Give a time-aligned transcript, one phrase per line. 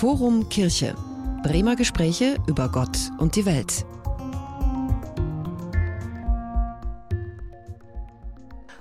[0.00, 0.94] Forum Kirche.
[1.42, 3.84] Bremer Gespräche über Gott und die Welt.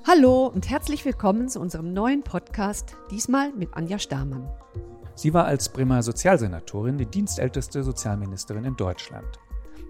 [0.07, 4.50] Hallo und herzlich willkommen zu unserem neuen Podcast, diesmal mit Anja Stamann.
[5.13, 9.27] Sie war als Bremer Sozialsenatorin die dienstälteste Sozialministerin in Deutschland.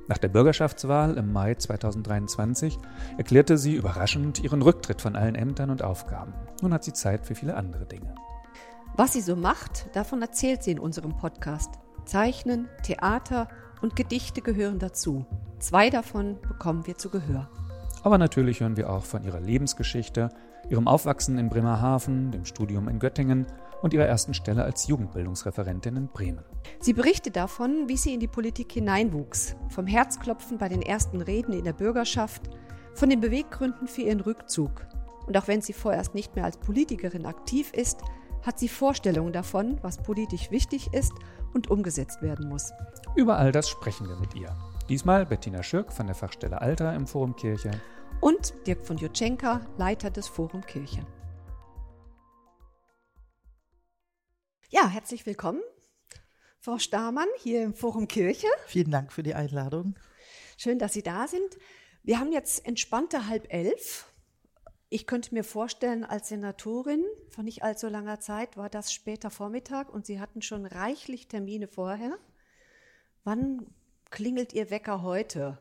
[0.07, 2.79] Nach der Bürgerschaftswahl im Mai 2023
[3.19, 6.33] erklärte sie überraschend ihren Rücktritt von allen Ämtern und Aufgaben.
[6.63, 8.15] Nun hat sie Zeit für viele andere Dinge.
[8.99, 11.69] Was sie so macht, davon erzählt sie in unserem Podcast.
[12.03, 13.47] Zeichnen, Theater
[13.81, 15.25] und Gedichte gehören dazu.
[15.57, 17.49] Zwei davon bekommen wir zu Gehör.
[18.03, 20.27] Aber natürlich hören wir auch von ihrer Lebensgeschichte,
[20.69, 23.45] ihrem Aufwachsen in Bremerhaven, dem Studium in Göttingen
[23.81, 26.43] und ihrer ersten Stelle als Jugendbildungsreferentin in Bremen.
[26.81, 31.53] Sie berichtet davon, wie sie in die Politik hineinwuchs, vom Herzklopfen bei den ersten Reden
[31.53, 32.49] in der Bürgerschaft,
[32.95, 34.85] von den Beweggründen für ihren Rückzug.
[35.25, 38.01] Und auch wenn sie vorerst nicht mehr als Politikerin aktiv ist,
[38.43, 41.13] hat sie Vorstellungen davon, was politisch wichtig ist
[41.53, 42.71] und umgesetzt werden muss.
[43.15, 44.55] Über all das sprechen wir mit ihr.
[44.87, 47.71] Diesmal Bettina Schürk von der Fachstelle Alter im Forum Kirche.
[48.21, 51.05] Und Dirk von Jutschenka, Leiter des Forum Kirche.
[54.69, 55.61] Ja, herzlich willkommen,
[56.59, 58.47] Frau Stamann, hier im Forum Kirche.
[58.67, 59.95] Vielen Dank für die Einladung.
[60.57, 61.57] Schön, dass Sie da sind.
[62.03, 64.08] Wir haben jetzt entspannte halb elf.
[64.91, 69.93] Ich könnte mir vorstellen, als Senatorin vor nicht allzu langer Zeit war das später Vormittag
[69.93, 72.17] und Sie hatten schon reichlich Termine vorher.
[73.23, 73.67] Wann
[74.09, 75.59] klingelt Ihr Wecker heute?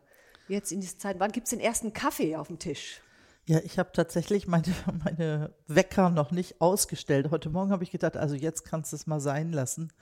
[0.48, 3.02] Jetzt in dieser Zeit, wann gibt es den ersten Kaffee auf dem Tisch?
[3.44, 7.30] Ja, ich habe tatsächlich meine, meine Wecker noch nicht ausgestellt.
[7.30, 9.92] Heute Morgen habe ich gedacht, also jetzt kannst du es mal sein lassen.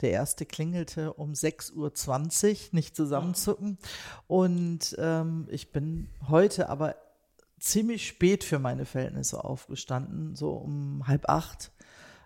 [0.00, 3.78] Der erste klingelte um 6.20 Uhr, nicht zusammenzucken.
[4.26, 6.96] Und ähm, ich bin heute aber
[7.62, 11.70] ziemlich spät für meine Verhältnisse aufgestanden, so um halb acht.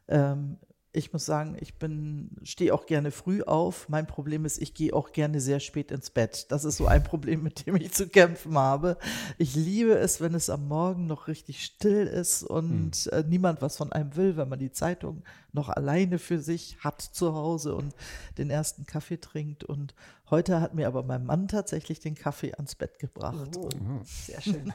[0.08, 0.56] Ähm,
[0.92, 3.90] ich muss sagen, ich bin, stehe auch gerne früh auf.
[3.90, 6.46] Mein Problem ist, ich gehe auch gerne sehr spät ins Bett.
[6.48, 8.96] Das ist so ein Problem, mit dem ich zu kämpfen habe.
[9.36, 13.28] Ich liebe es, wenn es am Morgen noch richtig still ist und mhm.
[13.28, 15.22] niemand was von einem will, wenn man die Zeitung
[15.52, 17.94] noch alleine für sich hat zu Hause und
[18.38, 19.64] den ersten Kaffee trinkt.
[19.64, 19.94] Und
[20.30, 23.56] heute hat mir aber mein Mann tatsächlich den Kaffee ans Bett gebracht.
[23.56, 23.68] Oh,
[24.04, 24.72] sehr schön.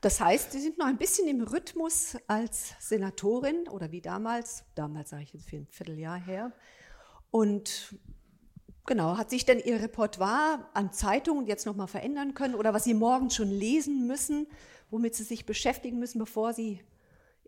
[0.00, 5.10] Das heißt, Sie sind noch ein bisschen im Rhythmus als Senatorin oder wie damals, damals
[5.10, 6.52] sage ich jetzt für ein Vierteljahr her.
[7.30, 7.96] Und
[8.84, 12.94] genau, hat sich denn Ihr Repertoire an Zeitungen jetzt nochmal verändern können oder was Sie
[12.94, 14.46] morgens schon lesen müssen,
[14.90, 16.82] womit Sie sich beschäftigen müssen, bevor Sie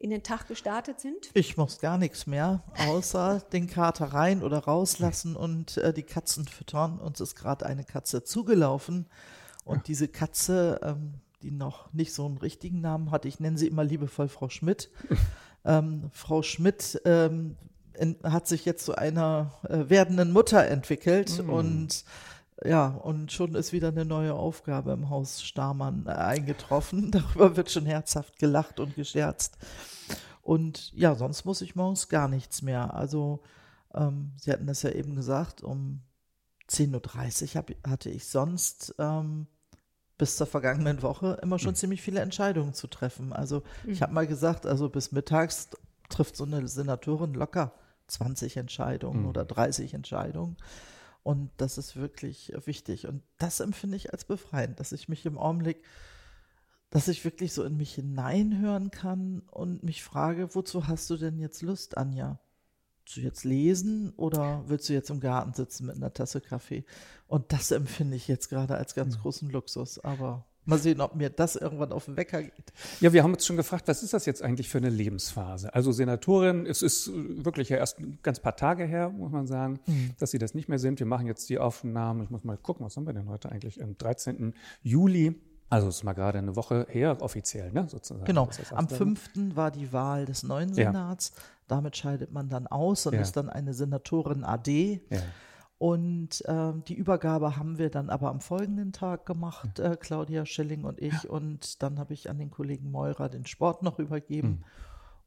[0.04, 1.30] in den Tag gestartet sind?
[1.32, 6.46] Ich muss gar nichts mehr, außer den Kater rein oder rauslassen und äh, die Katzen
[6.46, 7.00] füttern.
[7.00, 9.06] Uns ist gerade eine Katze zugelaufen
[9.64, 13.26] und diese Katze ähm, die noch nicht so einen richtigen Namen hat.
[13.26, 14.90] Ich nenne sie immer liebevoll Frau Schmidt.
[15.64, 17.56] ähm, Frau Schmidt ähm,
[17.92, 21.50] in, hat sich jetzt zu einer äh, werdenden Mutter entwickelt mm.
[21.50, 22.04] und
[22.62, 27.10] ja, und schon ist wieder eine neue Aufgabe im Haus Starmann äh, eingetroffen.
[27.10, 29.56] Darüber wird schon herzhaft gelacht und gescherzt.
[30.42, 32.94] Und ja, sonst muss ich morgens gar nichts mehr.
[32.94, 33.42] Also,
[33.94, 36.02] ähm, Sie hatten das ja eben gesagt, um
[36.70, 39.46] 10.30 Uhr hatte ich sonst ähm,
[40.16, 41.76] bis zur vergangenen Woche immer schon mhm.
[41.76, 43.32] ziemlich viele Entscheidungen zu treffen.
[43.32, 43.90] Also mhm.
[43.90, 45.70] ich habe mal gesagt, also bis mittags
[46.08, 47.72] trifft so eine Senatorin locker
[48.06, 49.28] 20 Entscheidungen mhm.
[49.28, 50.56] oder 30 Entscheidungen.
[51.24, 53.08] Und das ist wirklich wichtig.
[53.08, 55.82] Und das empfinde ich als befreiend, dass ich mich im Augenblick,
[56.90, 61.40] dass ich wirklich so in mich hineinhören kann und mich frage, wozu hast du denn
[61.40, 62.38] jetzt Lust, Anja?
[63.12, 66.84] du jetzt lesen oder willst du jetzt im Garten sitzen mit einer Tasse Kaffee?
[67.26, 69.22] Und das empfinde ich jetzt gerade als ganz mhm.
[69.22, 69.98] großen Luxus.
[69.98, 72.72] Aber mal sehen, ob mir das irgendwann auf den Wecker geht.
[73.00, 75.74] Ja, wir haben uns schon gefragt, was ist das jetzt eigentlich für eine Lebensphase?
[75.74, 79.80] Also Senatorin, es ist wirklich ja erst ein ganz paar Tage her, muss man sagen,
[79.86, 80.10] mhm.
[80.18, 80.98] dass sie das nicht mehr sind.
[80.98, 82.22] Wir machen jetzt die Aufnahmen.
[82.22, 83.82] Ich muss mal gucken, was haben wir denn heute eigentlich?
[83.82, 84.54] Am 13.
[84.82, 85.34] Juli.
[85.70, 88.24] Also es ist mal gerade eine Woche her, offiziell, ne, sozusagen.
[88.24, 88.48] Genau.
[88.74, 89.30] Am 5.
[89.54, 91.32] war die Wahl des neuen Senats.
[91.34, 91.42] Ja.
[91.66, 93.20] Damit scheidet man dann aus und ja.
[93.20, 95.00] ist dann eine Senatorin AD.
[95.10, 95.22] Ja.
[95.84, 100.84] Und äh, die Übergabe haben wir dann aber am folgenden Tag gemacht, äh, Claudia Schilling
[100.84, 101.28] und ich.
[101.28, 104.48] Und dann habe ich an den Kollegen Meurer den Sport noch übergeben.
[104.48, 104.64] Mhm.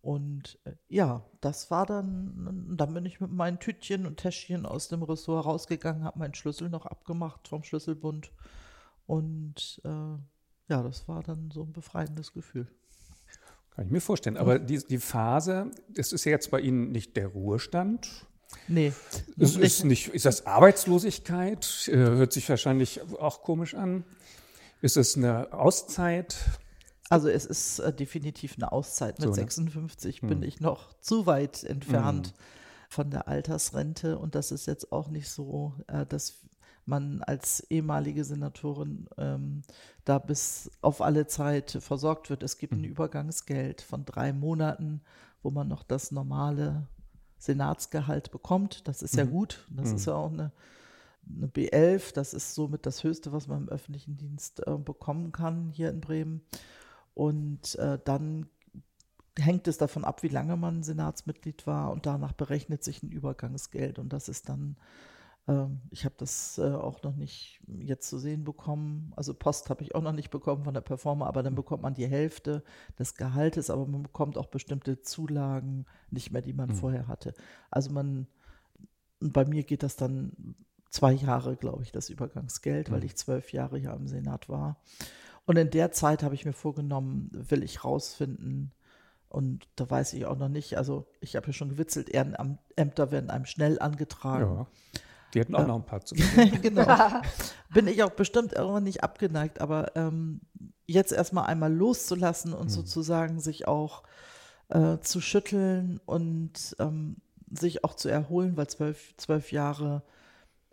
[0.01, 4.87] Und äh, ja, das war dann, dann bin ich mit meinen Tütchen und Täschchen aus
[4.87, 8.31] dem Ressort rausgegangen, habe meinen Schlüssel noch abgemacht vom Schlüsselbund.
[9.05, 9.89] Und äh,
[10.69, 12.65] ja, das war dann so ein befreiendes Gefühl.
[13.75, 14.37] Kann ich mir vorstellen.
[14.37, 18.25] Aber die, die Phase, das ist ja jetzt bei Ihnen nicht der Ruhestand.
[18.67, 18.93] Nee.
[19.37, 21.87] Es ist, nicht, ist das Arbeitslosigkeit?
[21.87, 24.03] Äh, hört sich wahrscheinlich auch komisch an.
[24.81, 26.37] Ist es eine Auszeit?
[27.09, 29.19] Also es ist äh, definitiv eine Auszeit.
[29.19, 29.35] Mit so, ne?
[29.35, 30.43] 56 bin hm.
[30.43, 32.27] ich noch zu weit entfernt.
[32.27, 32.33] Hm
[32.89, 34.17] von der Altersrente.
[34.17, 36.41] Und das ist jetzt auch nicht so, äh, dass
[36.85, 39.63] man als ehemalige Senatorin ähm,
[40.05, 42.43] da bis auf alle Zeit versorgt wird.
[42.43, 42.85] Es gibt ein mhm.
[42.85, 45.01] Übergangsgeld von drei Monaten,
[45.43, 46.87] wo man noch das normale
[47.37, 48.87] Senatsgehalt bekommt.
[48.87, 49.19] Das ist mhm.
[49.19, 49.65] ja gut.
[49.69, 49.95] Das mhm.
[49.95, 50.51] ist ja auch eine,
[51.29, 52.13] eine, B11.
[52.13, 56.01] Das ist somit das Höchste, was man im öffentlichen Dienst äh, bekommen kann hier in
[56.01, 56.41] Bremen.
[57.13, 58.47] Und äh, dann
[59.39, 63.99] hängt es davon ab, wie lange man Senatsmitglied war und danach berechnet sich ein Übergangsgeld
[63.99, 64.77] und das ist dann
[65.91, 69.13] ich habe das äh, auch noch nicht jetzt zu sehen bekommen.
[69.15, 71.93] Also Post habe ich auch noch nicht bekommen von der Performer, aber dann bekommt man
[71.93, 72.63] die Hälfte
[72.99, 76.75] des Gehaltes, aber man bekommt auch bestimmte Zulagen nicht mehr, die man mhm.
[76.75, 77.33] vorher hatte.
[77.71, 78.27] Also man,
[79.21, 80.55] bei mir geht das dann
[80.89, 82.95] zwei Jahre, glaube ich, das Übergangsgeld, mhm.
[82.95, 84.81] weil ich zwölf Jahre hier im Senat war.
[85.45, 88.73] Und in der Zeit habe ich mir vorgenommen, will ich rausfinden,
[89.29, 93.29] und da weiß ich auch noch nicht, also ich habe ja schon gewitzelt, Ehrenämter werden
[93.29, 94.55] einem schnell angetragen.
[94.55, 94.67] Ja.
[95.33, 95.67] Die hätten auch ja.
[95.67, 96.15] noch ein paar zu
[96.61, 97.21] Genau.
[97.73, 100.41] Bin ich auch bestimmt irgendwann nicht abgeneigt, aber ähm,
[100.85, 102.69] jetzt erstmal einmal loszulassen und mhm.
[102.69, 104.03] sozusagen sich auch
[104.69, 107.17] äh, zu schütteln und ähm,
[107.51, 110.03] sich auch zu erholen, weil zwölf, zwölf Jahre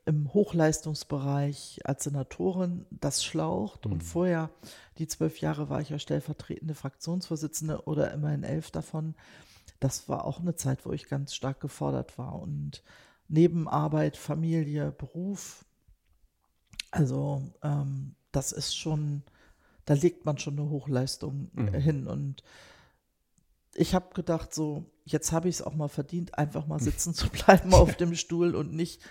[0.06, 3.86] im Hochleistungsbereich als Senatorin das schlaucht.
[3.86, 3.92] Mhm.
[3.92, 4.50] Und vorher,
[4.98, 9.14] die zwölf Jahre, war ich ja stellvertretende Fraktionsvorsitzende oder immerhin elf davon.
[9.80, 12.38] Das war auch eine Zeit, wo ich ganz stark gefordert war.
[12.40, 12.82] Und
[13.28, 15.64] neben Arbeit, Familie, Beruf.
[16.90, 19.22] Also ähm, das ist schon,
[19.84, 21.74] da legt man schon eine Hochleistung äh, mhm.
[21.74, 22.06] hin.
[22.06, 22.42] Und
[23.74, 27.28] ich habe gedacht, so, jetzt habe ich es auch mal verdient, einfach mal sitzen zu
[27.28, 29.02] bleiben auf dem Stuhl und nicht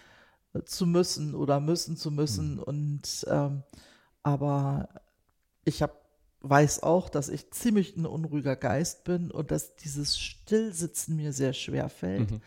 [0.54, 2.56] äh, zu müssen oder müssen zu müssen.
[2.56, 2.64] Mhm.
[2.64, 3.64] Und ähm,
[4.22, 4.90] aber
[5.66, 5.94] ich habe
[6.44, 11.54] weiß auch, dass ich ziemlich ein unruhiger Geist bin und dass dieses Stillsitzen mir sehr
[11.54, 12.32] schwer fällt.
[12.32, 12.42] Mhm.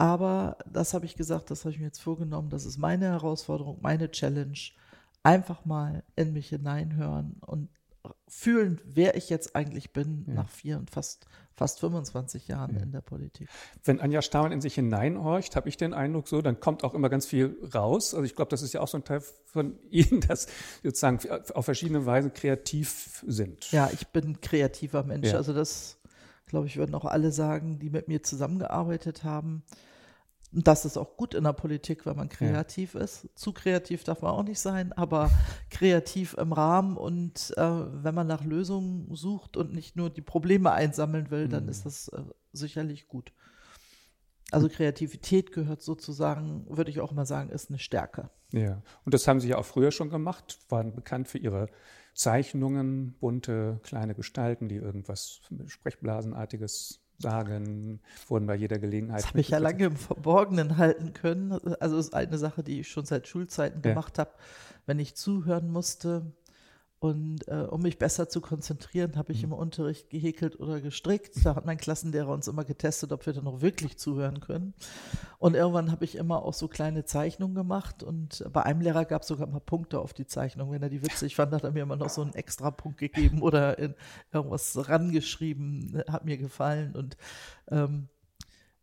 [0.00, 3.80] Aber das habe ich gesagt, das habe ich mir jetzt vorgenommen, das ist meine Herausforderung,
[3.82, 4.56] meine Challenge.
[5.22, 7.68] Einfach mal in mich hineinhören und
[8.26, 10.32] fühlen, wer ich jetzt eigentlich bin ja.
[10.32, 12.82] nach vier und fast, fast 25 Jahren ja.
[12.82, 13.50] in der Politik.
[13.84, 17.10] Wenn Anja Staumann in sich hineinhorcht, habe ich den Eindruck so, dann kommt auch immer
[17.10, 18.14] ganz viel raus.
[18.14, 20.46] Also ich glaube, das ist ja auch so ein Teil von Ihnen, dass
[20.82, 21.18] sozusagen
[21.52, 23.70] auf verschiedene Weise kreativ sind.
[23.70, 25.28] Ja, ich bin kreativer Mensch.
[25.28, 25.36] Ja.
[25.36, 25.98] Also das,
[26.46, 29.62] glaube ich, würden auch alle sagen, die mit mir zusammengearbeitet haben.
[30.52, 33.00] Und das ist auch gut in der Politik, wenn man kreativ ja.
[33.00, 33.28] ist.
[33.36, 35.30] Zu kreativ darf man auch nicht sein, aber
[35.70, 40.72] kreativ im Rahmen und äh, wenn man nach Lösungen sucht und nicht nur die Probleme
[40.72, 41.68] einsammeln will, dann mhm.
[41.70, 43.32] ist das äh, sicherlich gut.
[44.50, 48.30] Also Kreativität gehört sozusagen, würde ich auch mal sagen, ist eine Stärke.
[48.52, 51.68] Ja, und das haben Sie ja auch früher schon gemacht, waren bekannt für Ihre
[52.14, 59.20] Zeichnungen, bunte kleine Gestalten, die irgendwas Sprechblasenartiges sagen, wurden bei jeder Gelegenheit.
[59.20, 61.52] Das habe ich ja lange im Verborgenen halten können.
[61.80, 63.90] Also ist eine Sache, die ich schon seit Schulzeiten ja.
[63.90, 64.30] gemacht habe.
[64.86, 66.32] Wenn ich zuhören musste,
[67.00, 69.52] und äh, um mich besser zu konzentrieren, habe ich mhm.
[69.52, 71.44] im Unterricht gehäkelt oder gestrickt.
[71.44, 74.74] Da hat mein Klassenlehrer uns immer getestet, ob wir dann noch wirklich zuhören können.
[75.38, 78.02] Und irgendwann habe ich immer auch so kleine Zeichnungen gemacht.
[78.02, 80.72] Und bei einem Lehrer gab es sogar mal Punkte auf die Zeichnung.
[80.72, 83.40] Wenn er die witzig fand, hat er mir immer noch so einen extra Punkt gegeben
[83.40, 83.94] oder in
[84.30, 86.02] irgendwas rangeschrieben.
[86.06, 86.94] Hat mir gefallen.
[86.94, 87.16] Und
[87.70, 88.08] ähm,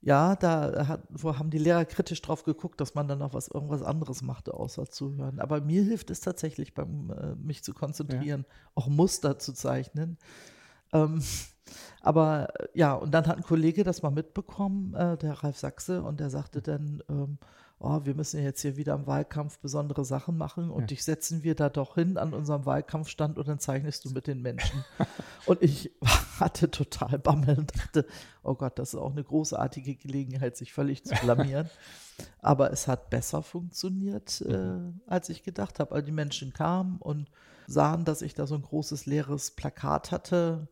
[0.08, 3.84] ja, da hat, haben die Lehrer kritisch drauf geguckt, dass man dann auch was irgendwas
[3.84, 5.42] anderes machte, außer zuhören.
[5.42, 8.56] Aber mir hilft es tatsächlich, beim, äh, mich zu konzentrieren, ja.
[8.74, 10.18] auch Muster zu zeichnen.
[10.94, 11.22] Ähm,
[12.02, 16.02] aber äh, ja, und dann hat ein Kollege das mal mitbekommen, äh, der Ralf Sachse,
[16.02, 17.38] und der sagte dann, ähm,
[17.80, 20.88] oh, wir müssen jetzt hier wieder im Wahlkampf besondere Sachen machen und ja.
[20.88, 24.42] dich setzen wir da doch hin an unserem Wahlkampfstand und dann zeichnest du mit den
[24.42, 24.84] Menschen.
[25.46, 25.92] und ich
[26.40, 28.06] hatte total Bammel und dachte,
[28.44, 31.70] oh Gott, das ist auch eine großartige Gelegenheit, sich völlig zu blamieren.
[32.42, 35.02] Aber es hat besser funktioniert, äh, mhm.
[35.06, 35.94] als ich gedacht habe.
[35.94, 37.30] Also die Menschen kamen und
[37.68, 40.68] sahen, dass ich da so ein großes leeres Plakat hatte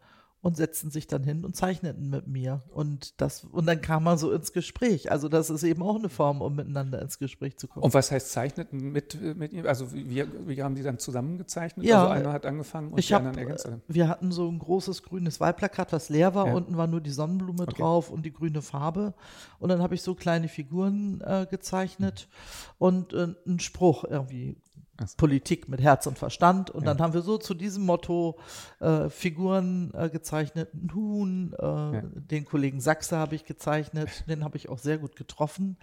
[0.46, 2.62] und setzten sich dann hin und zeichneten mit mir.
[2.70, 5.12] Und das, und dann kam man so ins Gespräch.
[5.12, 7.84] Also das ist eben auch eine Form, um miteinander ins Gespräch zu kommen.
[7.84, 9.66] Und was heißt zeichneten mit, mit ihm?
[9.66, 11.84] Also wie, wie haben die dann zusammengezeichnet?
[11.84, 13.68] Ja, also einer hat angefangen und die hab, anderen ergänzt.
[13.88, 16.46] Wir hatten so ein großes grünes Wahlplakat, was leer war.
[16.46, 16.54] Ja.
[16.54, 17.82] Unten war nur die Sonnenblume okay.
[17.82, 19.16] drauf und die grüne Farbe.
[19.58, 22.76] Und dann habe ich so kleine Figuren äh, gezeichnet mhm.
[22.78, 24.58] und äh, einen Spruch irgendwie
[25.00, 25.16] so.
[25.18, 26.70] Politik mit Herz und Verstand.
[26.70, 26.94] Und ja.
[26.94, 28.38] dann haben wir so zu diesem Motto
[28.80, 30.70] äh, Figuren äh, gezeichnet.
[30.94, 32.02] Huhn, äh, ja.
[32.04, 35.78] den Kollegen Sachse habe ich gezeichnet, den habe ich auch sehr gut getroffen.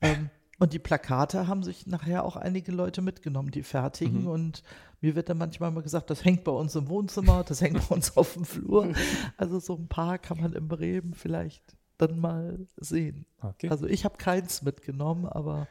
[0.00, 4.22] Ähm, und die Plakate haben sich nachher auch einige Leute mitgenommen, die fertigen.
[4.22, 4.28] Mhm.
[4.28, 4.62] Und
[5.00, 7.94] mir wird dann manchmal mal gesagt, das hängt bei uns im Wohnzimmer, das hängt bei
[7.94, 8.92] uns auf dem Flur.
[9.36, 13.26] Also so ein paar kann man im Bremen vielleicht dann mal sehen.
[13.40, 13.68] Okay.
[13.68, 15.68] Also ich habe keins mitgenommen, aber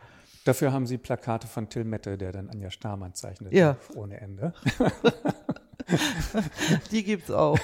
[0.48, 3.54] Dafür haben Sie Plakate von Till Mette, der dann Anja Starmann zeichnet.
[3.54, 3.76] Ja.
[3.96, 4.54] Ohne Ende.
[6.92, 7.60] die gibt's auch.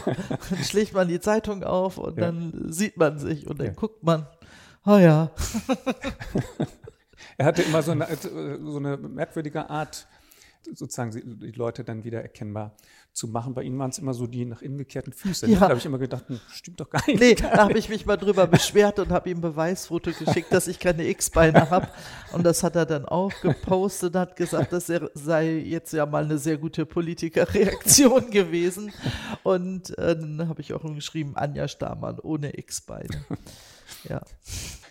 [0.50, 2.25] Dann schlägt man die Zeitung auf und Ja.
[2.25, 3.74] dann sieht man sich und dann Ja.
[3.74, 4.25] guckt man,
[4.86, 5.32] oh ja,
[7.38, 10.08] Er hatte immer so eine, äh, so eine merkwürdige Art,
[10.74, 12.75] sozusagen die Leute dann wieder erkennbar
[13.12, 13.53] zu machen.
[13.53, 15.48] Bei Ihnen waren es immer so die nach innen gekehrten Füße.
[15.48, 15.60] Ja.
[15.60, 17.20] Da habe ich immer gedacht, hm, stimmt doch gar nicht.
[17.20, 20.67] Nee, da habe ich mich mal drüber beschwert und habe ihm ein Beweisfoto geschickt, dass
[20.67, 21.88] ich keine X-Beine habe.
[22.32, 26.24] Und das hat er dann auch gepostet und hat gesagt, das sei- jetzt ja mal
[26.24, 28.91] eine sehr gute Politikerreaktion gewesen.
[29.43, 33.24] Und äh, dann habe ich auch geschrieben, Anja Stamann ohne X-Beine.
[34.10, 34.22] Ja.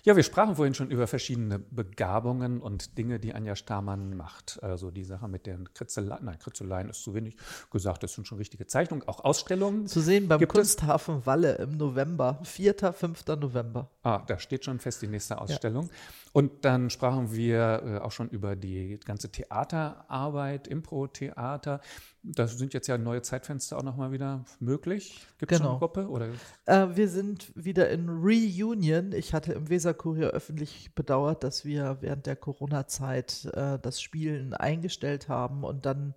[0.04, 4.60] Ja, wir sprachen vorhin schon über verschiedene Begabungen und Dinge, die Anja Stamann macht.
[4.60, 7.36] Also die Sache mit den Kritzeleien, nein, Kritzeleien ist zu wenig
[7.70, 9.86] gesagt, das sind schon richtige Zeichnungen, auch Ausstellungen.
[9.86, 13.26] Zu sehen beim Kunsthafen Walle im November, 4., 5.
[13.28, 13.90] November.
[14.02, 15.88] Ah, da steht schon fest die nächste Ausstellung.
[16.32, 21.80] Und dann sprachen wir äh, auch schon über die ganze Theaterarbeit, Impro-Theater.
[22.22, 25.26] Da sind jetzt ja neue Zeitfenster auch nochmal wieder möglich.
[25.38, 25.72] Gibt es schon Genau.
[25.72, 26.08] eine Gruppe?
[26.08, 26.28] Oder?
[26.64, 29.12] Äh, wir sind wieder in Reunion.
[29.12, 35.28] Ich hatte im Weserkurier öffentlich bedauert, dass wir während der Corona-Zeit äh, das Spielen eingestellt
[35.28, 36.14] haben und dann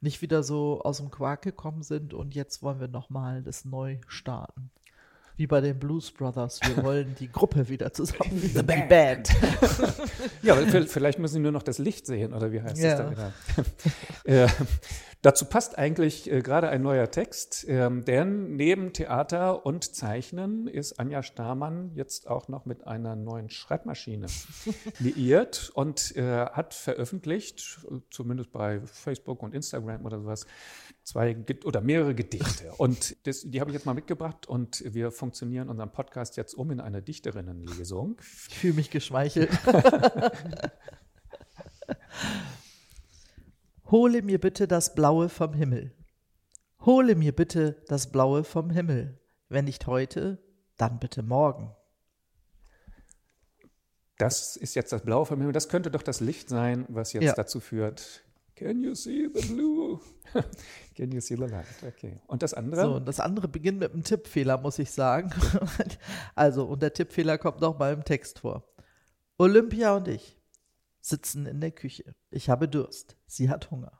[0.00, 2.14] nicht wieder so aus dem Quark gekommen sind.
[2.14, 4.70] Und jetzt wollen wir nochmal das neu starten.
[5.40, 6.60] Wie bei den Blues Brothers.
[6.66, 8.38] Wir wollen die Gruppe wieder zusammen.
[8.42, 9.30] The Band.
[10.42, 12.96] Ja, aber vi- vielleicht müssen Sie nur noch das Licht sehen, oder wie heißt Ja.
[12.96, 14.44] das dann wieder?
[14.44, 14.48] äh,
[15.22, 20.98] dazu passt eigentlich äh, gerade ein neuer Text, ähm, denn neben Theater und Zeichnen ist
[21.00, 24.26] Anja Stamann jetzt auch noch mit einer neuen Schreibmaschine
[24.98, 27.80] liiert und äh, hat veröffentlicht,
[28.10, 30.46] zumindest bei Facebook und Instagram oder sowas,
[31.10, 32.72] zwei oder mehrere Gedichte.
[32.78, 36.70] Und das, die habe ich jetzt mal mitgebracht und wir funktionieren unseren Podcast jetzt um
[36.70, 38.16] in eine Dichterinnenlesung.
[38.48, 39.50] Ich fühle mich geschmeichelt.
[43.90, 45.92] Hole mir bitte das Blaue vom Himmel.
[46.82, 49.18] Hole mir bitte das Blaue vom Himmel.
[49.48, 50.38] Wenn nicht heute,
[50.76, 51.74] dann bitte morgen.
[54.16, 55.52] Das ist jetzt das Blaue vom Himmel.
[55.52, 57.32] Das könnte doch das Licht sein, was jetzt Ja.
[57.34, 58.22] dazu führt.
[58.60, 59.98] Can you see the blue?
[60.94, 61.64] Can you see the light?
[61.82, 62.20] Okay.
[62.26, 62.82] Und das andere?
[62.82, 65.30] So, und das andere beginnt mit einem Tippfehler, muss ich sagen.
[66.34, 68.70] also, und der Tippfehler kommt noch mal im Text vor.
[69.38, 70.36] Olympia und ich
[71.00, 72.14] sitzen in der Küche.
[72.30, 73.16] Ich habe Durst.
[73.26, 73.98] Sie hat Hunger.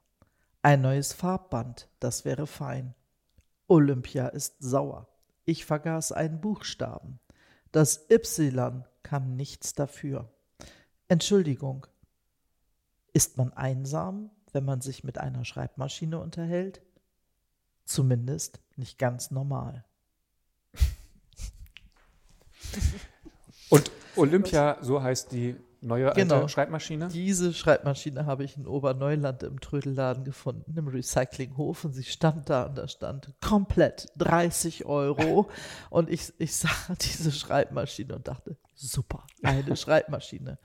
[0.60, 2.94] Ein neues Farbband, das wäre fein.
[3.66, 5.08] Olympia ist sauer.
[5.46, 7.18] Ich vergaß einen Buchstaben.
[7.72, 10.30] Das Y kann nichts dafür.
[11.08, 11.86] Entschuldigung.
[13.14, 16.82] Ist man einsam, wenn man sich mit einer Schreibmaschine unterhält?
[17.84, 19.84] Zumindest nicht ganz normal.
[23.70, 26.46] Und Olympia, so heißt die neue Genau.
[26.48, 27.08] Schreibmaschine.
[27.08, 31.84] Diese Schreibmaschine habe ich in Oberneuland im Trödelladen gefunden, im Recyclinghof.
[31.84, 35.48] Und sie stand da und da stand komplett 30 Euro.
[35.90, 36.68] und ich, ich sah
[37.00, 40.58] diese Schreibmaschine und dachte, super, eine Schreibmaschine.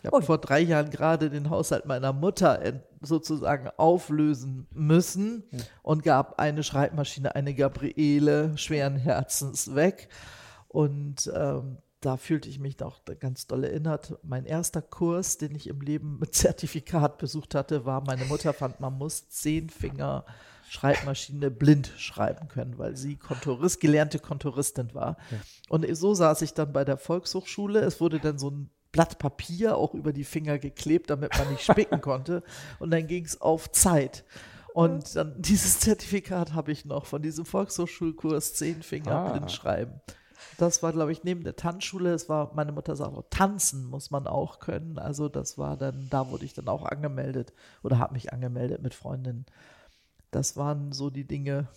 [0.00, 5.44] Ich habe vor drei Jahren gerade den Haushalt meiner Mutter ent- sozusagen auflösen müssen
[5.82, 10.08] und gab eine Schreibmaschine, eine Gabriele, schweren Herzens weg.
[10.68, 14.18] Und ähm, da fühlte ich mich doch ganz doll erinnert.
[14.22, 18.78] Mein erster Kurs, den ich im Leben mit Zertifikat besucht hatte, war, meine Mutter fand,
[18.78, 20.24] man muss zehn Finger
[20.68, 25.16] Schreibmaschine blind schreiben können, weil sie Kontorist, gelernte Kontoristin war.
[25.68, 27.80] Und so saß ich dann bei der Volkshochschule.
[27.80, 31.64] Es wurde dann so ein Blatt Papier auch über die Finger geklebt, damit man nicht
[31.64, 32.42] spicken konnte.
[32.78, 34.24] Und dann ging es auf Zeit.
[34.74, 39.32] Und dann dieses Zertifikat habe ich noch von diesem Volkshochschulkurs Zehn Finger Ah.
[39.32, 40.00] blind schreiben.
[40.56, 42.12] Das war, glaube ich, neben der Tanzschule.
[42.14, 44.98] Es war, meine Mutter sagt auch, tanzen muss man auch können.
[44.98, 47.52] Also das war dann, da wurde ich dann auch angemeldet
[47.82, 49.46] oder habe mich angemeldet mit Freundinnen.
[50.30, 51.68] Das waren so die Dinge,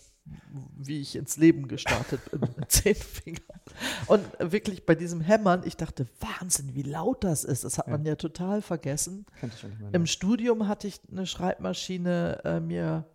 [0.77, 3.41] wie ich ins Leben gestartet bin mit zehn Fingern.
[4.07, 7.63] Und wirklich bei diesem Hämmern, ich dachte, Wahnsinn, wie laut das ist.
[7.63, 9.25] Das hat man ja total vergessen.
[9.91, 13.05] Im Studium hatte ich eine Schreibmaschine äh, mir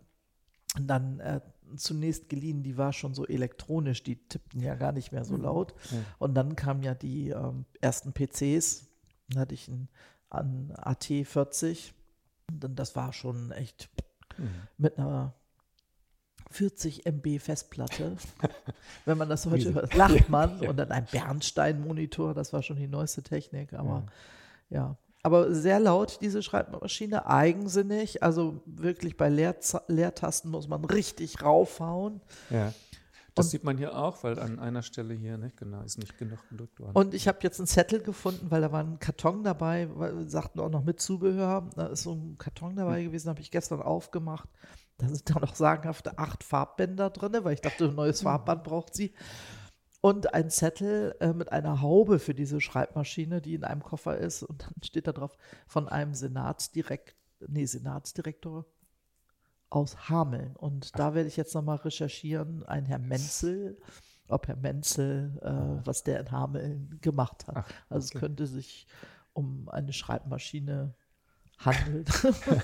[0.79, 1.41] dann äh,
[1.75, 5.73] zunächst geliehen, die war schon so elektronisch, die tippten ja gar nicht mehr so laut.
[6.19, 8.87] Und dann kamen ja die ähm, ersten PCs,
[9.29, 9.89] dann hatte ich einen,
[10.29, 11.91] einen AT40
[12.51, 13.89] und das war schon echt
[14.77, 15.33] mit einer
[16.51, 18.17] 40 MB Festplatte.
[19.05, 20.59] Wenn man das heute hört, lacht man.
[20.61, 24.05] Und dann ein Bernstein-Monitor, das war schon die neueste Technik, aber
[24.69, 24.95] ja.
[25.23, 28.23] Aber sehr laut, diese Schreibmaschine, eigensinnig.
[28.23, 32.21] Also wirklich bei Leerza- Leertasten muss man richtig raufhauen.
[32.49, 32.73] Ja.
[33.35, 36.39] Das sieht man hier auch, weil an einer Stelle hier, nicht genau, ist nicht genug
[36.49, 36.93] gedrückt worden.
[36.95, 40.59] Und ich habe jetzt einen Zettel gefunden, weil da war ein Karton dabei, weil, sagten
[40.59, 41.69] auch noch mit Zubehör.
[41.75, 44.49] Da ist so ein Karton dabei gewesen, habe ich gestern aufgemacht.
[44.97, 48.95] Da sind da noch sagenhafte acht Farbbänder drin, weil ich dachte, ein neues Farbband braucht
[48.95, 49.13] sie.
[50.01, 54.43] Und ein Zettel äh, mit einer Haube für diese Schreibmaschine, die in einem Koffer ist.
[54.43, 55.37] Und dann steht da drauf
[55.67, 57.15] von einem Senatsdirekt,
[57.47, 58.65] nee, Senatsdirektor
[59.69, 60.55] aus Hameln.
[60.55, 63.77] Und da werde ich jetzt nochmal recherchieren, ein Herr Menzel,
[64.29, 67.57] ob Herr Menzel, äh, was der in Hameln gemacht hat.
[67.57, 68.19] Ach, Also es okay.
[68.19, 68.87] könnte sich
[69.33, 70.95] um eine Schreibmaschine
[71.59, 72.05] handeln,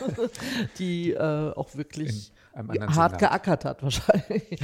[0.78, 3.18] die äh, auch wirklich hart Senat.
[3.20, 4.60] geackert hat wahrscheinlich.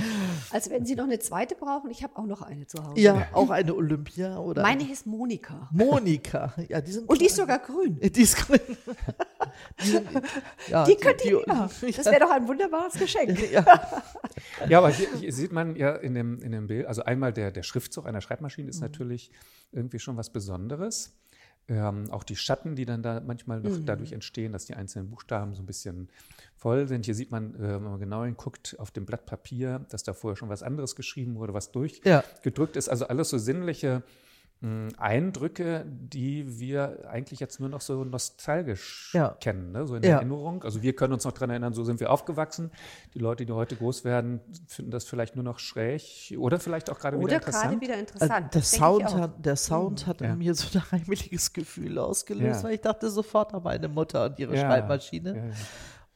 [0.51, 2.99] Also wenn Sie noch eine zweite brauchen, ich habe auch noch eine zu Hause.
[3.01, 5.67] Ja, auch eine Olympia oder Meine heißt Monika.
[5.71, 6.53] Monika.
[6.67, 7.99] Ja, die sind Und die ist sogar grün.
[7.99, 8.59] die ist grün.
[9.83, 9.99] die,
[10.71, 11.95] ja, Die könnte ich.
[11.97, 13.51] Das wäre doch ein wunderbares Geschenk.
[13.51, 13.65] ja,
[14.67, 17.51] Ja, aber hier, hier sieht man ja in dem, in dem Bild, also einmal der,
[17.51, 18.69] der Schriftzug einer Schreibmaschine Mhm.
[18.69, 19.31] ist natürlich
[19.71, 21.15] irgendwie schon was Besonderes.
[21.69, 23.65] Ähm, auch die Schatten, die dann da manchmal Mhm.
[23.69, 26.09] noch dadurch entstehen, dass die einzelnen Buchstaben so ein bisschen
[26.55, 27.05] voll sind.
[27.05, 30.35] Hier sieht man, äh, wenn man genau hinguckt, auf dem Blatt Papier, dass da vorher
[30.35, 31.67] schon was anderes geschrieben wurde, was
[32.03, 32.23] Ja.
[32.23, 32.89] durchgedrückt ist.
[32.89, 34.01] Also alles so sinnliche
[34.97, 39.29] Eindrücke, die wir eigentlich jetzt nur noch so nostalgisch Ja.
[39.39, 39.87] kennen, ne?
[39.87, 40.17] so in Ja.
[40.17, 40.63] Erinnerung.
[40.63, 42.69] Also wir können uns noch daran erinnern, so sind wir aufgewachsen.
[43.13, 46.99] Die Leute, die heute groß werden, finden das vielleicht nur noch schräg oder vielleicht auch
[46.99, 47.69] gerade wieder Oder interessant.
[47.69, 48.31] gerade wieder Äh, interessant.
[48.31, 50.33] Der denke ich Sound, hat, der Sound hat Ja.
[50.33, 52.63] in mir so ein heimeliges Gefühl ausgelöst, Ja.
[52.67, 54.61] weil ich dachte sofort an meine Mutter und ihre Ja.
[54.61, 55.53] Schreibmaschine.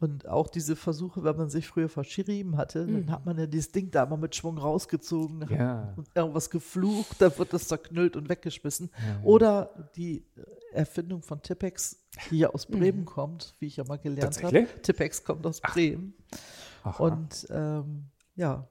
[0.03, 0.13] Ja, ja.
[0.13, 3.71] Und auch diese Versuche, wenn man sich früher verschrieben hatte, dann hat man ja dieses
[3.71, 5.93] Ding da mal mit Schwung rausgezogen, Ja.
[5.95, 8.89] und irgendwas geflucht, dann wird das zerknüllt und weggeschmissen.
[9.23, 10.25] Oder die
[10.73, 14.67] Erfindung von Tippex, die ja aus Bremen kommt, wie ich ja mal gelernt habe.
[14.81, 16.13] Tippex kommt aus Bremen.
[16.83, 17.03] Aha.
[17.03, 18.05] Und ähm,
[18.35, 18.67] ja,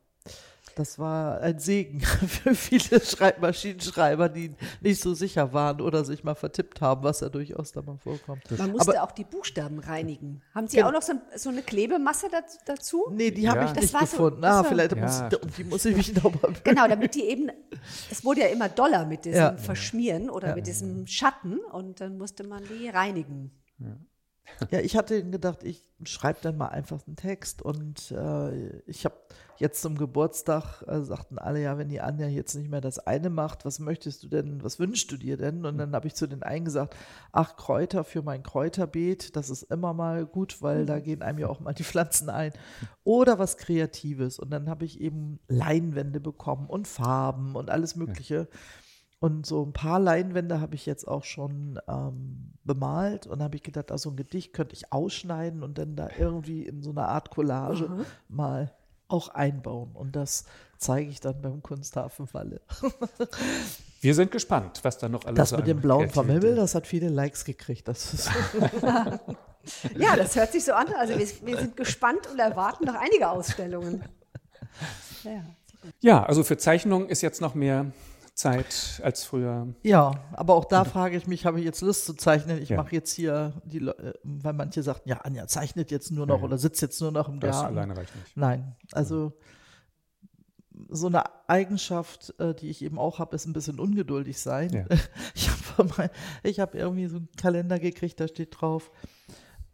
[0.76, 6.34] das war ein Segen für viele Schreibmaschinenschreiber, die nicht so sicher waren oder sich mal
[6.34, 8.42] vertippt haben, was ja durchaus da mal vorkommt.
[8.58, 10.42] Man musste Aber auch die Buchstaben reinigen.
[10.54, 10.88] Haben Sie Genau.
[10.88, 13.06] auch noch so, so eine Klebemasse daz- dazu?
[13.12, 13.66] nee, die habe Ja.
[13.66, 14.42] ich Das nicht so- gefunden.
[14.42, 15.22] das ah, vielleicht Ja, muss,
[15.56, 17.50] die muss ich mich nochmal Genau, damit die eben,
[18.10, 19.56] es wurde ja immer doller mit diesem Ja.
[19.56, 23.50] Verschmieren oder mit diesem Schatten und dann musste man die reinigen.
[24.70, 29.16] Ja, ich hatte gedacht, ich schreibe dann mal einfach einen Text und äh, ich habe
[29.58, 33.30] jetzt zum Geburtstag, äh, sagten alle, ja, wenn die Anja jetzt nicht mehr das eine
[33.30, 35.64] macht, was möchtest du denn, was wünschst du dir denn?
[35.64, 36.96] Und dann habe ich zu den einen gesagt,
[37.30, 41.48] ach, Kräuter für mein Kräuterbeet, das ist immer mal gut, weil da gehen einem ja
[41.48, 42.52] auch mal die Pflanzen ein.
[43.04, 44.38] Oder was Kreatives.
[44.38, 48.48] Und dann habe ich eben Leinwände bekommen und Farben und alles Mögliche.
[49.22, 53.62] Und so ein paar Leinwände habe ich jetzt auch schon ähm, bemalt und habe ich
[53.62, 57.30] gedacht, also ein Gedicht könnte ich ausschneiden und dann da irgendwie in so einer Art
[57.30, 57.88] Collage
[58.28, 58.72] mal
[59.06, 59.92] auch einbauen.
[59.94, 60.44] Und das
[60.76, 62.62] zeige ich dann beim Kunsthafen Walle.
[64.00, 66.74] Wir sind gespannt, was da noch alles Das so mit dem blauen vom Himmel, das
[66.74, 67.86] hat viele Likes gekriegt.
[67.86, 68.28] Das ist
[69.96, 70.92] Ja, das hört sich so an.
[70.94, 74.02] Also wir, wir sind gespannt und erwarten noch einige Ausstellungen.
[75.22, 75.44] Ja.
[76.00, 77.92] Ja, also für Zeichnung ist jetzt noch mehr
[78.34, 79.68] Zeit als früher.
[79.82, 82.60] ja, aber auch da frage ich mich, habe ich jetzt Lust zu zeichnen?
[82.62, 82.76] Ich Ja.
[82.78, 86.56] mache jetzt hier, die, äh, weil manche sagten, ja, Anja zeichnet jetzt nur noch oder
[86.58, 87.76] sitzt jetzt nur noch im Das Garten.
[87.76, 88.36] alleine reicht nicht.
[88.36, 89.32] Nein, also
[90.88, 94.70] so eine Eigenschaft, äh, die ich eben auch habe, ist ein bisschen ungeduldig sein.
[94.70, 94.84] Ja.
[95.34, 96.10] Ich habe
[96.42, 98.90] ich hab irgendwie so einen Kalender gekriegt, da steht drauf,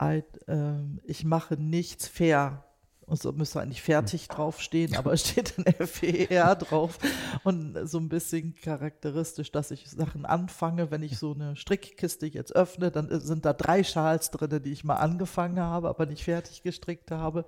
[0.01, 2.65] ähm, ich mache nichts fair.
[3.09, 6.99] Und so müsste eigentlich fertig draufstehen, aber es steht dann FER drauf.
[7.43, 12.55] Und so ein bisschen charakteristisch, dass ich Sachen anfange, wenn ich so eine Strickkiste jetzt
[12.55, 16.63] öffne, dann sind da drei Schals drin, die ich mal angefangen habe, aber nicht fertig
[16.63, 17.47] gestrickt habe.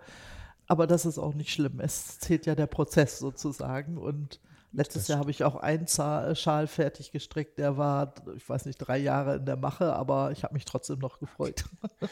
[0.67, 1.79] Aber das ist auch nicht schlimm.
[1.81, 3.99] Es zählt ja der Prozess sozusagen.
[3.99, 4.41] Und
[4.73, 7.59] letztes Jahr habe ich auch einen Za- Schal fertig gestrickt.
[7.59, 11.01] Der war, ich weiß nicht, drei Jahre in der Mache, aber ich habe mich trotzdem
[11.01, 11.65] noch gefreut.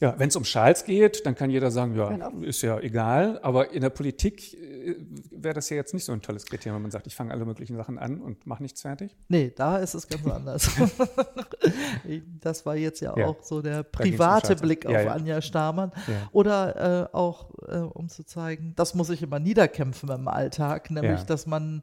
[0.00, 2.30] Ja, wenn es um Schals geht, dann kann jeder sagen, ja, Genau.
[2.40, 3.38] ist ja egal.
[3.42, 4.96] Aber in der Politik äh,
[5.30, 7.44] wäre das ja jetzt nicht so ein tolles Kriterium, wenn man sagt, ich fange alle
[7.44, 9.14] möglichen Sachen an und mache nichts fertig.
[9.28, 10.70] Nee, da ist es ganz anders.
[12.40, 14.62] das war jetzt ja, Ja, auch so der um private Scheiße.
[14.62, 15.12] Blick auf Ja, ja.
[15.12, 15.92] Anja Stamann.
[16.32, 21.22] Oder äh, auch, äh, um zu zeigen, das muss ich immer niederkämpfen im Alltag, nämlich,
[21.24, 21.82] dass man,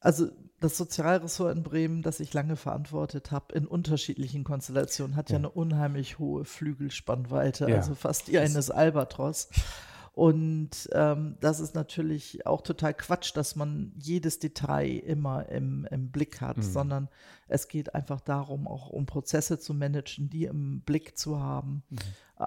[0.00, 0.28] also
[0.64, 5.50] das Sozialressort in Bremen, das ich lange verantwortet habe, in unterschiedlichen Konstellationen, hat ja, eine
[5.50, 7.76] unheimlich hohe Flügelspannweite, Ja.
[7.76, 9.48] also fast die eines Albatros.
[10.14, 16.12] Und ähm, das ist natürlich auch total Quatsch, dass man jedes Detail immer im, im
[16.12, 16.62] Blick hat, mhm.
[16.62, 17.08] sondern
[17.48, 21.82] es geht einfach darum, auch um Prozesse zu managen, die im Blick zu haben.
[21.90, 21.98] Mhm.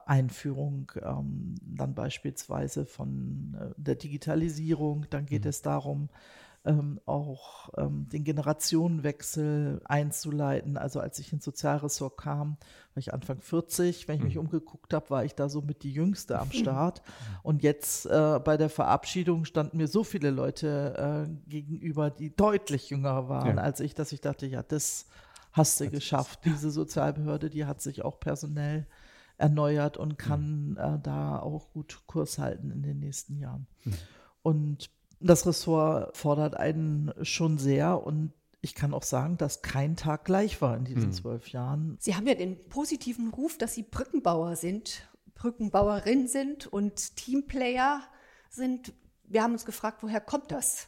[0.06, 5.50] Einführung ähm, dann beispielsweise von äh, der Digitalisierung, dann geht mhm.
[5.50, 6.10] es darum,
[6.68, 10.78] ähm, auch ähm, den Generationenwechsel einzuleiten.
[10.78, 12.58] Also als ich ins Sozialressort kam,
[12.94, 14.08] war ich Anfang 40.
[14.08, 14.42] Wenn ich mich mhm.
[14.42, 17.02] umgeguckt habe, war ich da so mit die Jüngste am Start.
[17.42, 22.90] Und jetzt äh, bei der Verabschiedung standen mir so viele Leute äh, gegenüber, die deutlich
[22.90, 23.64] jünger waren ja.
[23.64, 25.06] als ich, dass ich dachte, ja, das
[25.54, 26.42] hast du geschafft.
[26.46, 28.86] Diese Sozialbehörde, die hat sich auch personell
[29.38, 30.78] erneuert und kann mhm.
[30.78, 33.68] äh, da auch gut Kurs halten in den nächsten Jahren.
[33.86, 33.94] Mhm.
[34.42, 40.26] Und das Ressort fordert einen schon sehr und ich kann auch sagen, dass kein Tag
[40.26, 41.14] gleich war in diesen hm.
[41.14, 41.98] zwölf Jahren.
[42.00, 48.02] Sie haben ja den positiven Ruf, dass Sie Brückenbauer sind, Brückenbauerin sind und Teamplayer
[48.50, 48.94] sind.
[49.24, 50.88] Wir haben uns gefragt, woher kommt das?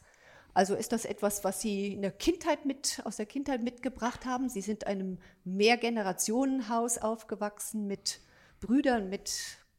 [0.54, 4.50] Also ist das etwas, was Sie in der Kindheit mit, aus der Kindheit mitgebracht haben?
[4.50, 8.20] Sie sind einem Mehrgenerationenhaus aufgewachsen mit
[8.60, 9.32] Brüdern, mit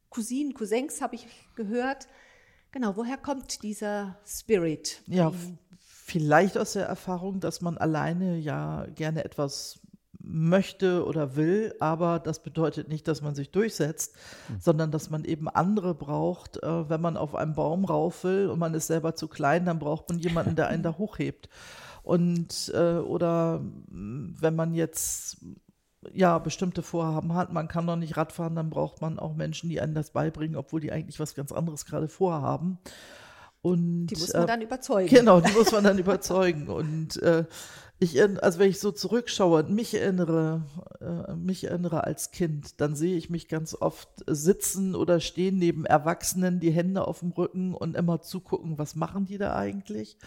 [0.09, 2.07] Cousinen, Cousins, habe ich gehört.
[2.71, 5.01] Genau, woher kommt dieser Spirit?
[5.07, 5.31] Ja,
[5.79, 9.79] vielleicht aus der Erfahrung, dass man alleine ja gerne etwas
[10.23, 14.15] möchte oder will, aber das bedeutet nicht, dass man sich durchsetzt,
[14.47, 14.59] mhm.
[14.59, 16.61] sondern dass man eben andere braucht.
[16.63, 19.79] Äh, wenn man auf einem Baum rauf will und man ist selber zu klein, dann
[19.79, 21.49] braucht man jemanden, der einen da hochhebt.
[22.03, 25.37] Und äh, oder wenn man jetzt
[26.13, 27.53] ja, bestimmte Vorhaben hat.
[27.53, 30.81] Man kann noch nicht Radfahren, dann braucht man auch Menschen, die einem das beibringen, obwohl
[30.81, 32.79] die eigentlich was ganz anderes gerade vorhaben.
[33.61, 35.09] Und, die muss man äh, dann überzeugen.
[35.15, 36.67] Genau, die muss man dann überzeugen.
[36.67, 37.45] Und äh,
[37.99, 40.63] ich, also wenn ich so zurückschaue und mich erinnere,
[40.99, 45.85] äh, mich erinnere als Kind, dann sehe ich mich ganz oft sitzen oder stehen neben
[45.85, 50.17] Erwachsenen, die Hände auf dem Rücken und immer zugucken, was machen die da eigentlich?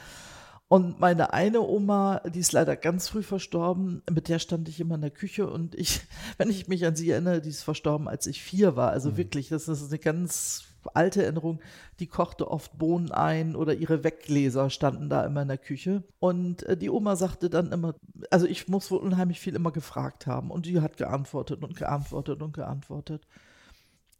[0.68, 4.94] Und meine eine Oma, die ist leider ganz früh verstorben, mit der stand ich immer
[4.94, 6.00] in der Küche und ich,
[6.38, 8.90] wenn ich mich an sie erinnere, die ist verstorben, als ich vier war.
[8.90, 9.16] Also mhm.
[9.18, 11.60] wirklich, das ist eine ganz alte Erinnerung.
[12.00, 16.02] Die kochte oft Bohnen ein oder ihre Weggläser standen da immer in der Küche.
[16.18, 17.94] Und äh, die Oma sagte dann immer,
[18.30, 20.50] also ich muss wohl unheimlich viel immer gefragt haben.
[20.50, 23.26] Und die hat geantwortet und geantwortet und geantwortet.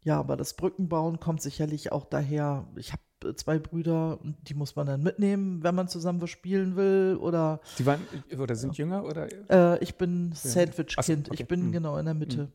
[0.03, 2.67] Ja, aber das Brückenbauen kommt sicherlich auch daher.
[2.75, 3.01] Ich habe
[3.35, 7.17] zwei Brüder, die muss man dann mitnehmen, wenn man zusammen was spielen will.
[7.19, 8.01] Oder, die waren
[8.37, 9.27] oder sind jünger oder?
[9.49, 11.29] Äh, ich bin Sandwich-Kind.
[11.29, 11.41] Okay.
[11.41, 11.71] Ich bin hm.
[11.71, 12.37] genau in der Mitte.
[12.37, 12.47] Hm.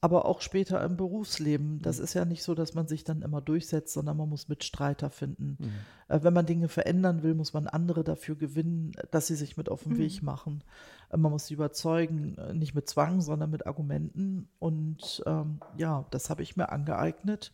[0.00, 1.80] Aber auch später im Berufsleben.
[1.80, 2.04] Das hm.
[2.04, 5.56] ist ja nicht so, dass man sich dann immer durchsetzt, sondern man muss Mitstreiter finden.
[5.58, 5.70] Hm.
[6.08, 9.70] Äh, wenn man Dinge verändern will, muss man andere dafür gewinnen, dass sie sich mit
[9.70, 9.98] auf den hm.
[9.98, 10.62] Weg machen.
[11.10, 14.48] Äh, man muss sie überzeugen, äh, nicht mit Zwang, sondern mit Argumenten.
[14.58, 17.52] Und ähm, ja, das habe ich mir angeeignet.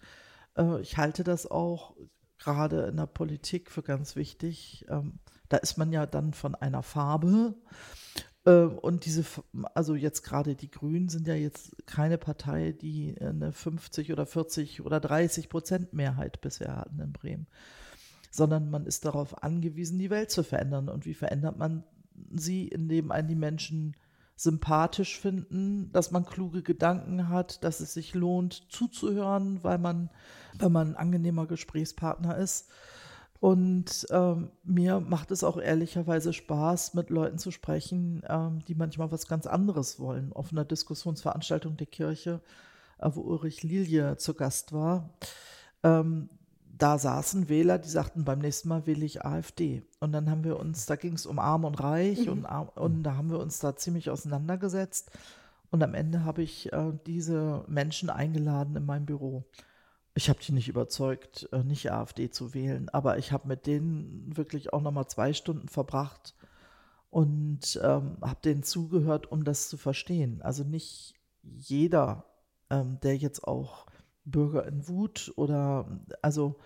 [0.56, 1.96] Äh, ich halte das auch
[2.38, 4.86] gerade in der Politik für ganz wichtig.
[4.88, 7.54] Ähm, da ist man ja dann von einer Farbe.
[8.46, 9.24] Ähm, und diese,
[9.74, 14.82] also jetzt gerade die Grünen sind ja jetzt keine Partei, die eine 50 oder 40
[14.82, 17.46] oder 30 Prozent Mehrheit bisher hatten in Bremen,
[18.30, 20.88] sondern man ist darauf angewiesen, die Welt zu verändern.
[20.88, 21.84] Und wie verändert man
[22.32, 23.96] sie, indem einen die Menschen
[24.40, 30.09] sympathisch finden, dass man kluge Gedanken hat, dass es sich lohnt zuzuhören, weil man,
[30.59, 32.70] weil man ein angenehmer Gesprächspartner ist.
[33.38, 39.12] Und ähm, mir macht es auch ehrlicherweise Spaß, mit Leuten zu sprechen, ähm, die manchmal
[39.12, 40.33] was ganz anderes wollen.
[40.33, 42.40] Auf einer Diskussionsveranstaltung der Kirche,
[42.98, 45.11] äh, wo Ulrich Lilie zu Gast war,
[45.83, 46.31] ähm,
[46.82, 49.82] da saßen Wähler, die sagten, beim nächsten Mal wähle ich AfD.
[50.00, 52.44] Und dann haben wir uns, da ging es um Arm und Reich mhm.
[52.44, 55.10] und, und da haben wir uns da ziemlich auseinandergesetzt.
[55.70, 59.44] Und am Ende habe ich äh, diese Menschen eingeladen in mein Büro.
[60.14, 64.36] Ich habe die nicht überzeugt, äh, nicht AfD zu wählen, aber ich habe mit denen
[64.36, 66.34] wirklich auch nochmal zwei Stunden verbracht
[67.10, 70.42] und ähm, habe denen zugehört, um das zu verstehen.
[70.42, 72.24] Also nicht jeder,
[72.70, 73.86] ähm, der jetzt auch
[74.24, 76.56] Bürger in Wut oder also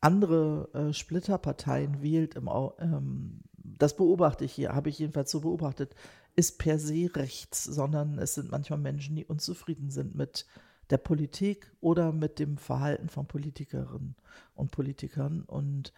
[0.00, 5.94] andere äh, Splitterparteien wählt, im, ähm, das beobachte ich hier, habe ich jedenfalls so beobachtet,
[6.36, 10.46] ist per se rechts, sondern es sind manchmal Menschen, die unzufrieden sind mit
[10.90, 14.14] der Politik oder mit dem Verhalten von Politikerinnen
[14.54, 15.42] und Politikern.
[15.42, 15.92] Und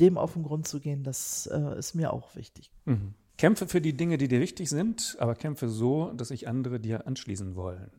[0.00, 2.72] dem auf den Grund zu gehen, das äh, ist mir auch wichtig.
[2.84, 3.14] Mhm.
[3.38, 7.06] Kämpfe für die Dinge, die dir wichtig sind, aber kämpfe so, dass sich andere dir
[7.06, 7.90] anschließen wollen.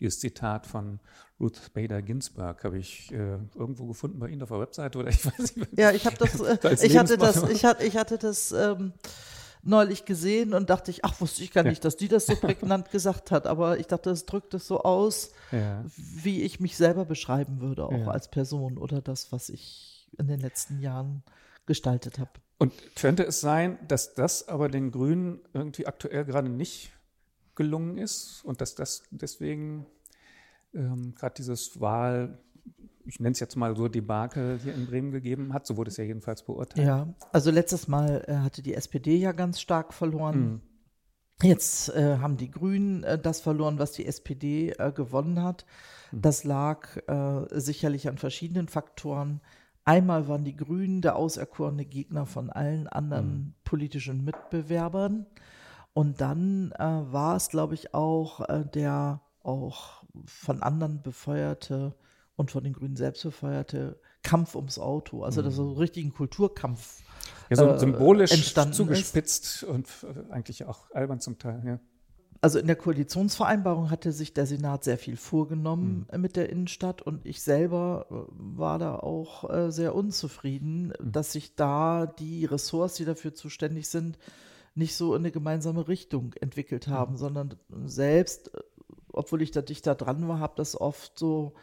[0.00, 0.98] Dieses Zitat von
[1.38, 5.24] Ruth Bader Ginsburg habe ich äh, irgendwo gefunden bei Ihnen auf der Webseite oder ich
[5.38, 5.78] weiß nicht.
[5.78, 8.92] Ja, ich habe das, äh, ich hatte das, ich hatte, ich hatte das ähm,
[9.62, 12.90] neulich gesehen und dachte ich, ach, wusste ich gar nicht, dass die das so prägnant
[12.92, 13.46] gesagt hat.
[13.46, 15.84] Aber ich dachte, es drückt es so aus, Ja.
[15.96, 18.08] wie ich mich selber beschreiben würde, auch Ja.
[18.10, 21.22] als Person oder das, was ich in den letzten Jahren
[21.66, 22.30] gestaltet habe.
[22.58, 26.90] Und könnte es sein, dass das aber den Grünen irgendwie aktuell gerade nicht
[27.60, 29.84] gelungen ist und dass das deswegen
[30.74, 32.38] ähm, gerade dieses Wahl,
[33.04, 35.98] ich nenne es jetzt mal so Debakel hier in Bremen gegeben hat, so wurde es
[35.98, 36.86] ja jedenfalls beurteilt.
[36.86, 40.40] Ja, also letztes Mal äh, hatte die SPD ja ganz stark verloren.
[40.40, 40.60] Mhm.
[41.42, 45.66] Jetzt äh, haben die Grünen äh, das verloren, was die SPD äh, gewonnen hat.
[46.12, 49.42] Das lag äh, sicherlich an verschiedenen Faktoren.
[49.84, 55.26] Einmal waren die Grünen der auserkorene Gegner von allen anderen politischen Mitbewerbern.
[55.92, 61.94] Und dann äh, war es, glaube ich, auch äh, der auch von anderen befeuerte
[62.36, 65.22] und von den Grünen selbst befeuerte Kampf ums Auto.
[65.24, 67.02] Also das so richtig ein Kulturkampf.
[67.48, 68.76] Ja, so äh, symbolisch entstanden ist.
[68.76, 71.62] zugespitzt und äh, eigentlich auch albern zum Teil.
[71.64, 71.80] Ja.
[72.42, 77.02] Also in der Koalitionsvereinbarung hatte sich der Senat sehr viel vorgenommen äh, mit der Innenstadt
[77.02, 82.94] und ich selber äh, war da auch äh, sehr unzufrieden, dass sich da die Ressorts,
[82.94, 84.16] die dafür zuständig sind,
[84.74, 88.60] nicht so in eine gemeinsame Richtung entwickelt haben, sondern selbst, äh,
[89.12, 91.54] obwohl ich da dichter dran war, habe das oft so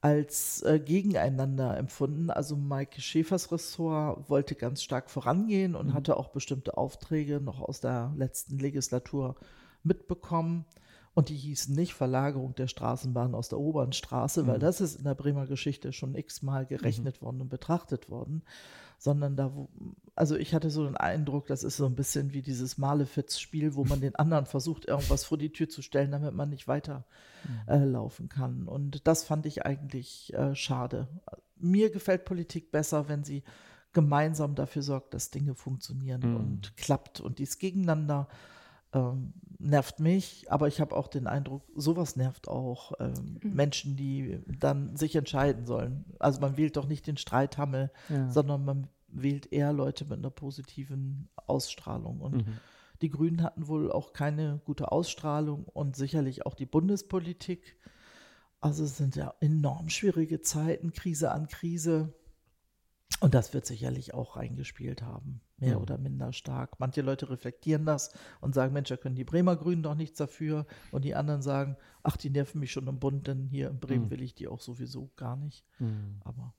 [0.00, 2.30] als äh, gegeneinander empfunden.
[2.30, 7.80] Also Maike Schäfers Ressort wollte ganz stark vorangehen und hatte auch bestimmte Aufträge noch aus
[7.80, 9.34] der letzten Legislatur
[9.82, 10.64] mitbekommen.
[11.18, 15.16] Und die hießen nicht Verlagerung der Straßenbahn aus der Obernstraße, weil das ist in der
[15.16, 18.44] Bremer Geschichte schon x-mal gerechnet worden und betrachtet worden,
[18.98, 19.68] sondern da, wo,
[20.14, 23.84] also ich hatte so den Eindruck, das ist so ein bisschen wie dieses Malefiz-Spiel, wo
[23.84, 27.04] man den anderen versucht, irgendwas vor die Tür zu stellen, damit man nicht weiter
[27.66, 28.68] äh, laufen kann.
[28.68, 31.08] Und das fand ich eigentlich äh, schade.
[31.56, 33.42] Mir gefällt Politik besser, wenn sie
[33.92, 37.18] gemeinsam dafür sorgt, dass Dinge funktionieren und klappt.
[37.18, 38.28] Und dies gegeneinander
[38.92, 44.40] ähm, nervt mich, aber ich habe auch den Eindruck, sowas nervt auch ähm, Menschen, die
[44.46, 46.04] dann sich entscheiden sollen.
[46.18, 48.30] Also man wählt doch nicht den Streithammel, Ja.
[48.30, 52.20] sondern man wählt eher Leute mit einer positiven Ausstrahlung.
[52.20, 52.44] Und
[53.02, 57.76] die Grünen hatten wohl auch keine gute Ausstrahlung und sicherlich auch die Bundespolitik.
[58.60, 62.12] Also es sind ja enorm schwierige Zeiten, Krise an Krise.
[63.20, 65.82] Und das wird sicherlich auch reingespielt haben, mehr Mhm.
[65.82, 66.78] oder minder stark.
[66.78, 70.66] Manche Leute reflektieren das und sagen, Mensch, da können die Bremer Grünen doch nichts dafür.
[70.92, 74.04] Und die anderen sagen, ach, die nerven mich schon im Bund, denn hier in Bremen
[74.06, 74.10] Mhm.
[74.10, 75.64] will ich die auch sowieso gar nicht.
[76.24, 76.54] Aber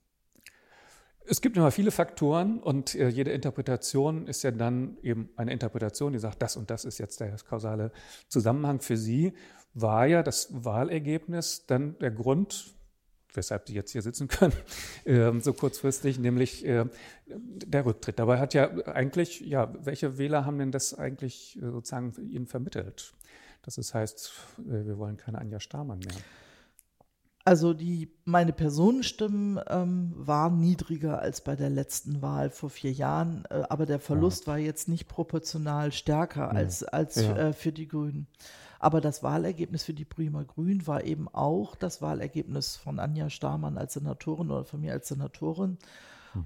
[1.32, 6.12] Es gibt immer viele Faktoren und äh, jede Interpretation ist ja dann eben eine Interpretation,
[6.12, 7.92] die sagt, das und das ist jetzt der kausale
[8.30, 8.80] Zusammenhang.
[8.80, 9.34] Für Sie
[9.76, 12.74] war ja das Wahlergebnis dann der Grund,
[13.34, 14.54] weshalb Sie jetzt hier sitzen können,
[15.06, 16.86] ähm, so kurzfristig, nämlich äh,
[17.28, 18.20] der Rücktritt.
[18.20, 23.14] Dabei hat ja eigentlich, ja, welche Wähler haben denn das eigentlich äh, sozusagen Ihnen vermittelt?
[23.62, 26.16] Dass es heißt, äh, wir wollen keine Anja Starmann mehr.
[27.46, 33.44] Also die, meine Personenstimmen ähm, waren niedriger als bei der letzten Wahl vor vier Jahren,
[33.50, 37.36] äh, aber der Verlust war jetzt nicht proportional stärker als, als Ja.
[37.38, 38.28] äh, für die Grünen.
[38.80, 43.78] Aber das Wahlergebnis für die Bremer Grünen war eben auch das Wahlergebnis von Anja Starmann
[43.78, 45.78] als Senatorin oder von mir als Senatorin.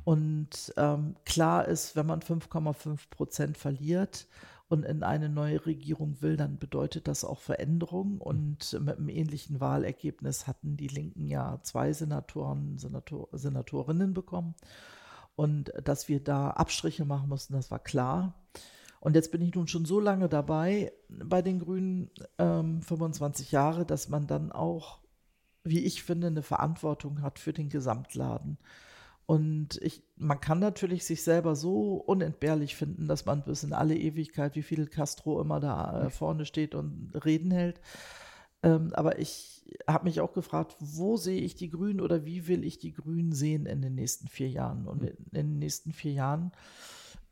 [0.03, 4.27] Und ähm, klar ist, wenn man 5,5 Prozent verliert
[4.69, 8.19] und in eine neue Regierung will, dann bedeutet das auch Veränderung.
[8.19, 14.55] Und mit einem ähnlichen Wahlergebnis hatten die Linken ja zwei Senatoren, Senator, Senatorinnen bekommen.
[15.35, 18.33] Und dass wir da Abstriche machen mussten, das war klar.
[19.03, 23.85] Und jetzt bin ich nun schon so lange dabei bei den Grünen, ähm, 25 Jahre,
[23.85, 25.01] dass man dann auch,
[25.65, 28.57] wie ich finde, eine Verantwortung hat für den Gesamtladen.
[29.25, 33.97] Und ich, man kann natürlich sich selber so unentbehrlich finden, dass man bis in alle
[33.97, 37.81] Ewigkeit, wie Fidel Castro immer da äh, vorne steht und Reden hält.
[38.63, 42.63] Ähm, aber ich habe mich auch gefragt, wo sehe ich die Grünen oder wie will
[42.63, 44.87] ich die Grünen sehen in den nächsten vier Jahren?
[44.87, 46.53] Und in, in den nächsten vier Jahren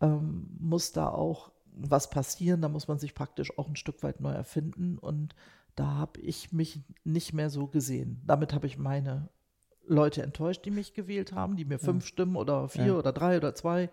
[0.02, 2.62] ähm, muss da auch was passieren.
[2.62, 4.98] Da muss man sich praktisch auch ein Stück weit neu erfinden.
[4.98, 5.36] Und
[5.76, 8.22] da habe ich mich nicht mehr so gesehen.
[8.26, 9.30] Damit habe ich meine
[9.88, 12.94] Leute enttäuscht, die mich gewählt haben, die mir fünf Stimmen oder vier Ja.
[12.96, 13.90] oder drei oder zwei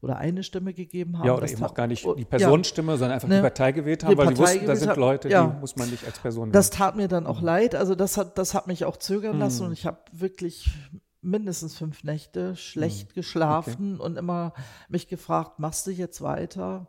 [0.00, 1.26] oder eine Stimme gegeben haben.
[1.26, 2.28] Ja, oder Das eben auch gar nicht Oh, die ja.
[2.28, 4.96] Personenstimme, sondern einfach Ne, die Partei gewählt haben, weil die Partei wussten, da sind.
[4.96, 5.46] Leute, Ja.
[5.46, 6.78] die muss man nicht als Person Das wählen.
[6.78, 7.74] tat mir dann auch leid.
[7.74, 9.66] Also das hat, das hat mich auch zögern lassen Hm.
[9.68, 10.70] und ich habe wirklich
[11.20, 13.14] mindestens fünf Nächte schlecht Hm.
[13.14, 14.54] geschlafen und immer
[14.88, 16.88] mich gefragt, machst du jetzt weiter?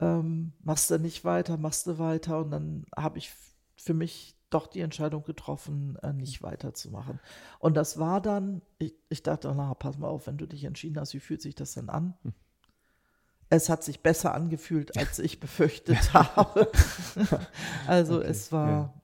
[0.00, 1.56] Ähm, machst du nicht weiter?
[1.56, 2.38] Machst du weiter?
[2.38, 3.32] Und dann habe ich
[3.76, 7.20] für mich doch die Entscheidung getroffen, äh, nicht weiterzumachen.
[7.58, 10.98] Und das war dann, ich, ich dachte, na, pass mal auf, wenn du dich entschieden
[10.98, 12.14] hast, wie fühlt sich das denn an?
[13.50, 16.70] es hat sich besser angefühlt, als ich befürchtet habe.
[17.86, 18.94] also okay, es war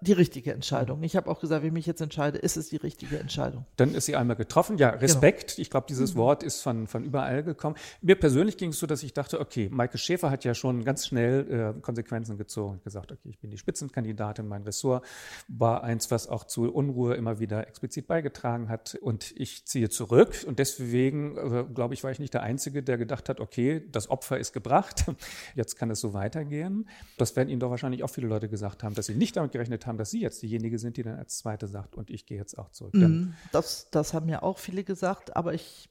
[0.00, 1.02] die richtige Entscheidung.
[1.02, 3.66] Ich habe auch gesagt, wenn ich mich jetzt entscheide, ist es die richtige Entscheidung.
[3.76, 4.78] Dann ist sie einmal getroffen.
[4.78, 5.56] Ja, Respekt.
[5.56, 5.62] Genau.
[5.62, 6.18] Ich glaube, dieses mhm.
[6.18, 7.76] Wort ist von, von überall gekommen.
[8.00, 11.06] Mir persönlich ging es so, dass ich dachte, okay, Maike Schäfer hat ja schon ganz
[11.06, 15.04] schnell äh, Konsequenzen gezogen und gesagt, okay, ich bin die Spitzenkandidatin, mein Ressort
[15.48, 20.44] war eins, was auch zu Unruhe immer wieder explizit beigetragen hat und ich ziehe zurück
[20.46, 24.10] und deswegen, äh, glaube ich, war ich nicht der Einzige, der gedacht hat, okay, das
[24.10, 25.04] Opfer ist gebracht,
[25.54, 26.88] jetzt kann es so weitergehen.
[27.18, 29.63] Das werden Ihnen doch wahrscheinlich auch viele Leute gesagt haben, dass sie nicht damit gerechnet
[29.64, 32.38] gerechnet haben, dass Sie jetzt diejenige sind, die dann als Zweite sagt, und ich gehe
[32.38, 32.94] jetzt auch zurück.
[32.94, 35.90] Mhm, das, das haben ja auch viele gesagt, aber ich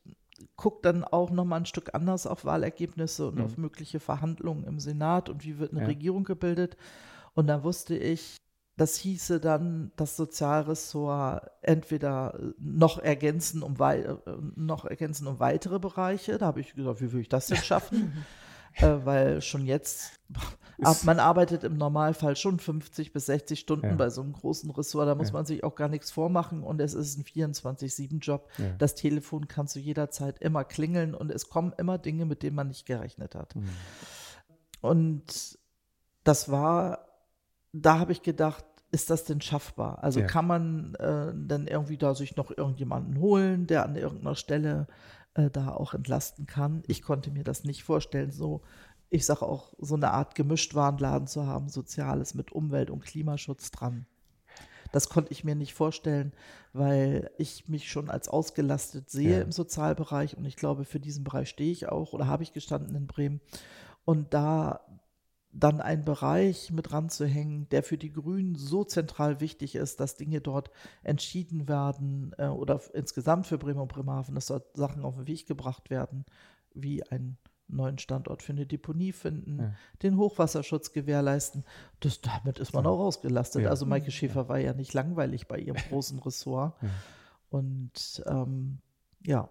[0.55, 3.43] gucke dann auch nochmal ein Stück anders auf Wahlergebnisse und mhm.
[3.43, 5.88] auf mögliche Verhandlungen im Senat und wie wird eine ja.
[5.88, 6.77] Regierung gebildet.
[7.33, 8.38] Und da wusste ich,
[8.75, 14.15] das hieße dann das Sozialressort entweder noch ergänzen um, äh,
[14.55, 16.39] noch ergänzen um weitere Bereiche.
[16.39, 18.25] Da habe ich gesagt, wie will ich das denn schaffen?
[18.75, 20.19] Äh, weil schon jetzt,
[21.03, 23.95] man arbeitet im Normalfall schon 50 bis 60 Stunden ja.
[23.95, 25.33] bei so einem großen Ressort, da muss ja.
[25.33, 28.49] man sich auch gar nichts vormachen und es ist ein 24-7-Job.
[28.57, 28.65] Ja.
[28.77, 32.55] Das Telefon kann zu jeder Zeit immer klingeln und es kommen immer Dinge, mit denen
[32.55, 33.55] man nicht gerechnet hat.
[33.55, 33.69] Mhm.
[34.81, 35.57] Und
[36.23, 37.07] das war,
[37.71, 40.03] da habe ich gedacht, ist das denn schaffbar?
[40.03, 44.88] Also kann man äh, dann irgendwie da sich noch irgendjemanden holen, der an irgendeiner Stelle
[45.36, 46.84] äh, da auch entlasten kann.
[46.88, 48.62] Ich konnte mir das nicht vorstellen, so,
[49.10, 54.06] ich sage auch, so eine Art Gemischtwarenladen zu haben, Soziales mit Umwelt- und Klimaschutz dran.
[54.91, 56.34] Das konnte ich mir nicht vorstellen,
[56.72, 59.41] weil ich mich schon als ausgelastet sehe ja.
[59.41, 62.96] im Sozialbereich und ich glaube, für diesen Bereich stehe ich auch oder habe ich gestanden
[62.96, 63.41] in Bremen.
[64.06, 64.82] Und da
[65.53, 70.41] dann einen Bereich mit ranzuhängen, der für die Grünen so zentral wichtig ist, dass Dinge
[70.41, 70.71] dort
[71.03, 75.45] entschieden werden äh, oder insgesamt für Bremen und Bremerhaven, dass dort Sachen auf den Weg
[75.45, 76.25] gebracht werden,
[76.73, 77.37] wie einen
[77.67, 79.75] neuen Standort für eine Deponie finden, ja.
[80.01, 81.63] den Hochwasserschutz gewährleisten.
[81.99, 82.89] Das, damit ist man ja.
[82.89, 83.63] auch ausgelastet.
[83.63, 83.69] Ja.
[83.69, 86.75] Also Maike Schäfer war ja nicht langweilig bei ihrem großen Ressort.
[87.49, 88.79] Und ähm,
[89.25, 89.49] ja.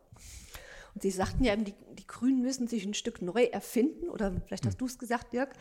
[0.94, 4.66] Und Sie sagten ja, die, die Grünen müssen sich ein Stück neu erfinden, oder vielleicht
[4.66, 5.54] hast du es gesagt, Dirk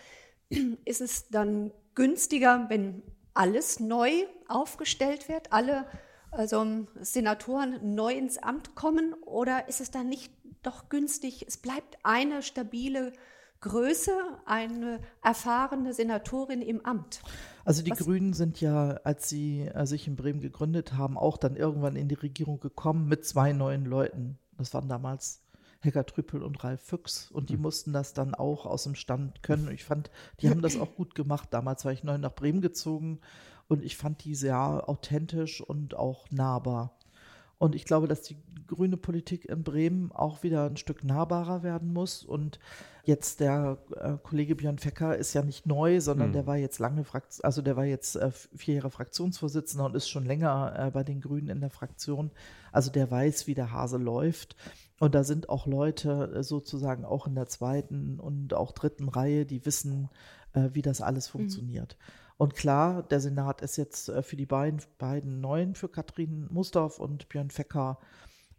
[0.86, 4.12] ist es dann günstiger, wenn alles neu
[4.48, 5.86] aufgestellt wird, alle
[6.32, 6.66] also
[7.02, 10.32] Senatoren neu ins Amt kommen, oder ist es dann nicht
[10.64, 13.12] doch günstig, es bleibt eine stabile
[13.60, 14.12] Größe,
[14.46, 17.22] eine erfahrene Senatorin im Amt?
[17.64, 18.00] Also die Was?
[18.00, 22.08] Grünen sind ja, als sie äh, sich in Bremen gegründet haben, auch dann irgendwann in
[22.08, 24.40] die Regierung gekommen mit zwei neuen Leuten.
[24.58, 25.44] Das waren damals
[25.82, 27.32] Helga Trüppel und Ralf Füchs.
[27.32, 27.63] Und die mhm.
[27.63, 29.67] mussten das dann auch aus dem Stand können.
[29.67, 31.50] Und ich fand, die haben das auch gut gemacht.
[31.52, 33.20] Damals war ich neu nach Bremen gezogen
[33.67, 36.98] und ich fand die sehr authentisch und auch nahbar.
[37.62, 41.93] Und ich glaube, dass die grüne Politik in Bremen auch wieder ein Stück nahbarer werden
[41.93, 42.24] muss.
[42.24, 42.58] Und
[43.04, 46.34] jetzt der äh, Kollege Björn Fecker ist ja nicht neu, sondern mhm.
[46.34, 50.10] der war jetzt lange Frakt also der war jetzt äh, vier Jahre Fraktionsvorsitzender und ist
[50.10, 52.32] schon länger äh, bei den Grünen in der Fraktion.
[52.71, 54.56] Also der weiß, wie der Hase läuft.
[55.00, 59.67] Und da sind auch Leute sozusagen auch in der zweiten und auch dritten Reihe, die
[59.67, 60.10] wissen,
[60.54, 61.39] wie das alles mhm.
[61.39, 61.97] funktioniert.
[62.00, 62.31] Mhm.
[62.38, 67.00] Und klar, der Senat ist jetzt äh, für die beiden, beiden Neuen, für Katrin Mustorf
[67.00, 68.00] und Björn Fecker,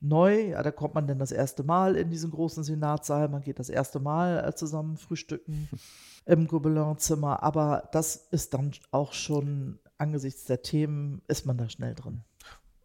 [0.03, 0.49] neu.
[0.51, 3.29] Ja, da kommt man dann das erste Mal in diesen großen Senatssaal.
[3.29, 5.69] Man geht das erste Mal zusammen frühstücken
[6.27, 7.43] im Gobelin-Zimmer.
[7.43, 12.25] Aber das ist dann auch schon angesichts der Themen, ist man da schnell drin.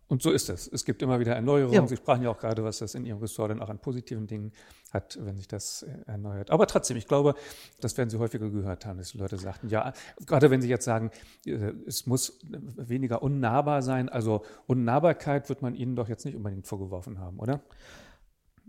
[0.10, 0.67] Und so ist es.
[0.67, 1.74] Es gibt immer wieder Erneuerungen.
[1.74, 1.88] Ja.
[1.88, 4.54] Sie sprachen ja auch gerade, was das in Ihrem Ressort dann auch an positiven Dingen
[4.93, 6.50] hat, wenn sich das äh, erneuert.
[6.50, 7.36] Aber trotzdem, ich glaube,
[7.82, 9.91] das werden Sie häufiger gehört haben, dass die Leute sagten, ja,
[10.26, 11.12] gerade wenn Sie jetzt sagen,
[11.46, 12.39] äh, es muss
[12.78, 14.08] weniger unnahbar sein.
[14.08, 17.62] Also Unnahbarkeit wird man Ihnen doch jetzt nicht unbedingt vorgeworfen haben, oder?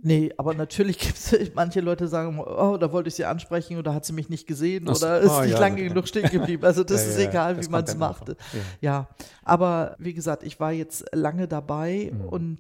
[0.03, 3.95] Nee, aber natürlich gibt es manche Leute sagen, oh, da wollte ich sie ansprechen oder
[3.95, 6.65] hat sie mich nicht gesehen das, oder ist oh, nicht ja, lange genug stehen geblieben.
[6.65, 8.37] Also das ja, ist ja, egal, wie man es macht.
[8.81, 9.09] Ja.
[9.45, 12.29] aber wie gesagt, ich war jetzt lange dabei mhm.
[12.29, 12.59] und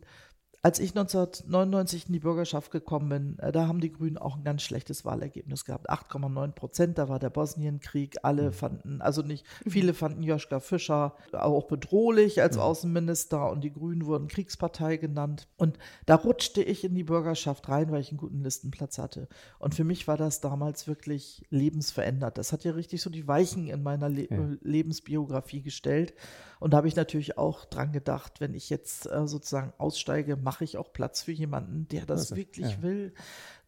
[0.68, 4.44] als ich 1999 in die Bürgerschaft gekommen bin, äh, da haben die Grünen auch ein
[4.44, 5.88] ganz schlechtes Wahlergebnis gehabt.
[5.88, 8.16] 8,9 Prozent, da war der Bosnienkrieg.
[8.22, 8.52] Alle mhm.
[8.52, 9.70] fanden, also nicht, mhm.
[9.70, 12.62] viele fanden Joschka Fischer auch bedrohlich als mhm.
[12.64, 15.48] Außenminister und die Grünen wurden Kriegspartei genannt.
[15.56, 19.26] Und da rutschte ich in die Bürgerschaft rein, weil ich einen guten Listenplatz hatte.
[19.58, 22.36] Und für mich war das damals wirklich lebensverändert.
[22.36, 24.36] Das hat ja richtig so die Weichen in meiner Le ja.
[24.60, 26.12] Lebensbiografie gestellt.
[26.60, 30.64] Und da habe ich natürlich auch dran gedacht, wenn ich jetzt äh, sozusagen aussteige, mache
[30.64, 32.82] ich auch Platz für jemanden, der das also, wirklich ja.
[32.82, 33.12] will.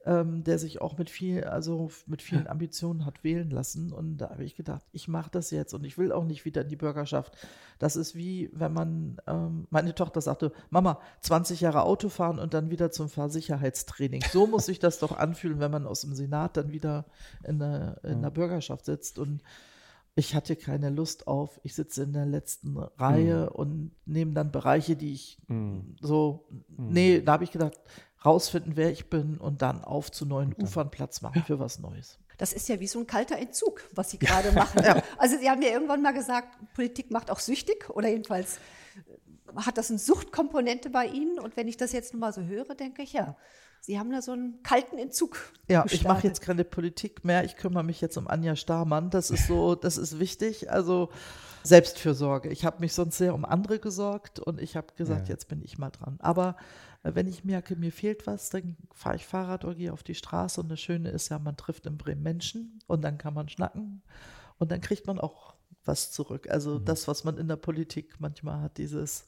[0.07, 3.93] ähm, der sich auch mit viel, also mit vielen Ambitionen hat wählen lassen.
[3.93, 6.63] Und da habe ich gedacht, ich mache das jetzt und ich will auch nicht wieder
[6.63, 7.37] in die Bürgerschaft.
[7.79, 12.55] Das ist wie, wenn man, ähm, meine Tochter sagte, Mama, 20 Jahre Auto fahren und
[12.55, 14.23] dann wieder zum Fahrsicherheitstraining.
[14.33, 17.05] So muss sich das doch anfühlen, wenn man aus dem Senat dann wieder
[17.45, 19.19] in der, in der Bürgerschaft sitzt.
[19.19, 19.43] Und
[20.15, 23.57] ich hatte keine Lust auf, ich sitze in der letzten Reihe mhm.
[23.57, 25.97] und nehme dann Bereiche, die ich mhm.
[26.01, 27.81] so, nee, da habe ich gedacht,
[28.25, 32.19] rausfinden, wer ich bin und dann auf zu neuen Ufern Platz machen für was Neues.
[32.39, 34.83] Das ist ja wie so ein kalter Entzug, was Sie gerade machen.
[34.83, 35.03] ja.
[35.19, 39.79] Also Sie haben ja irgendwann mal gesagt, Politik macht auch süchtig oder jedenfalls äh, hat
[39.79, 41.39] das eine Suchtkomponente bei Ihnen.
[41.39, 43.37] Und wenn ich das jetzt nochmal so höre, denke ich, ja,
[43.81, 45.37] Sie haben da so einen kalten Entzug.
[45.69, 45.93] Ja, gestartet.
[45.93, 47.45] ich mache jetzt keine Politik mehr.
[47.45, 49.11] Ich kümmere mich jetzt um Anja Starmann.
[49.11, 50.71] Das ist so, das ist wichtig.
[50.71, 51.11] Also
[51.63, 52.51] Selbstfürsorge.
[52.51, 55.35] Ich habe mich sonst sehr um andere gesorgt und ich habe gesagt, ja.
[55.35, 56.17] jetzt bin ich mal dran.
[56.21, 56.57] Aber
[57.03, 60.15] äh, wenn ich merke, mir fehlt was, dann fahre ich Fahrrad oder gehe auf die
[60.15, 60.61] Straße.
[60.61, 64.03] Und das Schöne ist ja, man trifft in Bremen Menschen und dann kann man schnacken
[64.59, 65.55] und dann kriegt man auch
[65.85, 66.49] was zurück.
[66.51, 66.85] Also mhm.
[66.85, 69.27] das, was man in der Politik manchmal hat, dieses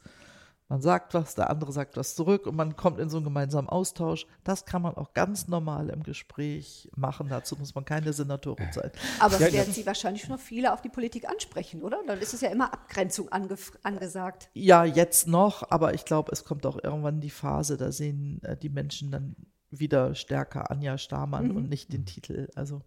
[0.73, 3.69] man sagt was, der andere sagt was zurück und man kommt in so einen gemeinsamen
[3.69, 4.27] Austausch.
[4.43, 7.29] Das kann man auch ganz normal im Gespräch machen.
[7.29, 8.91] Dazu muss man keine Senatorin sein.
[9.21, 11.99] Aber es werden Sie wahrscheinlich noch viele auf die Politik ansprechen, oder?
[12.07, 14.49] Dann ist es ja immer Abgrenzung ange angesagt.
[14.55, 18.57] Ja, jetzt noch, aber ich glaube, es kommt auch irgendwann die Phase, da sehen äh,
[18.57, 19.37] die Menschen dann
[19.69, 21.57] wieder stärker Anja Stamann mhm.
[21.57, 22.49] und nicht den Titel.
[22.55, 22.81] Also,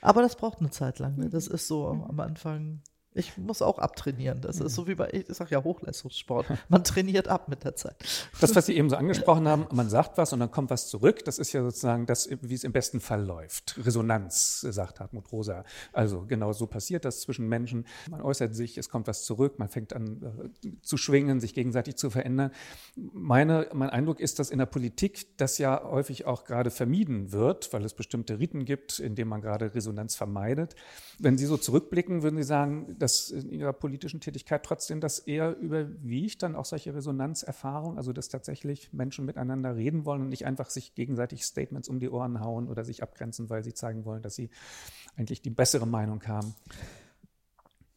[0.00, 1.16] aber das braucht eine Zeit lang.
[1.16, 1.28] Ne?
[1.28, 2.04] Das ist so mhm.
[2.04, 2.82] am Anfang
[3.14, 4.40] ich muss auch abtrainieren.
[4.40, 6.46] Das ist so wie bei, ich sage ja Hochleistungssport.
[6.68, 7.96] Man trainiert ab mit der Zeit.
[8.40, 11.24] Das, was Sie eben so angesprochen haben, man sagt was und dann kommt was zurück,
[11.24, 13.78] das ist ja sozusagen das, wie es im besten Fall läuft.
[13.84, 15.64] Resonanz, sagt Hartmut Rosa.
[15.92, 17.86] Also genau so passiert das zwischen Menschen.
[18.10, 21.96] Man äußert sich, es kommt was zurück, man fängt an äh, zu schwingen, sich gegenseitig
[21.96, 22.50] zu verändern.
[22.96, 27.72] Meine, mein Eindruck ist, dass in der Politik das ja häufig auch gerade vermieden wird,
[27.72, 30.74] weil es bestimmte Riten gibt, in denen man gerade Resonanz vermeidet.
[31.18, 35.54] Wenn Sie so zurückblicken, würden Sie sagen, dass in Ihrer politischen Tätigkeit trotzdem das eher
[35.58, 40.70] überwiegt, dann auch solche Resonanzerfahrungen, also dass tatsächlich Menschen miteinander reden wollen und nicht einfach
[40.70, 44.36] sich gegenseitig Statements um die Ohren hauen oder sich abgrenzen, weil sie zeigen wollen, dass
[44.36, 44.48] sie
[45.18, 46.54] eigentlich die bessere Meinung haben.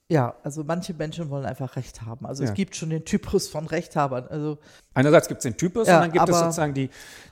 [0.10, 2.26] Ja, also manche Menschen wollen einfach Recht haben.
[2.26, 2.50] Also ja.
[2.50, 4.26] es gibt schon den Typus von Rechthabern.
[4.30, 4.58] Also
[4.94, 6.90] Einerseits gibt es den Typus ja, und dann gibt es sozusagen die,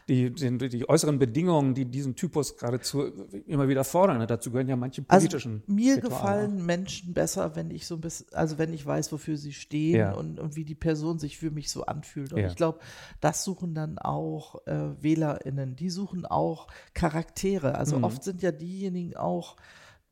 [0.10, 3.06] die, die, die, äußeren Bedingungen, die diesen Typus geradezu
[3.48, 4.28] immer wieder fordern.
[4.28, 5.62] Dazu gehören ja manche also politischen.
[5.62, 6.10] Also mir Rituale.
[6.10, 9.96] gefallen Menschen besser, wenn ich so ein bisschen, also wenn ich weiß, wofür sie stehen
[9.96, 10.12] ja.
[10.12, 12.34] und, und, wie die Person sich für mich so anfühlt.
[12.34, 12.80] Und ich glaube,
[13.22, 15.78] das suchen dann auch äh, WählerInnen.
[15.78, 17.76] Die suchen auch Charaktere.
[17.76, 18.04] Also mhm.
[18.04, 19.56] oft sind ja diejenigen auch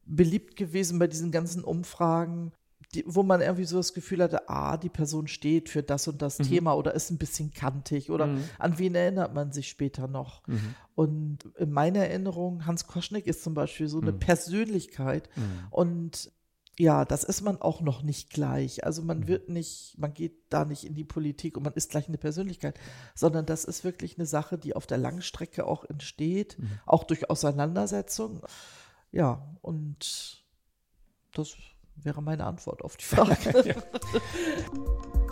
[0.05, 2.51] beliebt gewesen bei diesen ganzen Umfragen,
[2.93, 6.21] die, wo man irgendwie so das Gefühl hatte, ah, die Person steht für das und
[6.21, 6.43] das mhm.
[6.43, 8.43] Thema oder ist ein bisschen kantig oder mhm.
[8.59, 10.45] an wen erinnert man sich später noch.
[10.47, 10.75] Mhm.
[10.95, 14.19] Und in meiner Erinnerung, Hans Koschnick ist zum Beispiel so eine mhm.
[14.19, 15.67] Persönlichkeit mhm.
[15.71, 16.31] und
[16.79, 18.83] ja, das ist man auch noch nicht gleich.
[18.83, 19.27] Also man mhm.
[19.27, 22.79] wird nicht, man geht da nicht in die Politik und man ist gleich eine Persönlichkeit,
[23.13, 28.41] sondern das ist wirklich eine Sache, die auf der Langstrecke auch entsteht, auch durch Auseinandersetzung.
[29.13, 30.43] Ja, und
[31.33, 31.55] das
[31.95, 33.63] wäre meine Antwort auf die Frage.
[33.63, 33.75] ja.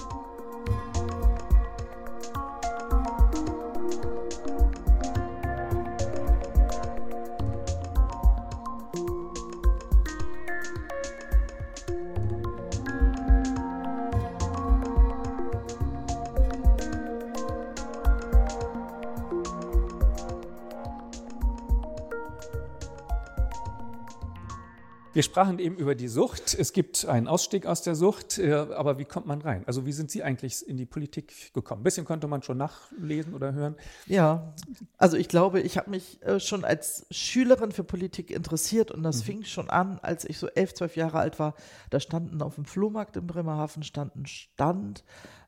[25.14, 26.55] Wir sprachen eben über die Sucht.
[26.57, 29.64] Es gibt einen Ausstieg aus der Sucht, äh, aber wie kommt man rein?
[29.68, 31.82] Also wie sind Sie eigentlich in die Politik gekommen?
[31.82, 33.76] Ein bisschen konnte man schon nachlesen oder hören.
[34.05, 34.53] Ja,
[34.97, 39.18] also ich glaube, ich habe mich äh, schon als Schülerin für Politik interessiert und das
[39.18, 39.24] mhm.
[39.24, 41.55] fing schon an, als ich so elf, zwölf Jahre alt war.
[41.89, 45.03] Da standen auf dem Flohmarkt in Bremerhaven standen Stand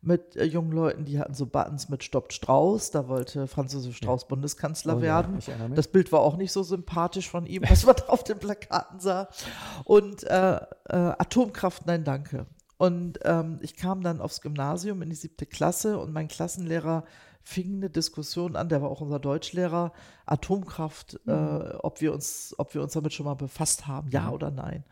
[0.05, 2.91] mit äh, jungen Leuten, die hatten so Buttons mit Stoppt Strauß.
[2.91, 4.27] Da wollte Franz Josef Strauß ja.
[4.27, 5.39] Bundeskanzler oh, werden.
[5.47, 8.99] Ja, das Bild war auch nicht so sympathisch von ihm, was man auf den Plakaten
[8.99, 9.29] sah.
[9.85, 12.45] Und äh, äh, Atomkraft, nein, danke.
[12.77, 17.05] Und ähm, ich kam dann aufs Gymnasium in die siebte Klasse und mein Klassenlehrer
[17.41, 19.91] fing eine Diskussion an, der war auch unser Deutschlehrer,
[20.25, 21.33] Atomkraft, mhm.
[21.33, 24.33] äh, ob, wir uns, ob wir uns damit schon mal befasst haben, ja mhm.
[24.33, 24.83] oder nein.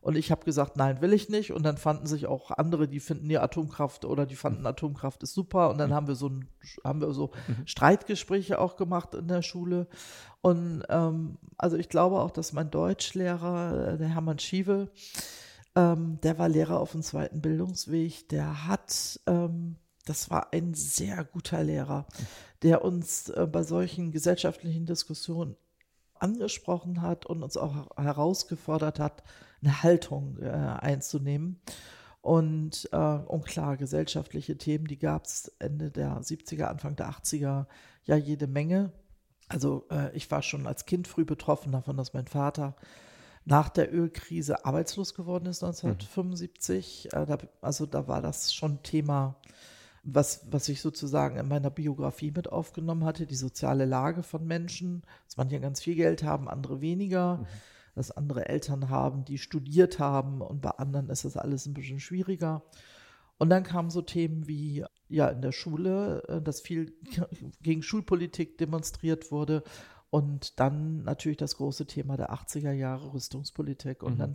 [0.00, 1.52] Und ich habe gesagt, nein, will ich nicht.
[1.52, 5.34] Und dann fanden sich auch andere, die finden, nee, Atomkraft oder die fanden Atomkraft ist
[5.34, 5.70] super.
[5.70, 6.48] Und dann haben wir so ein,
[6.84, 7.66] haben wir so mhm.
[7.66, 9.88] Streitgespräche auch gemacht in der Schule.
[10.40, 14.88] Und ähm, also ich glaube auch, dass mein Deutschlehrer, äh, der Hermann Schiewe,
[15.76, 19.76] ähm, der war Lehrer auf dem zweiten Bildungsweg, der hat ähm,
[20.06, 22.06] das war ein sehr guter Lehrer,
[22.62, 25.56] der uns äh, bei solchen gesellschaftlichen Diskussionen
[26.14, 29.22] angesprochen hat und uns auch herausgefordert hat,
[29.62, 31.60] eine Haltung äh, einzunehmen.
[32.22, 37.66] Und, äh, und klar, gesellschaftliche Themen, die gab es Ende der 70er, Anfang der 80er
[38.04, 38.92] ja jede Menge.
[39.48, 42.76] Also äh, ich war schon als Kind früh betroffen davon, dass mein Vater
[43.46, 47.08] nach der Ölkrise arbeitslos geworden ist 1975.
[47.12, 47.18] Mhm.
[47.18, 49.36] Äh, da, also da war das schon Thema,
[50.02, 55.02] was, was ich sozusagen in meiner Biografie mit aufgenommen hatte, die soziale Lage von Menschen,
[55.24, 57.38] dass manche ganz viel Geld haben, andere weniger.
[57.38, 57.46] Mhm
[58.00, 62.00] dass andere Eltern haben, die studiert haben und bei anderen ist das alles ein bisschen
[62.00, 62.62] schwieriger.
[63.36, 66.94] Und dann kamen so Themen wie, ja, in der Schule, äh, dass viel
[67.62, 69.62] gegen Schulpolitik demonstriert wurde
[70.08, 74.02] und dann natürlich das große Thema der 80er Jahre Rüstungspolitik.
[74.02, 74.18] Und mhm.
[74.18, 74.32] dann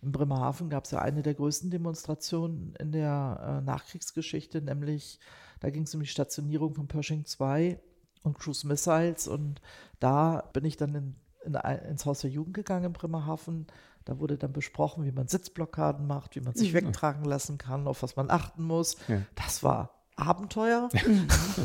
[0.00, 5.18] in Bremerhaven gab es ja eine der größten Demonstrationen in der äh, Nachkriegsgeschichte, nämlich
[5.58, 7.80] da ging es um die Stationierung von Pershing 2
[8.22, 9.26] und Cruise Missiles.
[9.26, 9.60] Und
[9.98, 13.66] da bin ich dann in in, ins Haus der Jugend gegangen in Bremerhaven.
[14.04, 16.78] Da wurde dann besprochen, wie man Sitzblockaden macht, wie man sich mhm.
[16.78, 18.96] wegtragen lassen kann, auf was man achten muss.
[19.08, 19.22] Ja.
[19.34, 20.88] Das war Abenteuer.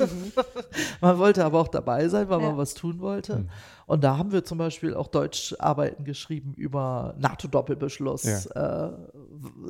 [1.02, 2.48] man wollte aber auch dabei sein, weil ja.
[2.48, 3.40] man was tun wollte.
[3.40, 3.50] Mhm.
[3.86, 8.88] Und da haben wir zum Beispiel auch Deutscharbeiten geschrieben über NATO-Doppelbeschluss, ja.
[8.88, 8.92] Äh,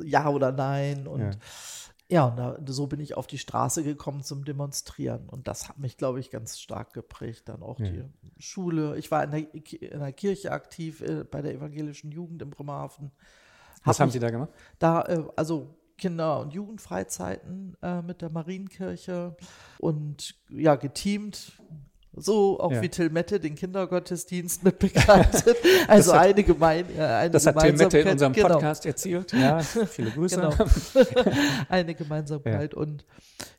[0.04, 0.28] ja.
[0.28, 1.06] oder nein.
[1.06, 1.38] Und
[2.10, 5.28] ja, und da, so bin ich auf die Straße gekommen zum Demonstrieren.
[5.28, 7.48] Und das hat mich, glaube ich, ganz stark geprägt.
[7.48, 7.86] Dann auch ja.
[7.88, 8.04] die
[8.38, 8.98] Schule.
[8.98, 13.12] Ich war in der, in der Kirche aktiv, äh, bei der evangelischen Jugend in Bremerhaven.
[13.84, 14.50] Was hab haben Sie da gemacht?
[14.78, 19.36] Da, äh, also Kinder- und Jugendfreizeiten äh, mit der Marienkirche
[19.78, 21.60] und ja, geteamt
[22.12, 22.82] so auch ja.
[22.82, 25.56] wie Till Mette den Kindergottesdienst mit begleitet.
[25.88, 28.48] Also hat, eine gemein, äh, eine Das hat Till Mette in unserem genau.
[28.48, 29.32] Podcast erzählt.
[29.32, 30.36] Ja, viele Grüße.
[30.36, 30.54] Genau.
[31.68, 32.72] eine Gemeinsamkeit.
[32.74, 32.78] Ja.
[32.78, 33.04] Und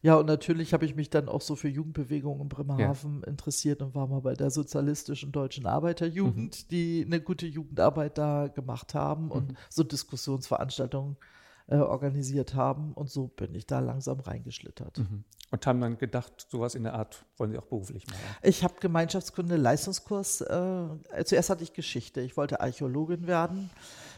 [0.01, 3.27] ja, und natürlich habe ich mich dann auch so für Jugendbewegungen in Bremerhaven ja.
[3.27, 6.67] interessiert und war mal bei der sozialistischen deutschen Arbeiterjugend, mhm.
[6.69, 9.57] die eine gute Jugendarbeit da gemacht haben und mhm.
[9.69, 11.17] so Diskussionsveranstaltungen
[11.71, 12.91] äh, organisiert haben.
[12.93, 14.97] Und so bin ich da langsam reingeschlittert.
[14.97, 15.23] Mhm.
[15.51, 18.19] Und haben dann gedacht, sowas in der Art wollen Sie auch beruflich machen?
[18.41, 20.41] Ich habe Gemeinschaftskunde, Leistungskurs.
[20.41, 20.87] Äh,
[21.23, 22.19] zuerst hatte ich Geschichte.
[22.19, 23.69] Ich wollte Archäologin werden.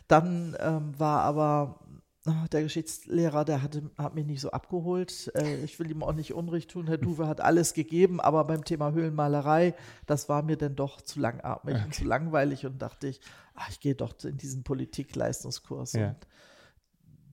[0.07, 1.79] Dann ähm, war aber
[2.25, 5.31] ah, der Geschichtslehrer, der hatte, hat mich nicht so abgeholt.
[5.35, 6.87] Äh, ich will ihm auch nicht Unrecht tun.
[6.87, 9.75] Herr Duwe hat alles gegeben, aber beim Thema Höhlenmalerei,
[10.07, 11.85] das war mir dann doch zu langatmig okay.
[11.85, 13.21] und zu langweilig und dachte ich,
[13.53, 15.93] ach, ich gehe doch in diesen Politik-Leistungskurs.
[15.93, 16.09] Ja.
[16.09, 16.27] Und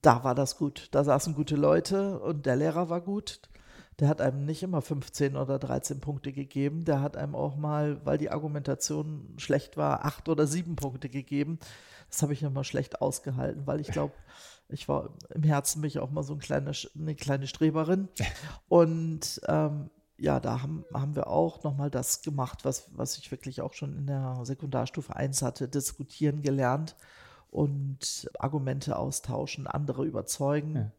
[0.01, 0.89] da war das gut.
[0.91, 3.39] Da saßen gute Leute und der Lehrer war gut.
[3.99, 6.85] Der hat einem nicht immer 15 oder 13 Punkte gegeben.
[6.85, 11.59] Der hat einem auch mal, weil die Argumentation schlecht war, acht oder sieben Punkte gegeben.
[12.09, 14.13] Das habe ich immer schlecht ausgehalten, weil ich glaube,
[14.69, 18.07] ich war im Herzen mich auch mal so ein kleiner, eine kleine Streberin.
[18.67, 23.61] Und ähm, ja, da haben, haben wir auch nochmal das gemacht, was, was ich wirklich
[23.61, 26.95] auch schon in der Sekundarstufe 1 hatte, diskutieren gelernt
[27.51, 30.75] und Argumente austauschen, andere überzeugen.
[30.75, 30.91] Ja.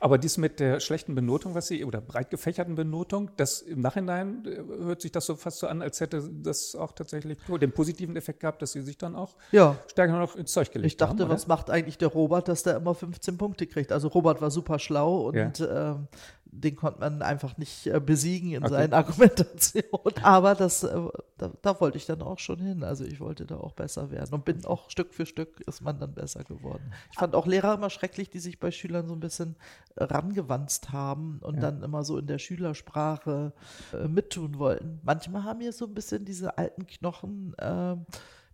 [0.00, 4.44] Aber dies mit der schlechten Benotung, was Sie, oder breit gefächerten Benotung, das im Nachhinein
[4.46, 8.16] äh, hört sich das so fast so an, als hätte das auch tatsächlich den positiven
[8.16, 9.76] Effekt gehabt, dass Sie sich dann auch ja.
[9.88, 11.10] stärker noch ins Zeug gelegt haben.
[11.10, 13.92] Ich dachte, haben, was macht eigentlich der Robert, dass der immer 15 Punkte kriegt?
[13.92, 15.92] Also Robert war super schlau und ja.
[15.92, 16.08] ähm,
[16.50, 18.72] den konnte man einfach nicht äh, besiegen in okay.
[18.72, 20.22] seinen Argumentationen.
[20.22, 22.82] Aber das, äh, da, da, wollte ich dann auch schon hin.
[22.82, 25.98] Also ich wollte da auch besser werden und bin auch Stück für Stück ist man
[25.98, 26.92] dann besser geworden.
[27.12, 29.56] Ich fand auch Lehrer immer schrecklich, die sich bei Schülern so ein bisschen
[29.96, 31.60] rangewanzt haben und ja.
[31.62, 33.52] dann immer so in der Schülersprache
[33.92, 35.00] äh, mittun wollten.
[35.02, 37.96] Manchmal haben mir so ein bisschen diese alten Knochen äh,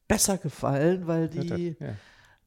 [0.08, 1.94] besser gefallen, weil die ja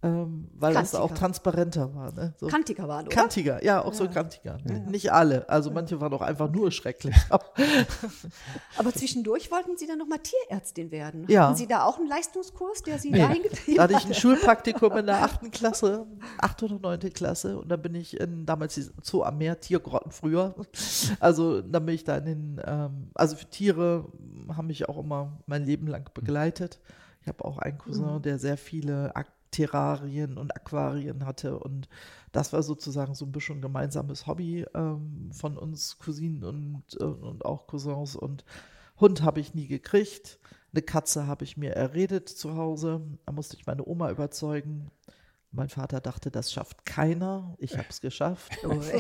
[0.06, 1.00] ähm, weil kantiger.
[1.00, 2.12] das auch transparenter war.
[2.12, 2.34] Ne?
[2.38, 2.46] So.
[2.46, 3.16] Kantiger waren, oder?
[3.16, 3.94] Kantiger, ja, auch ja.
[3.94, 4.60] so kantiger.
[4.70, 4.80] Ja.
[4.80, 7.16] Nicht alle, also manche waren auch einfach nur schrecklich.
[8.78, 11.26] Aber zwischendurch wollten Sie dann nochmal Tierärztin werden.
[11.28, 11.46] Ja.
[11.48, 13.18] Hatten Sie da auch einen Leistungskurs, der Sie nee.
[13.18, 16.06] dahin getrieben Da hatte ich ein Schulpraktikum in der achten Klasse,
[16.38, 20.54] achte oder neunte Klasse und dann bin ich in, damals Zoo am Meer, Tiergrotten früher,
[21.20, 24.06] also dann bin ich da in den, ähm, also für Tiere
[24.56, 26.80] haben mich auch immer mein Leben lang begleitet.
[27.22, 28.22] Ich habe auch einen Cousin, mhm.
[28.22, 31.58] der sehr viele Ak Terrarien und Aquarien hatte.
[31.58, 31.88] Und
[32.34, 37.46] das war sozusagen so ein bisschen gemeinsames Hobby ähm, von uns Cousinen und, äh, und
[37.46, 38.18] auch Cousins.
[38.18, 38.44] Und
[39.00, 40.40] Hund habe ich nie gekriegt.
[40.74, 43.02] Eine Katze habe ich mir erredet zu Hause.
[43.26, 44.92] Da musste ich meine Oma überzeugen.
[45.52, 47.56] Mein Vater dachte, das schafft keiner.
[47.58, 48.52] Ich habe es geschafft.
[48.62, 48.92] Das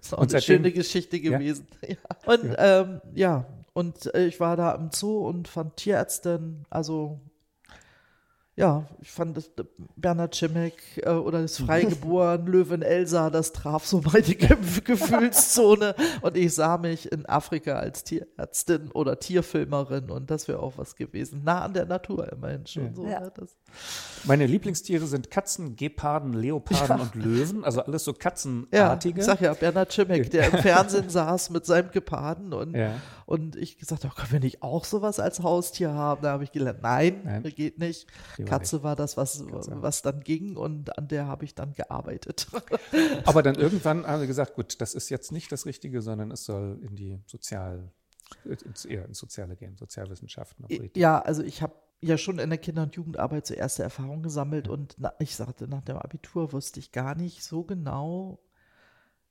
[0.00, 1.66] ist auch und eine schöne Geschichte gewesen.
[1.82, 1.88] Ja.
[1.88, 2.32] Ja.
[2.32, 3.46] Und ja, ähm, ja.
[3.72, 7.20] und äh, ich war da im Zoo und fand Tierärztin, also
[8.54, 9.50] ja, ich fand das,
[9.96, 15.94] Bernhard Schimek äh, oder das Freigeboren, Löwen Elsa, das traf so meine Ge Gefühlszone.
[16.20, 20.96] Und ich sah mich in Afrika als Tierärztin oder Tierfilmerin und das wäre auch was
[20.96, 21.44] gewesen.
[21.44, 22.88] Nah an der Natur immerhin schon.
[22.88, 22.94] Ja.
[22.94, 23.20] So, ja.
[23.20, 23.32] Ne,
[24.24, 27.02] meine Lieblingstiere sind Katzen, Geparden, Leoparden ja.
[27.02, 29.16] und Löwen, also alles so Katzenartige.
[29.16, 32.76] Ja, ich sag ja, Bernhard Schimek, der im Fernsehen saß mit seinem Geparden und,
[33.26, 36.22] und ich gesagt habe, oh, können wir nicht auch sowas als Haustier haben?
[36.22, 38.06] Da habe ich gelernt, nein, nein, geht nicht.
[38.44, 42.46] Katze war das, was, was dann ging und an der habe ich dann gearbeitet.
[43.24, 46.44] Aber dann irgendwann haben sie gesagt, gut, das ist jetzt nicht das Richtige, sondern es
[46.44, 47.90] soll in die Sozial,
[48.88, 50.66] eher ins Soziale gehen, Sozialwissenschaften.
[50.94, 54.68] Ja, also ich habe ja schon in der Kinder- und Jugendarbeit so erste Erfahrungen gesammelt
[54.68, 58.40] und na, ich sagte, nach dem Abitur wusste ich gar nicht so genau,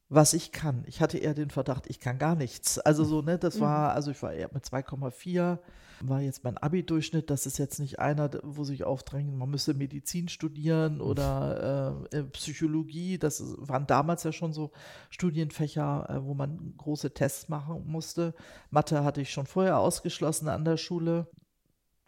[0.10, 0.84] was ich kann.
[0.88, 2.80] Ich hatte eher den Verdacht, ich kann gar nichts.
[2.80, 3.96] Also so, ne, das war, mhm.
[3.96, 5.60] also ich war eher mit 2,4
[6.08, 10.28] war jetzt mein Abi-Durchschnitt, das ist jetzt nicht einer, wo sich aufdrängen, man müsse Medizin
[10.28, 13.18] studieren oder äh, äh, Psychologie.
[13.18, 14.72] Das waren damals ja schon so
[15.10, 18.34] Studienfächer, äh, wo man große Tests machen musste.
[18.70, 21.28] Mathe hatte ich schon vorher ausgeschlossen an der Schule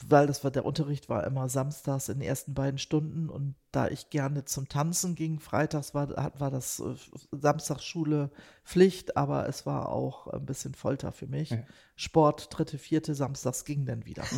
[0.10, 3.88] weil das war, der Unterricht war immer samstags in den ersten beiden Stunden und da
[3.88, 6.96] ich gerne zum Tanzen ging, freitags war, war das äh,
[7.32, 8.30] Samstagsschule
[8.64, 11.52] Pflicht, aber es war auch ein bisschen Folter für mich.
[11.52, 11.64] Ja.
[11.96, 14.24] Sport, dritte, vierte, samstags ging dann wieder.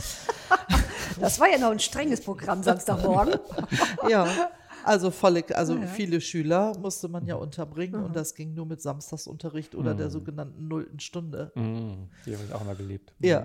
[1.19, 3.39] Das war ja noch ein strenges Programm Samstagmorgen.
[4.09, 4.27] ja.
[4.85, 5.87] Also volle, also ja.
[5.87, 8.05] viele Schüler musste man ja unterbringen mhm.
[8.05, 9.97] und das ging nur mit Samstagsunterricht oder mhm.
[9.97, 11.51] der sogenannten nullten Stunde.
[11.55, 12.09] Mhm.
[12.25, 13.13] Die habe ich auch mal gelebt.
[13.19, 13.43] Ja.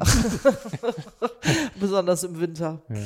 [1.81, 2.83] Besonders im Winter.
[2.89, 2.97] Ja.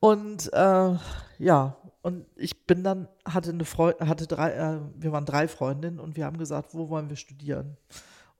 [0.00, 0.96] Und äh,
[1.38, 6.00] ja, und ich bin dann, hatte eine Freundin, hatte drei, äh, wir waren drei Freundinnen
[6.00, 7.76] und wir haben gesagt, wo wollen wir studieren?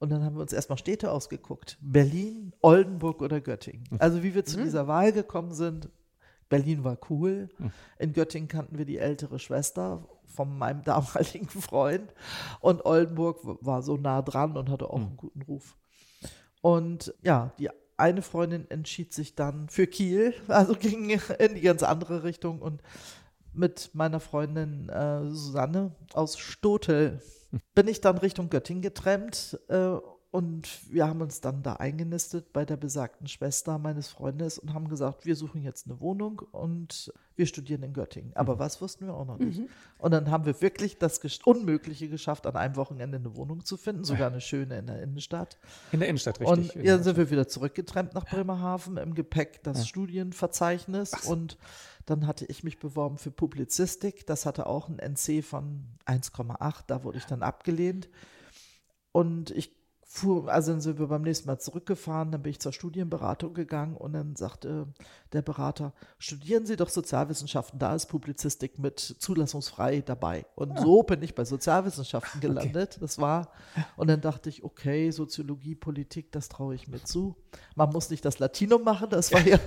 [0.01, 1.77] Und dann haben wir uns erstmal Städte ausgeguckt.
[1.81, 3.85] Berlin, Oldenburg oder Göttingen.
[3.99, 4.65] Also wie wir zu mhm.
[4.65, 5.89] dieser Wahl gekommen sind,
[6.49, 7.49] Berlin war cool.
[7.59, 7.73] Hm.
[7.99, 12.13] In Göttingen kannten wir die ältere Schwester von meinem damaligen Freund.
[12.61, 15.07] Und Oldenburg war so nah dran und hatte auch hm.
[15.07, 15.77] einen guten Ruf.
[16.61, 21.83] Und ja, die eine Freundin entschied sich dann für Kiel, also ging in die ganz
[21.83, 22.61] andere Richtung.
[22.61, 22.83] Und
[23.53, 27.21] mit meiner Freundin äh, Susanne aus Stotel
[27.51, 27.61] hm.
[27.75, 29.59] bin ich dann Richtung Göttingen getrennt.
[29.69, 29.97] Äh,
[30.31, 34.89] und wir haben uns dann da eingenistet bei der besagten Schwester meines Freundes und haben
[34.89, 38.37] gesagt, wir suchen jetzt eine Wohnung und wir studieren in Göttingen.
[38.37, 38.59] Aber mhm.
[38.59, 39.61] was wussten wir auch noch nicht.
[39.61, 39.69] Mhm.
[39.97, 44.05] Und dann haben wir wirklich das Unmögliche geschafft, an einem Wochenende eine Wohnung zu finden,
[44.05, 45.57] sogar eine schöne in der Innenstadt.
[45.93, 46.77] In der Innenstadt, richtig.
[46.77, 49.85] Und dann sind wir wieder zurückgetrennt nach Bremerhaven, im Gepäck das ja.
[49.87, 51.25] Studienverzeichnis Ach.
[51.27, 51.57] und
[52.05, 54.27] dann hatte ich mich beworben für Publizistik.
[54.27, 56.85] Das hatte auch ein NC von 1,8.
[56.87, 58.09] Da wurde ich dann abgelehnt.
[59.13, 59.78] Und ich
[60.11, 63.95] fuhr, also dann sind wir beim nächsten Mal zurückgefahren, dann bin ich zur Studienberatung gegangen
[63.95, 64.87] und dann sagte
[65.35, 70.47] der Berater, studieren Sie doch Sozialwissenschaften, da ist Publizistik mit zulassungsfrei dabei.
[70.55, 70.83] Und ja.
[70.83, 72.93] so bin ich bei Sozialwissenschaften gelandet.
[72.93, 73.01] Okay.
[73.01, 73.53] Das war,
[73.97, 77.37] und dann dachte ich, okay, Soziologie, Politik, das traue ich mir zu.
[77.75, 79.59] Man muss nicht das Latinum machen, das war ja.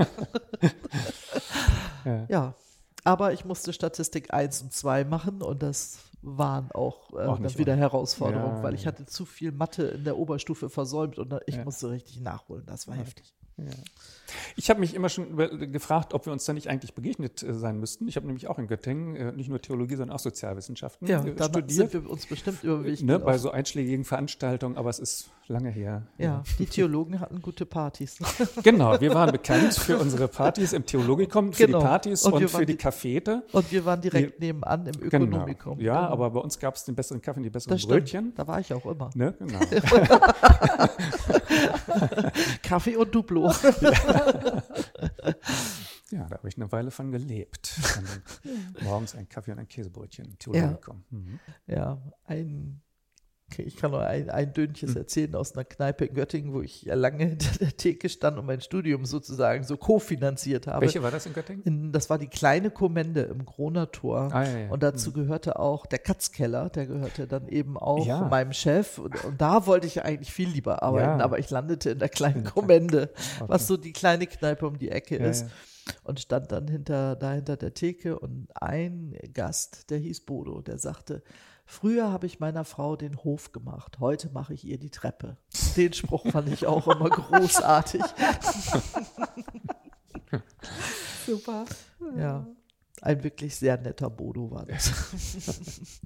[2.03, 2.25] ja.
[2.29, 2.55] ja.
[3.03, 7.57] Aber ich musste Statistik 1 und 2 machen und das waren auch, äh, auch dann
[7.57, 11.55] wieder Herausforderungen, ja, weil ich hatte zu viel Mathe in der Oberstufe versäumt und ich
[11.55, 11.63] ja.
[11.63, 12.63] musste richtig nachholen.
[12.67, 13.33] Das war heftig.
[13.57, 13.65] Ja.
[14.55, 15.35] Ich habe mich immer schon
[15.71, 18.07] gefragt, ob wir uns da nicht eigentlich begegnet äh, sein müssten.
[18.07, 21.43] Ich habe nämlich auch in Göttingen äh, nicht nur Theologie, sondern auch Sozialwissenschaften ja, äh,
[21.43, 21.71] studiert.
[21.71, 23.03] sind wir uns bestimmt überwiegend.
[23.03, 26.03] Ne, bei so einschlägigen Veranstaltungen, aber es ist lange her.
[26.17, 26.43] Ja, ja.
[26.59, 28.19] die Theologen hatten gute Partys.
[28.63, 31.79] Genau, wir waren bekannt für unsere Partys im Theologikum, für genau.
[31.79, 33.43] die Partys und, und für die, Cafete.
[33.51, 35.25] Und wir waren direkt die, nehmen im genau.
[35.25, 35.77] Ökonomikum.
[35.77, 35.93] Genau.
[35.93, 36.13] Ja, genau.
[36.13, 38.33] aber bei uns gab es den besseren Kaffee und die besseren das Brötchen.
[38.35, 39.09] Da war ich auch immer.
[39.15, 39.33] Ne?
[39.39, 39.59] Genau.
[42.63, 43.51] Kaffee und Duplo.
[46.11, 47.79] ja, da habe ich eine Weile von gelebt.
[48.81, 51.03] morgens ein Kaffee und ein Käsebrötchen Theologikum.
[51.09, 51.39] Ja, mhm.
[51.67, 52.81] ja ein
[53.59, 54.97] ich kann nur ein, ein Dönches hm.
[54.97, 58.45] erzählen aus einer Kneipe in Göttingen, wo ich ja lange hinter der Theke stand und
[58.45, 60.81] mein Studium sozusagen so kofinanziert habe.
[60.81, 61.63] Welche war das in Göttingen?
[61.63, 64.29] In, das war die kleine Kommende im Kroner Tor.
[64.31, 64.69] Ah, ja, ja.
[64.69, 65.23] Und dazu hm.
[65.23, 68.27] gehörte auch der Katzkeller, der gehörte dann eben auch ja.
[68.27, 68.97] meinem Chef.
[68.97, 72.43] Und, und, da wollte ich eigentlich viel lieber arbeiten, aber ich landete in der kleinen
[72.43, 73.45] Kommende, okay.
[73.47, 75.47] was so die kleine Kneipe um die Ecke ist
[76.03, 80.77] und stand dann hinter, da hinter der Theke und ein Gast, der hieß Bodo, der
[80.77, 81.23] sagte,
[81.65, 85.37] Früher habe ich meiner Frau den Hof gemacht, heute mache ich ihr die Treppe.
[85.77, 88.03] Den Spruch fand ich auch immer großartig.
[91.25, 91.65] Super.
[92.17, 92.47] Ja,
[93.01, 96.01] ein wirklich sehr netter Bodo war das.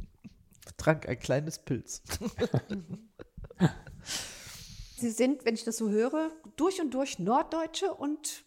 [0.77, 2.01] Trank ein kleines Pilz.
[4.97, 8.45] Sie sind, wenn ich das so höre, durch und durch Norddeutsche und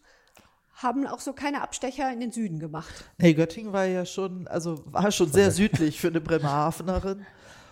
[0.82, 3.04] haben auch so keine Abstecher in den Süden gemacht.
[3.18, 7.26] Nee, Göttingen war ja schon, also war schon sehr südlich für eine Bremerhavenerin.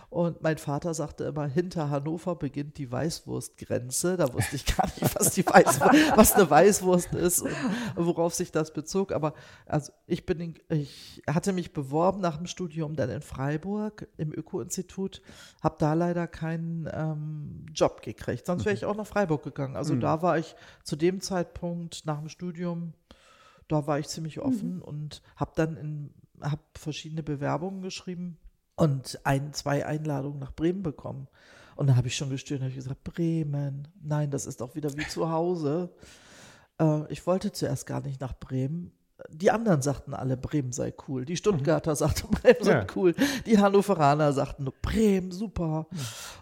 [0.09, 4.15] Und mein Vater sagte immer, hinter Hannover beginnt die Weißwurstgrenze.
[4.15, 5.81] Da wusste ich gar nicht, was, die Weiß,
[6.15, 9.11] was eine Weißwurst ist und worauf sich das bezog.
[9.11, 9.33] Aber
[9.65, 14.31] also ich bin, in, ich hatte mich beworben nach dem Studium dann in Freiburg im
[14.31, 15.21] Öko-Institut,
[15.61, 18.45] habe da leider keinen ähm, Job gekriegt.
[18.45, 19.75] Sonst wäre ich auch nach Freiburg gegangen.
[19.75, 19.99] Also mhm.
[19.99, 20.55] da war ich
[20.85, 22.93] zu dem Zeitpunkt nach dem Studium,
[23.67, 24.81] da war ich ziemlich offen mhm.
[24.83, 28.37] und habe dann in, habe verschiedene Bewerbungen geschrieben
[28.77, 31.27] und ein, zwei Einladungen nach Bremen bekommen.
[31.75, 34.95] Und da habe ich schon gestöhnt, habe ich gesagt, Bremen, nein, das ist doch wieder
[34.95, 35.91] wie zu Hause.
[36.79, 38.91] Äh, ich wollte zuerst gar nicht nach Bremen.
[39.29, 41.25] Die anderen sagten alle, Bremen sei cool.
[41.25, 41.95] Die Stuttgarter mhm.
[41.95, 42.87] sagten, Bremen sei ja.
[42.95, 43.15] cool.
[43.45, 45.87] Die Hannoveraner sagten, Bremen, super.
[45.89, 45.97] Mhm.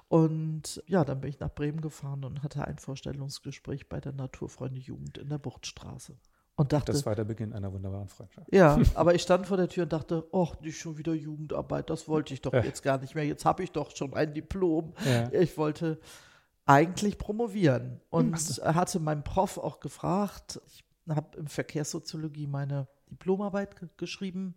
[0.09, 4.79] Und ja, dann bin ich nach Bremen gefahren und hatte ein Vorstellungsgespräch bei der Naturfreunde
[4.79, 6.17] Jugend in der Buchtstraße.
[6.57, 8.47] Und dachte, das war der Beginn einer wunderbaren Freundschaft.
[8.51, 12.07] Ja, aber ich stand vor der Tür und dachte, oh, nicht schon wieder Jugendarbeit, das
[12.07, 12.61] wollte ich doch ja.
[12.61, 13.25] jetzt gar nicht mehr.
[13.25, 14.93] Jetzt habe ich doch schon ein Diplom.
[15.05, 15.31] Ja.
[15.33, 15.99] Ich wollte
[16.65, 20.61] eigentlich promovieren und hatte meinen Prof auch gefragt.
[20.67, 24.55] Ich habe im Verkehrssoziologie meine Diplomarbeit geschrieben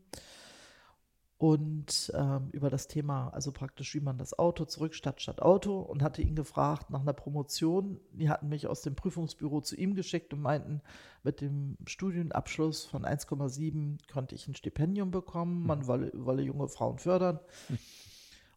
[1.38, 5.78] und ähm, über das Thema, also praktisch, wie man das Auto zurück statt statt Auto
[5.78, 8.00] und hatte ihn gefragt nach einer Promotion.
[8.12, 10.82] Die hatten mich aus dem Prüfungsbüro zu ihm geschickt und meinten,
[11.22, 15.86] mit dem Studienabschluss von 1,7 konnte ich ein Stipendium bekommen, man mhm.
[15.86, 17.38] wolle, wolle junge Frauen fördern.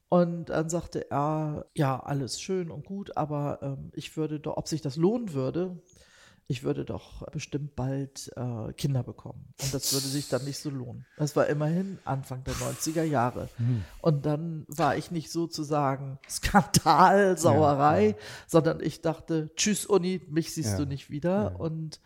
[0.10, 4.68] Und dann sagte er, ja, alles schön und gut, aber ähm, ich würde doch, ob
[4.68, 5.80] sich das lohnen würde,
[6.52, 9.54] ich würde doch bestimmt bald äh, Kinder bekommen.
[9.62, 11.06] Und das würde sich dann nicht so lohnen.
[11.16, 13.48] Das war immerhin Anfang der 90er Jahre.
[13.58, 13.86] Mhm.
[14.02, 18.16] Und dann war ich nicht sozusagen Skandal, Sauerei, ja, ja.
[18.48, 20.78] sondern ich dachte, tschüss Uni, mich siehst ja.
[20.80, 21.58] du nicht wieder.
[21.58, 22.02] Und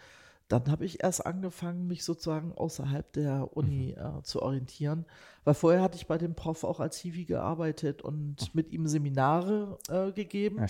[0.48, 4.20] dann habe ich erst angefangen, mich sozusagen außerhalb der Uni mhm.
[4.20, 5.06] äh, zu orientieren.
[5.44, 8.50] Weil vorher hatte ich bei dem Prof auch als Hiwi gearbeitet und mhm.
[8.54, 10.60] mit ihm Seminare äh, gegeben.
[10.60, 10.68] Ja,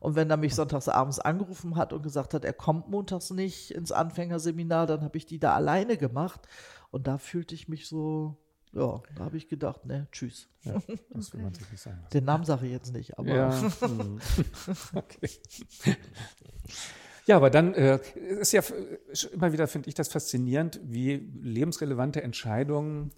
[0.00, 3.72] und wenn er mich sonntags abends angerufen hat und gesagt hat, er kommt montags nicht
[3.72, 6.46] ins Anfängerseminar, dann habe ich die da alleine gemacht.
[6.90, 8.36] Und da fühlte ich mich so,
[8.72, 10.48] ja, da habe ich gedacht, ne, tschüss.
[10.62, 12.04] Ja, das will man sich nicht sagen.
[12.12, 13.28] Den Namen sage ich jetzt nicht, aber.
[13.28, 14.20] Ja, hm.
[14.94, 15.30] okay.
[17.26, 18.62] Ja, aber dann äh, ist ja
[19.32, 23.10] immer wieder, finde ich das faszinierend, wie lebensrelevante Entscheidungen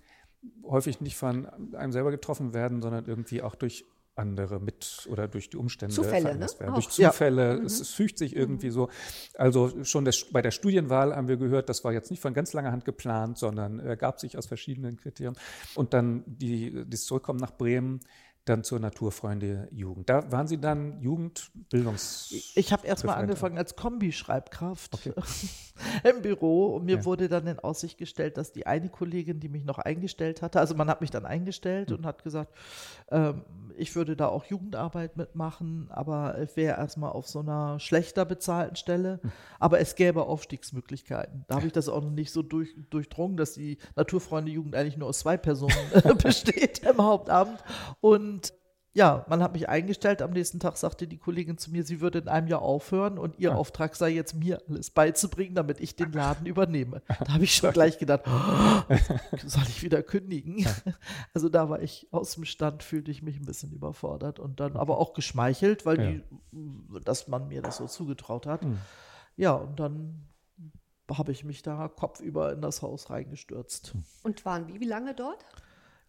[0.64, 3.84] häufig nicht von einem selber getroffen werden, sondern irgendwie auch durch
[4.18, 6.46] andere mit oder durch die Umstände Zufälle, ne?
[6.58, 6.74] werden.
[6.74, 7.64] Durch Zufälle, ja.
[7.64, 8.90] es, es, fügt sich irgendwie so.
[9.34, 12.52] Also schon das, bei der Studienwahl haben wir gehört, das war jetzt nicht von ganz
[12.52, 15.36] langer Hand geplant, sondern ergab sich aus verschiedenen Kriterien.
[15.74, 18.00] Und dann die, das Zurückkommen nach Bremen,
[18.48, 20.08] dann zur Naturfreunde Jugend.
[20.08, 22.52] Da waren Sie dann Jugendbildungs.
[22.54, 25.12] Ich habe erst mal angefangen als Kombischreibkraft okay.
[26.04, 27.04] im Büro und mir ja.
[27.04, 30.74] wurde dann in Aussicht gestellt, dass die eine Kollegin, die mich noch eingestellt hatte, also
[30.74, 31.96] man hat mich dann eingestellt mhm.
[31.96, 32.52] und hat gesagt,
[33.78, 38.76] ich würde da auch Jugendarbeit mitmachen, aber ich wäre erstmal auf so einer schlechter bezahlten
[38.76, 39.20] Stelle.
[39.22, 39.32] Mhm.
[39.58, 41.44] Aber es gäbe Aufstiegsmöglichkeiten.
[41.46, 44.96] Da habe ich das auch noch nicht so durch, durchdrungen, dass die Naturfreunde Jugend eigentlich
[44.96, 45.72] nur aus zwei Personen
[46.22, 47.62] besteht im Hauptamt.
[48.00, 48.52] Und
[48.98, 50.22] ja, man hat mich eingestellt.
[50.22, 53.38] Am nächsten Tag sagte die Kollegin zu mir, sie würde in einem Jahr aufhören und
[53.38, 53.54] ihr ja.
[53.54, 57.00] Auftrag sei jetzt, mir alles beizubringen, damit ich den Laden übernehme.
[57.06, 58.94] Da habe ich schon gleich gedacht, oh,
[59.46, 60.66] soll ich wieder kündigen?
[61.32, 64.76] Also da war ich aus dem Stand, fühlte ich mich ein bisschen überfordert und dann
[64.76, 66.10] aber auch geschmeichelt, weil ja.
[66.10, 68.64] die, dass man mir das so zugetraut hat.
[68.64, 68.78] Mhm.
[69.36, 70.26] Ja, und dann
[71.12, 73.94] habe ich mich da kopfüber in das Haus reingestürzt.
[74.24, 75.44] Und waren wie, wie lange dort?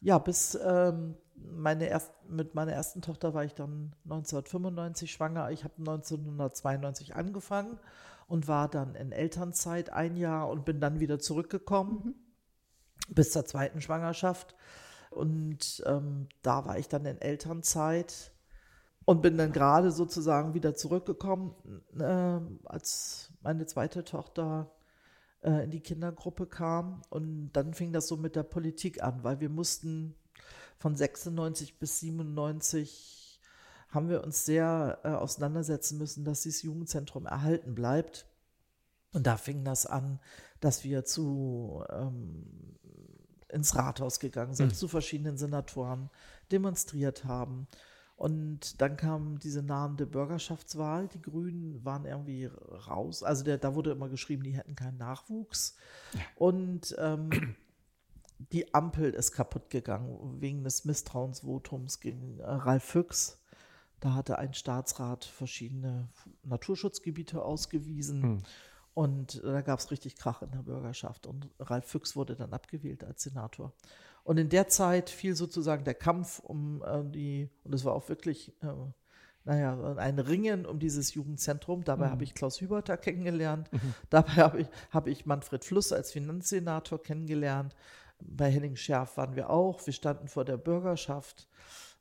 [0.01, 5.51] Ja, bis ähm, meine erst, mit meiner ersten Tochter war ich dann 1995 schwanger.
[5.51, 7.79] Ich habe 1992 angefangen
[8.27, 12.15] und war dann in Elternzeit ein Jahr und bin dann wieder zurückgekommen
[13.07, 13.13] mhm.
[13.13, 14.55] bis zur zweiten Schwangerschaft.
[15.09, 18.31] Und ähm, da war ich dann in Elternzeit
[19.05, 21.55] und bin dann gerade sozusagen wieder zurückgekommen,
[21.99, 24.69] äh, als meine zweite Tochter
[25.41, 27.01] äh, in die Kindergruppe kam.
[27.09, 30.15] Und dann fing das so mit der Politik an, weil wir mussten
[30.77, 33.41] von 96 bis 97
[33.89, 38.27] haben wir uns sehr äh, auseinandersetzen müssen, dass dieses Jugendzentrum erhalten bleibt.
[39.11, 40.19] Und da fing das an,
[40.59, 42.77] dass wir zu ähm,
[43.49, 44.75] ins Rathaus gegangen sind, mhm.
[44.75, 46.11] zu verschiedenen Senatoren,
[46.51, 47.67] demonstriert haben
[48.19, 51.07] und dann kam diese nahende Bürgerschaftswahl.
[51.07, 52.47] Die Grünen waren irgendwie
[52.87, 53.23] raus.
[53.23, 55.77] Also der, da wurde immer geschrieben, die hätten keinen Nachwuchs.
[56.35, 57.29] Und ähm,
[58.51, 63.41] die Ampel ist kaputt gegangen wegen des Misstrauensvotums gegen äh, Ralf Füchs.
[64.01, 66.09] Da hatte ein Staatsrat verschiedene
[66.43, 68.21] Naturschutzgebiete ausgewiesen.
[68.21, 68.43] Hm.
[68.95, 71.25] Und da gab es richtig Krach in der Bürgerschaft.
[71.25, 73.71] Und Ralf Füchs wurde dann abgewählt als Senator.
[74.29, 78.09] Und in der Zeit fiel sozusagen der Kampf um äh, die, und es war auch
[78.09, 78.67] wirklich, äh,
[79.43, 81.83] naja, ein Ringen um dieses Jugendzentrum.
[81.83, 82.11] Dabei mhm.
[82.11, 83.73] habe ich Klaus Hüberter kennengelernt.
[83.73, 83.95] Mhm.
[84.11, 87.75] Dabei habe ich, hab ich Manfred Fluss als Finanzsenator kennengelernt.
[88.19, 89.83] Bei Henning Scherf waren wir auch.
[89.87, 91.47] Wir standen vor der Bürgerschaft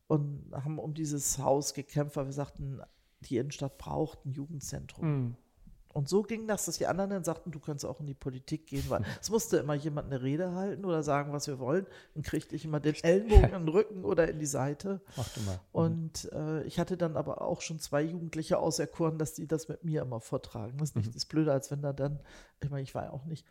[0.06, 2.82] und haben um dieses Haus gekämpft, weil wir sagten,
[3.20, 5.08] die Innenstadt braucht ein Jugendzentrum.
[5.08, 5.36] Mhm.
[5.92, 8.66] Und so ging das, dass die anderen dann sagten, du kannst auch in die Politik
[8.66, 11.86] gehen, weil es musste immer jemand eine Rede halten oder sagen, was wir wollen.
[12.14, 15.00] Dann kriegte ich immer den Ellenbogen in den Rücken oder in die Seite.
[15.16, 15.54] Mach du mal.
[15.54, 15.58] Mhm.
[15.72, 19.84] Und äh, ich hatte dann aber auch schon zwei Jugendliche auserkoren, dass die das mit
[19.84, 20.78] mir immer vortragen.
[20.78, 21.14] Das ist nicht mhm.
[21.14, 22.20] das Blöde, als wenn da dann,
[22.62, 23.46] ich meine, ich war ja auch nicht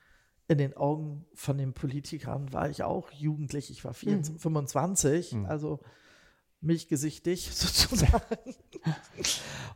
[0.47, 3.69] in den Augen von den Politikern war ich auch jugendlich.
[3.69, 4.39] Ich war 24, mhm.
[4.39, 5.45] 25, mhm.
[5.45, 5.79] also
[6.61, 8.55] milchgesichtig sozusagen.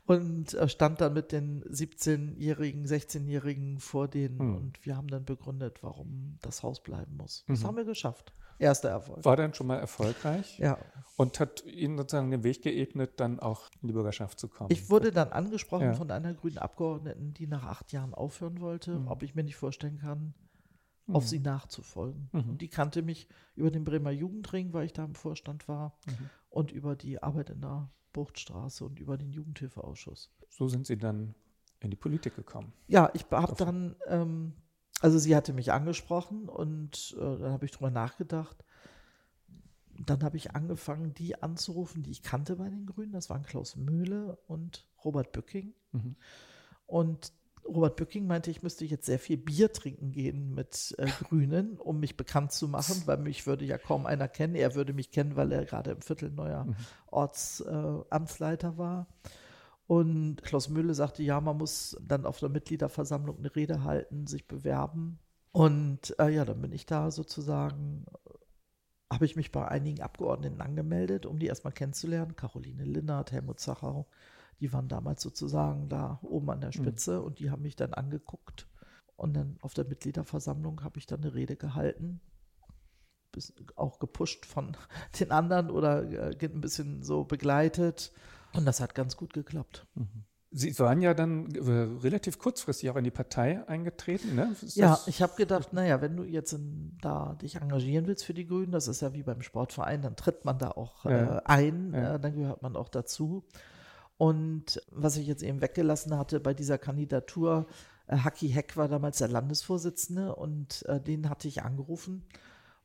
[0.05, 4.55] und äh, stand dann mit den 17-Jährigen, 16-Jährigen vor denen mhm.
[4.55, 7.45] und wir haben dann begründet, warum das Haus bleiben muss.
[7.47, 7.67] Das mhm.
[7.67, 8.33] haben wir geschafft.
[8.61, 9.25] Erster Erfolg.
[9.25, 10.59] War dann schon mal erfolgreich?
[10.59, 10.77] Ja.
[11.17, 14.69] Und hat Ihnen sozusagen den Weg geebnet, dann auch in die Bürgerschaft zu kommen?
[14.71, 15.93] Ich wurde dann angesprochen ja.
[15.95, 19.07] von einer grünen Abgeordneten, die nach acht Jahren aufhören wollte, mhm.
[19.07, 20.35] ob ich mir nicht vorstellen kann,
[21.07, 21.27] auf mhm.
[21.27, 22.29] sie nachzufolgen.
[22.31, 22.49] Mhm.
[22.51, 26.29] Und die kannte mich über den Bremer Jugendring, weil ich da im Vorstand war, mhm.
[26.51, 30.29] Und über die Arbeit in der Buchtstraße und über den Jugendhilfeausschuss.
[30.49, 31.33] So sind Sie dann
[31.79, 32.73] in die Politik gekommen?
[32.87, 34.53] Ja, ich habe dann, ähm,
[34.99, 38.63] also sie hatte mich angesprochen und äh, dann habe ich drüber nachgedacht.
[39.97, 43.13] Dann habe ich angefangen, die anzurufen, die ich kannte bei den Grünen.
[43.13, 45.73] Das waren Klaus Möhle und Robert Bücking.
[45.91, 46.15] Mhm.
[46.85, 47.33] Und
[47.65, 51.99] Robert Bücking meinte, ich müsste jetzt sehr viel Bier trinken gehen mit äh, Grünen, um
[51.99, 54.55] mich bekannt zu machen, weil mich würde ja kaum einer kennen.
[54.55, 56.75] Er würde mich kennen, weil er gerade im Viertel neuer mhm.
[57.07, 59.07] Ortsamtsleiter äh, war.
[59.87, 64.47] Und Klaus Mühle sagte, ja, man muss dann auf der Mitgliederversammlung eine Rede halten, sich
[64.47, 65.19] bewerben.
[65.51, 68.05] Und äh, ja, dann bin ich da sozusagen,
[69.11, 72.37] habe ich mich bei einigen Abgeordneten angemeldet, um die erstmal kennenzulernen.
[72.37, 74.07] Caroline Linnert, Helmut Zachau
[74.61, 76.83] die waren damals sozusagen da oben an der hm.
[76.83, 77.25] Spitze mhm.
[77.25, 78.67] und die haben mich dann angeguckt.
[79.15, 82.21] Und dann auf der Mitgliederversammlung habe ich dann eine Rede gehalten,
[83.75, 84.77] auch gepusht von
[85.19, 88.13] den anderen oder äh, ein bisschen so begleitet.
[88.53, 89.87] Und das hat ganz gut geklappt.
[89.95, 90.25] Mhm.
[90.53, 94.53] Sie waren ja dann äh, relativ kurzfristig auch in die Partei eingetreten, ne?
[94.73, 98.45] ja, ich habe gedacht, naja, wenn du jetzt in, da dich engagieren willst für die
[98.45, 101.37] Grünen, das ist ja wie beim Sportverein, dann tritt man da auch ja.
[101.37, 102.15] äh, ein, ja.
[102.15, 103.45] äh, dann gehört man auch dazu.
[104.21, 107.65] Und was ich jetzt eben weggelassen hatte bei dieser Kandidatur,
[108.05, 112.23] äh, Haki Heck war damals der Landesvorsitzende und äh, den hatte ich angerufen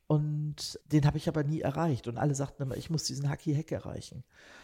[0.07, 2.07] und den habe ich aber nie erreicht.
[2.07, 4.23] Und alle sagten immer, ich muss diesen Haki Heck erreichen.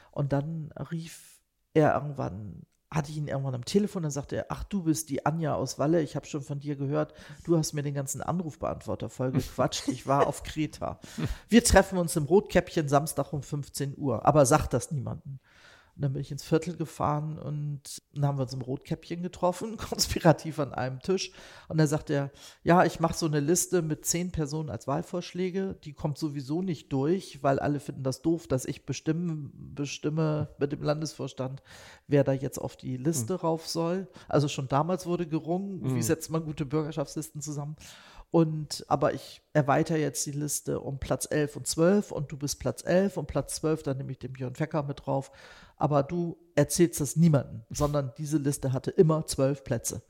[0.09, 1.43] Und dann rief
[1.75, 5.27] er irgendwann, hatte ich ihn irgendwann am Telefon, dann sagte er, ach, du bist die
[5.27, 7.13] Anja aus Walle, ich habe schon von dir gehört,
[7.43, 10.99] du hast mir den ganzen Anrufbeantworter voll gequatscht, ich war auf Kreta.
[11.49, 15.37] Wir treffen uns im Rotkäppchen Samstag um 15 Uhr, aber sag das niemandem.
[15.95, 19.77] Und dann bin ich ins Viertel gefahren und dann haben wir uns im Rotkäppchen getroffen,
[19.89, 21.31] konspirativ an einem Tisch.
[21.67, 22.31] Und da sagt er,
[22.63, 25.77] ja, ich mache so eine Liste mit zehn Personen als Wahlvorschläge.
[25.83, 30.71] Die kommt sowieso nicht durch, weil alle finden das doof, dass ich bestimme, bestimme mit
[30.71, 31.61] dem Landesvorstand,
[32.07, 33.39] wer da jetzt auf die Liste mhm.
[33.39, 34.07] rauf soll.
[34.27, 35.95] Also schon damals wurde gerungen, mhm.
[35.95, 37.75] wie setzt man gute Bürgerschaftslisten zusammen.
[38.33, 42.59] Und, aber ich erweitere jetzt die Liste um Platz 11 und 12 und du bist
[42.59, 45.31] Platz 11 und Platz 12, dann nehme ich den Björn Fecker mit drauf.
[45.77, 50.01] Aber du erzählst das niemandem, sondern diese Liste hatte immer zwölf Plätze.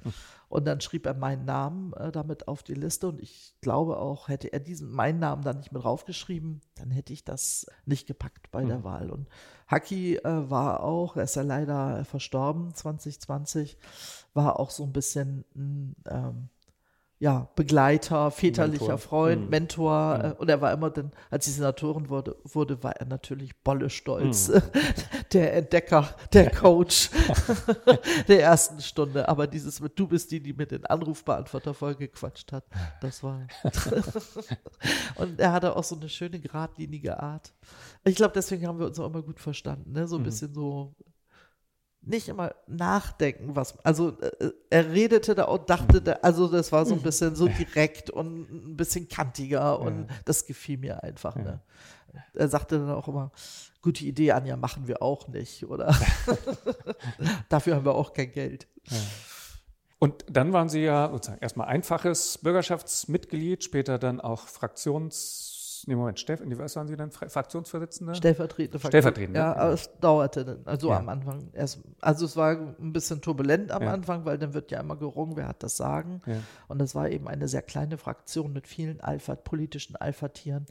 [0.47, 4.29] Und dann schrieb er meinen Namen äh, damit auf die Liste und ich glaube auch,
[4.29, 8.51] hätte er diesen, meinen Namen dann nicht mit draufgeschrieben, dann hätte ich das nicht gepackt
[8.51, 8.69] bei mhm.
[8.69, 9.11] der Wahl.
[9.11, 9.27] Und
[9.67, 13.77] Haki äh, war auch, er ist ja leider verstorben 2020,
[14.33, 16.49] war auch so ein bisschen ein ähm,
[17.23, 18.97] ja, Begleiter, väterlicher Mentor.
[18.97, 19.49] Freund, mhm.
[19.49, 20.17] Mentor.
[20.17, 20.31] Mhm.
[20.39, 24.49] und er war immer dann, als ich Senatorin wurde, wurde, war er natürlich bolle stolz.
[24.49, 24.61] Mhm.
[25.31, 27.11] der Entdecker, der Coach
[28.27, 29.29] der ersten Stunde.
[29.29, 32.65] Aber dieses mit, du bist die, die mit den Anrufbeantworter voll gequatscht hat,
[32.99, 33.47] das war.
[35.15, 37.53] und er hatte auch so eine schöne, geradlinige Art.
[38.03, 39.93] Ich glaube, deswegen haben wir uns auch immer gut verstanden.
[39.93, 40.07] Ne?
[40.09, 40.25] So ein mhm.
[40.25, 40.93] bisschen so
[42.05, 46.85] nicht immer nachdenken, was, also äh, er redete da und dachte, da, also das war
[46.85, 50.15] so ein bisschen so direkt und ein bisschen kantiger und ja.
[50.25, 51.35] das gefiel mir einfach.
[51.35, 51.61] Ne?
[52.33, 53.31] Er sagte dann auch immer,
[53.81, 55.95] gute Idee, Anja, machen wir auch nicht, oder?
[57.49, 58.67] Dafür haben wir auch kein Geld.
[58.89, 58.97] Ja.
[59.99, 65.52] Und dann waren Sie ja sozusagen erstmal einfaches Bürgerschaftsmitglied, später dann auch Fraktions
[65.87, 67.11] nee, Moment, Steff, was waren Sie dann?
[67.11, 68.15] Fraktionsvorsitzende?
[68.15, 68.79] Stellvertretende.
[68.79, 69.39] Stellvertretende.
[69.39, 70.99] Ja, aber es dauerte dann, also ja.
[70.99, 73.93] am Anfang erst, also es war ein bisschen turbulent am ja.
[73.93, 76.21] Anfang, weil dann wird ja immer gerungen, wer hat das Sagen.
[76.25, 76.37] Ja.
[76.67, 80.65] Und das war eben eine sehr kleine Fraktion mit vielen Alpha, politischen Alpha-Tieren,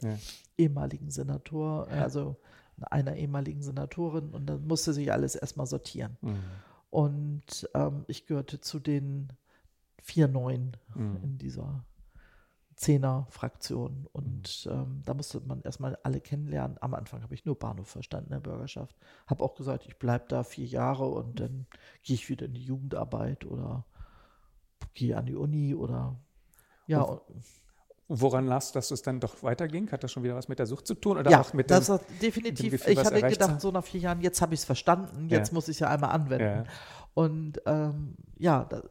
[0.57, 2.37] ehemaligen Senator, also
[2.89, 6.17] einer ehemaligen Senatorin und dann musste sich alles erstmal sortieren.
[6.21, 6.37] Mhm.
[6.89, 9.29] Und ähm, ich gehörte zu den
[10.01, 11.17] vier Neuen mhm.
[11.23, 11.83] in dieser
[12.83, 14.07] Zehner-Fraktion.
[14.11, 16.77] Und ähm, da musste man erstmal alle kennenlernen.
[16.81, 18.95] Am Anfang habe ich nur Bahnhof verstanden in der Bürgerschaft.
[19.27, 21.65] Habe auch gesagt, ich bleibe da vier Jahre und dann
[22.03, 23.85] gehe ich wieder in die Jugendarbeit oder
[24.93, 26.19] gehe an die Uni oder
[26.87, 27.01] ja.
[27.01, 27.21] Und,
[28.09, 29.89] Woran lag dass es dann doch weiterging?
[29.89, 31.17] Hat das schon wieder was mit der Sucht zu tun?
[31.17, 32.73] Oder ja, auch mit das dem, definitiv.
[32.73, 35.53] Gefühl, ich hatte gedacht, so nach vier Jahren, jetzt habe ich es verstanden, jetzt ja.
[35.53, 36.65] muss ich es ja einmal anwenden.
[36.65, 36.73] Ja.
[37.13, 38.83] Und ähm, ja, da,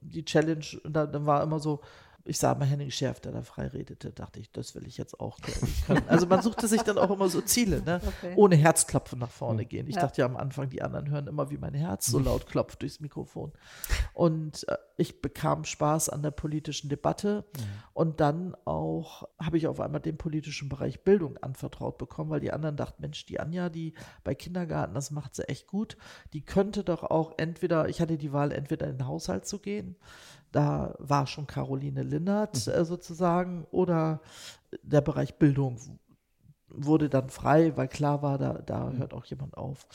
[0.00, 1.80] die Challenge, da, dann war immer so,
[2.24, 5.18] ich sah mal Henning Schärf, der da frei redete, dachte ich, das will ich jetzt
[5.20, 5.38] auch
[5.86, 6.02] können.
[6.08, 8.00] Also man suchte sich dann auch immer so Ziele, ne?
[8.04, 8.34] Okay.
[8.36, 9.86] ohne Herzklopfen nach vorne gehen.
[9.86, 10.02] Ich ja.
[10.02, 13.00] dachte ja am Anfang, die anderen hören immer, wie mein Herz so laut klopft durchs
[13.00, 13.52] Mikrofon.
[14.12, 17.62] Und äh, ich bekam Spaß an der politischen Debatte mhm.
[17.94, 22.52] und dann auch habe ich auf einmal den politischen Bereich Bildung anvertraut bekommen, weil die
[22.52, 23.94] anderen dachten, Mensch, die Anja, die
[24.24, 25.96] bei Kindergarten, das macht sie echt gut,
[26.32, 29.96] die könnte doch auch entweder, ich hatte die Wahl, entweder in den Haushalt zu gehen,
[30.52, 32.72] da war schon Caroline Linnert mhm.
[32.72, 34.20] äh, sozusagen oder
[34.82, 35.78] der Bereich Bildung
[36.68, 38.98] wurde dann frei, weil klar war, da, da mhm.
[38.98, 39.86] hört auch jemand auf.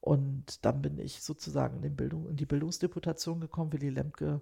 [0.00, 3.72] Und dann bin ich sozusagen in, den Bildung, in die Bildungsdeputation gekommen.
[3.72, 4.40] Willy Lemke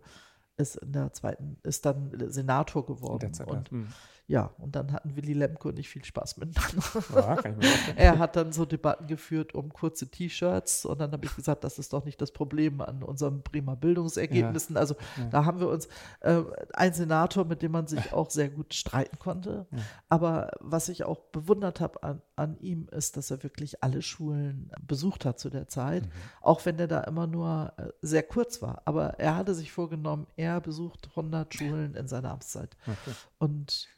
[0.56, 3.32] ist in der zweiten, ist dann Senator geworden.
[3.46, 3.88] Und hm.
[4.26, 6.82] Ja, und dann hatten Willy Lemke und ich viel Spaß miteinander.
[7.14, 7.38] Ja,
[7.96, 11.78] er hat dann so Debatten geführt um kurze T-Shirts und dann habe ich gesagt, das
[11.78, 14.76] ist doch nicht das Problem an unseren prima Bildungsergebnissen.
[14.76, 14.80] Ja.
[14.80, 15.26] Also ja.
[15.26, 15.88] da haben wir uns
[16.20, 19.66] äh, ein Senator, mit dem man sich auch sehr gut streiten konnte.
[20.08, 24.70] Aber was ich auch bewundert habe an, an ihm, ist, dass er wirklich alle Schulen
[24.80, 26.10] besucht hat zu der Zeit, mhm.
[26.40, 28.80] auch wenn er da immer nur äh, sehr kurz war.
[28.86, 32.74] Aber er hatte sich vorgenommen, er besucht 100 Schulen in seiner Amtszeit.
[32.86, 33.14] Okay.
[33.38, 33.88] Und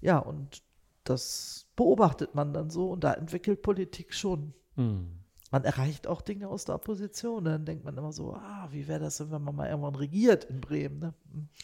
[0.00, 0.62] ja, und
[1.04, 4.52] das beobachtet man dann so und da entwickelt Politik schon.
[4.76, 5.18] Mhm.
[5.50, 7.44] Man erreicht auch Dinge aus der Opposition.
[7.44, 10.60] Dann denkt man immer so, ah, wie wäre das, wenn man mal irgendwann regiert in
[10.60, 10.98] Bremen.
[10.98, 11.14] Ne?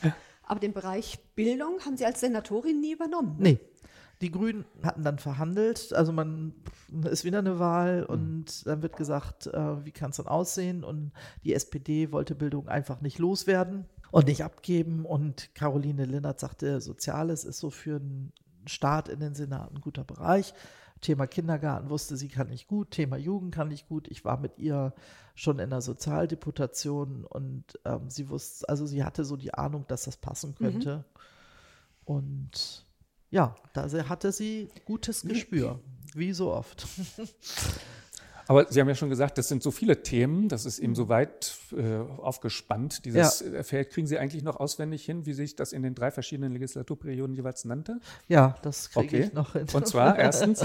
[0.00, 0.12] Hm.
[0.42, 3.36] Aber den Bereich Bildung haben Sie als Senatorin nie übernommen?
[3.38, 3.42] Ne?
[3.42, 3.60] Nee.
[4.20, 6.54] Die Grünen hatten dann verhandelt, also man
[7.10, 8.14] ist wieder eine Wahl hm.
[8.14, 10.82] und dann wird gesagt, äh, wie kann es dann aussehen?
[10.84, 11.12] Und
[11.44, 15.04] die SPD wollte Bildung einfach nicht loswerden und nicht abgeben.
[15.04, 18.32] Und Caroline Linnert sagte, Soziales ist so für einen
[18.64, 20.54] Staat in den Senat ein guter Bereich.
[21.00, 24.06] Thema Kindergarten wusste sie kann ich gut, Thema Jugend kann ich gut.
[24.08, 24.94] Ich war mit ihr
[25.34, 30.04] schon in der Sozialdeputation und ähm, sie wusste, also sie hatte so die Ahnung, dass
[30.04, 30.64] das passen mhm.
[30.64, 30.96] könnte.
[30.96, 31.04] Mhm.
[32.04, 32.86] Und
[33.30, 35.80] ja, da hatte sie gutes Gespür,
[36.14, 36.86] wie so oft.
[38.46, 41.08] Aber Sie haben ja schon gesagt, das sind so viele Themen, das ist eben so
[41.08, 43.62] weit äh, aufgespannt, dieses ja.
[43.62, 43.90] Feld.
[43.90, 47.64] Kriegen Sie eigentlich noch auswendig hin, wie sich das in den drei verschiedenen Legislaturperioden jeweils
[47.64, 48.00] nannte?
[48.28, 49.20] Ja, das kriege okay.
[49.26, 49.66] ich noch hin.
[49.72, 50.62] Und zwar erstens?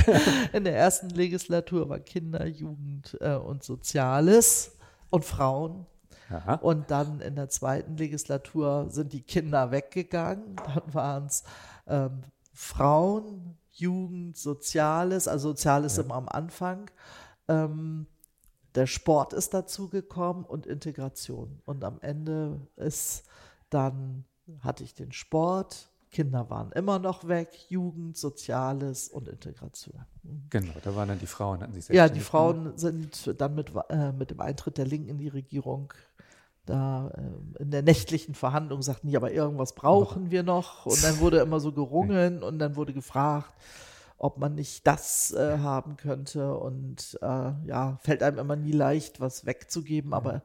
[0.54, 4.72] in der ersten Legislatur war Kinder, Jugend äh, und Soziales
[5.10, 5.86] und Frauen.
[6.30, 6.56] Aha.
[6.56, 10.56] Und dann in der zweiten Legislatur sind die Kinder weggegangen.
[10.58, 11.44] Dann waren es
[11.88, 12.22] ähm,
[12.54, 16.04] Frauen, Jugend, Soziales, also Soziales ja.
[16.04, 16.92] immer am Anfang.
[17.50, 18.08] Ähm,
[18.76, 21.62] der Sport ist dazugekommen und Integration.
[21.66, 23.24] Und am Ende ist
[23.70, 24.26] dann,
[24.62, 30.06] hatte ich den Sport, Kinder waren immer noch weg, Jugend, Soziales und Integration.
[30.50, 31.62] Genau, da waren dann die Frauen.
[31.62, 35.18] Hatten sich ja, die Frauen sind dann mit, äh, mit dem Eintritt der Linken in
[35.18, 35.94] die Regierung
[36.70, 40.86] da äh, in der nächtlichen Verhandlung sagten die, aber irgendwas brauchen wir noch.
[40.86, 43.52] Und dann wurde immer so gerungen und dann wurde gefragt,
[44.20, 46.56] ob man nicht das äh, haben könnte.
[46.56, 50.44] Und äh, ja, fällt einem immer nie leicht, was wegzugeben, aber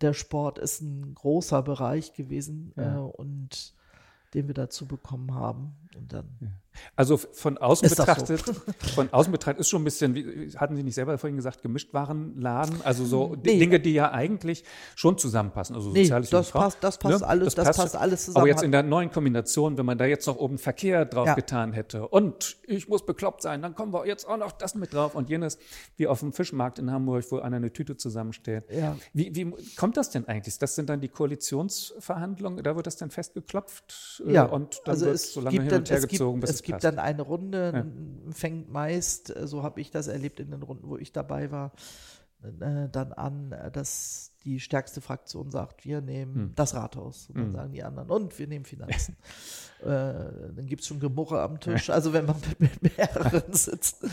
[0.00, 2.96] der Sport ist ein großer Bereich gewesen ja.
[2.96, 3.74] äh, und
[4.34, 5.74] den wir dazu bekommen haben.
[5.96, 6.48] Und dann ja.
[6.96, 8.52] Also von außen betrachtet, so?
[8.94, 12.82] von außen betrachtet ist schon ein bisschen, wie, hatten Sie nicht selber vorhin gesagt, Gemischtwarenladen?
[12.82, 13.58] Also so nee.
[13.58, 14.64] Dinge, die ja eigentlich
[14.94, 15.74] schon zusammenpassen.
[15.76, 18.42] Also nee, das passt, das passt ja, alles, das, das passt, alles zusammen.
[18.42, 21.34] Aber jetzt in der neuen Kombination, wenn man da jetzt noch oben Verkehr drauf ja.
[21.34, 24.92] getan hätte und ich muss bekloppt sein, dann kommen wir jetzt auch noch das mit
[24.92, 25.58] drauf und jenes,
[25.96, 28.64] wie auf dem Fischmarkt in Hamburg, wo einer eine Tüte zusammenstellt.
[28.70, 28.96] Ja.
[29.12, 30.58] Wie, wie kommt das denn eigentlich?
[30.58, 34.46] Das sind dann die Koalitionsverhandlungen, da wird das dann festgeklopft ja.
[34.46, 36.84] Äh, und dann also wird so lange hin und her gezogen, bis es gibt passt.
[36.84, 38.32] dann eine Runde, ja.
[38.32, 41.72] fängt meist, äh, so habe ich das erlebt in den Runden, wo ich dabei war,
[42.42, 46.52] äh, dann an, dass die stärkste Fraktion sagt, wir nehmen Hm.
[46.54, 47.28] das Rathaus.
[47.28, 47.52] Und dann Hm.
[47.52, 49.16] sagen die anderen, und wir nehmen Finanzen.
[49.80, 54.04] äh, dann gibt es schon Gemurre am Tisch, also wenn man mit, mehreren sitzt.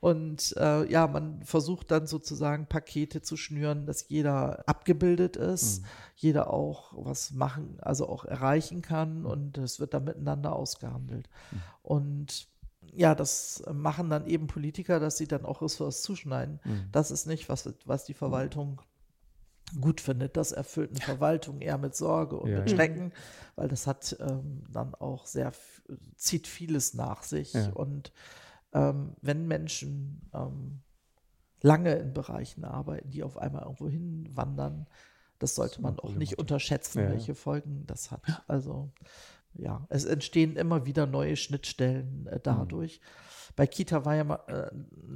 [0.00, 5.84] Und äh, ja, man versucht dann sozusagen Pakete zu schnüren, dass jeder abgebildet ist, Hm.
[6.16, 11.28] jeder auch was machen, also auch erreichen kann und es wird dann miteinander ausgehandelt.
[11.50, 11.60] Hm.
[11.82, 12.48] Und
[12.94, 16.60] ja, das machen dann eben Politiker, dass sie dann auch Ressorts zuschneiden.
[16.64, 16.88] Mhm.
[16.92, 18.80] Das ist nicht, was, was die Verwaltung
[19.80, 20.36] gut findet.
[20.36, 22.76] Das erfüllt eine Verwaltung eher mit Sorge und Ja, mit ja.
[22.76, 23.12] Schrecken,
[23.56, 25.52] weil das hat ähm, dann auch sehr,
[26.16, 27.52] zieht vieles nach sich.
[27.52, 27.70] Ja.
[27.72, 28.12] Und
[28.72, 30.82] ähm, wenn Menschen ähm,
[31.62, 34.86] lange in Bereichen arbeiten, die auf einmal irgendwo hinwandern,
[35.38, 37.10] das sollte man auch nicht unterschätzen, Ja, ja.
[37.10, 38.22] welche Folgen das hat.
[38.46, 38.90] Also
[39.58, 43.00] ja, es entstehen immer wieder neue Schnittstellen äh, dadurch.
[43.54, 44.70] Bei Kita war ja mal, äh,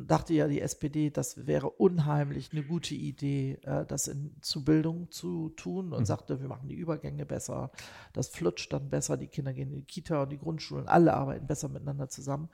[0.06, 5.10] dachte ja die SPD, das wäre unheimlich eine gute Idee, äh, das in, zu Bildung
[5.10, 7.70] zu tun und sagte, wir machen die Übergänge besser,
[8.14, 11.46] das flutscht dann besser, die Kinder gehen in die Kita und die Grundschulen, alle arbeiten
[11.46, 12.48] besser miteinander zusammen.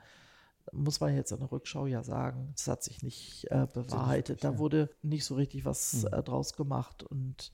[0.73, 4.43] Muss man jetzt in der Rückschau ja sagen, es hat sich nicht äh, bewahrheitet.
[4.43, 6.07] Da wurde nicht so richtig was Mhm.
[6.11, 7.53] äh, draus gemacht und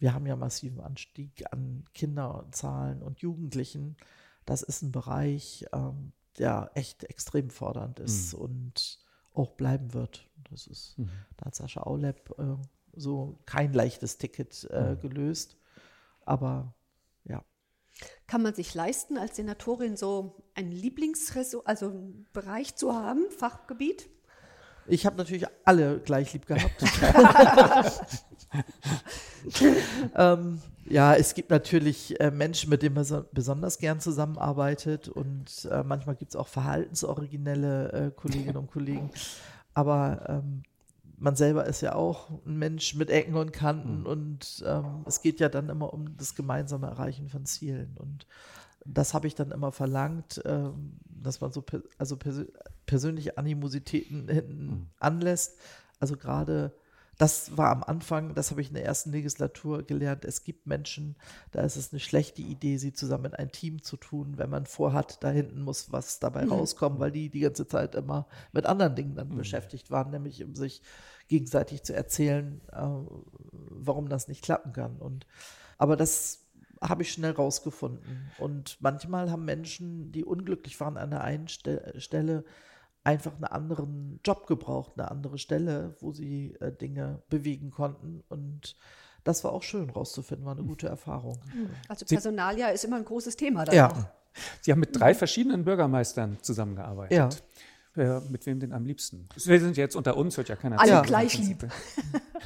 [0.00, 3.96] wir haben ja massiven Anstieg an Kinderzahlen und Jugendlichen.
[4.46, 8.98] Das ist ein Bereich, ähm, der echt extrem fordernd ist und
[9.34, 10.28] auch bleiben wird.
[10.50, 11.10] Das ist, Mhm.
[11.36, 12.56] da hat Sascha Aulep äh,
[12.96, 15.00] so kein leichtes Ticket äh, Mhm.
[15.00, 15.56] gelöst.
[16.24, 16.74] Aber
[17.24, 17.44] ja,
[18.26, 24.08] Kann man sich leisten, als Senatorin so einen Lieblingsresort, also einen Bereich zu haben, Fachgebiet?
[24.90, 26.82] Ich habe natürlich alle gleich lieb gehabt.
[30.16, 30.60] ähm,
[30.90, 35.84] ja, es gibt natürlich äh, Menschen, mit denen man so besonders gern zusammenarbeitet und äh,
[35.84, 39.10] manchmal gibt es auch verhaltensoriginelle äh, Kolleginnen und Kollegen.
[39.72, 40.62] Aber ähm,
[41.16, 45.38] man selber ist ja auch ein Mensch mit Ecken und Kanten und ähm, es geht
[45.38, 47.96] ja dann immer um das gemeinsame Erreichen von Zielen.
[47.98, 48.26] Und
[48.84, 51.62] das habe ich dann immer verlangt, ähm, dass man so
[51.98, 52.16] also
[52.90, 55.60] persönliche Animositäten hinten anlässt.
[56.00, 56.74] Also gerade
[57.18, 60.24] das war am Anfang, das habe ich in der ersten Legislatur gelernt.
[60.24, 61.14] Es gibt Menschen,
[61.52, 64.66] da ist es eine schlechte Idee, sie zusammen in ein Team zu tun, wenn man
[64.66, 68.96] vorhat, da hinten muss was dabei rauskommen, weil die die ganze Zeit immer mit anderen
[68.96, 70.82] Dingen dann beschäftigt waren, nämlich um sich
[71.28, 72.88] gegenseitig zu erzählen, äh,
[73.52, 74.96] warum das nicht klappen kann.
[74.96, 75.28] Und
[75.78, 76.40] aber das
[76.80, 78.32] habe ich schnell rausgefunden.
[78.38, 82.44] Und manchmal haben Menschen, die unglücklich waren an der einen Ste Stelle,
[83.04, 88.22] einfach einen anderen Job gebraucht, eine andere Stelle, wo sie äh, Dinge bewegen konnten.
[88.28, 88.76] Und
[89.24, 91.38] das war auch schön rauszufinden, war eine gute Erfahrung.
[91.88, 94.12] Also Personalia ist immer ein großes Thema da Ja.
[94.60, 97.16] Sie haben mit drei verschiedenen Bürgermeistern zusammengearbeitet.
[97.16, 97.28] Ja.
[97.94, 99.28] Wer, mit wem denn am liebsten?
[99.44, 101.02] Wir sind jetzt unter uns, hört ja keiner Alle zu.
[101.02, 101.66] gleich lieb.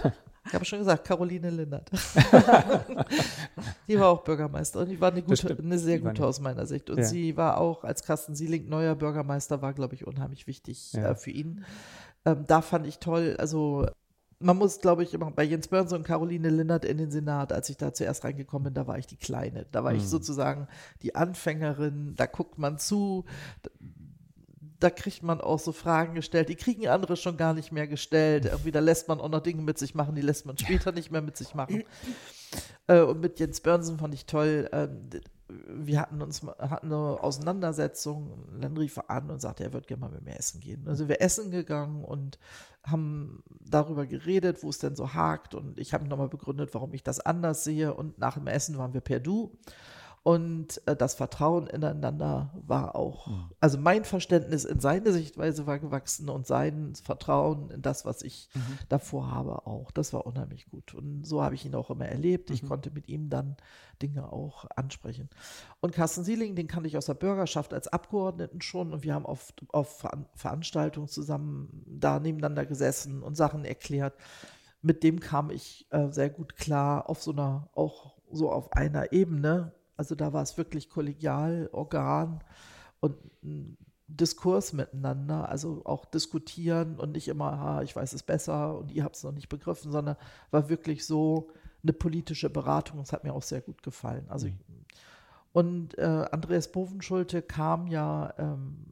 [0.46, 1.90] ich habe schon gesagt, Caroline Lindert.
[3.88, 4.88] die war auch Bürgermeisterin.
[4.88, 6.90] Die war eine, gute, eine sehr gute aus meiner Sicht.
[6.90, 7.04] Und Ja.
[7.04, 11.10] sie war auch, als Carsten Sieling neuer Bürgermeister war, glaube ich, unheimlich wichtig Ja.
[11.10, 11.64] äh, für ihn.
[12.24, 13.86] Ähm, da fand ich toll, also
[14.40, 17.68] man muss, glaube ich, immer bei Jens Börnse und Caroline Lindert in den Senat, als
[17.70, 19.66] ich da zuerst reingekommen bin, da war ich die Kleine.
[19.72, 19.98] Da war Mhm.
[19.98, 20.68] ich sozusagen
[21.02, 23.24] die Anfängerin, da guckt man zu,
[24.84, 28.44] da, kriegt man auch so Fragen gestellt, die kriegen andere schon gar nicht mehr gestellt.
[28.46, 31.10] Irgendwie, da lässt man auch noch Dinge mit sich machen, die lässt man später nicht
[31.10, 31.84] mehr mit sich machen.
[32.86, 34.68] Äh, und mit Jens Börnsen fand ich toll.
[34.72, 35.08] ähm,
[35.48, 38.46] wir hatten uns hatten eine Auseinandersetzung.
[38.60, 40.86] Dann rief er an und sagte, er würde gerne mal mit mir essen gehen.
[40.88, 42.38] Also wir essen gegangen und
[42.82, 45.54] haben darüber geredet, wo es denn so hakt.
[45.54, 47.94] Und ich habe nochmal begründet, warum ich das anders sehe.
[47.94, 49.52] Und nach dem Essen waren wir per Du.
[50.26, 53.28] Und äh, das Vertrauen ineinander war auch,
[53.60, 58.48] also mein Verständnis in seine Sichtweise war gewachsen und sein Vertrauen in das, was ich
[58.88, 59.90] davor habe, auch.
[59.90, 60.94] Das war unheimlich gut.
[60.94, 62.48] Und so habe ich ihn auch immer erlebt.
[62.48, 63.56] Ich konnte mit ihm dann
[64.00, 65.28] Dinge auch ansprechen.
[65.80, 69.26] Und Carsten Sieling, den kannte ich aus der Bürgerschaft als Abgeordneten schon und wir haben
[69.26, 74.14] oft auf Veran- Veranstaltungen zusammen da nebeneinander gesessen und Sachen erklärt.
[74.80, 79.12] Mit dem kam ich äh, sehr gut klar auf so einer, auch so auf einer
[79.12, 79.72] Ebene.
[79.96, 82.42] Also da war es wirklich kollegial, Organ
[83.00, 83.16] und
[84.06, 89.04] Diskurs miteinander, also auch diskutieren und nicht immer, ha, ich weiß es besser und ihr
[89.04, 90.16] habt es noch nicht begriffen, sondern
[90.50, 91.48] war wirklich so
[91.82, 92.98] eine politische Beratung.
[92.98, 94.26] Das hat mir auch sehr gut gefallen.
[94.28, 94.48] Also
[95.52, 98.86] und äh, Andreas Bovenschulte kam ja, ähm,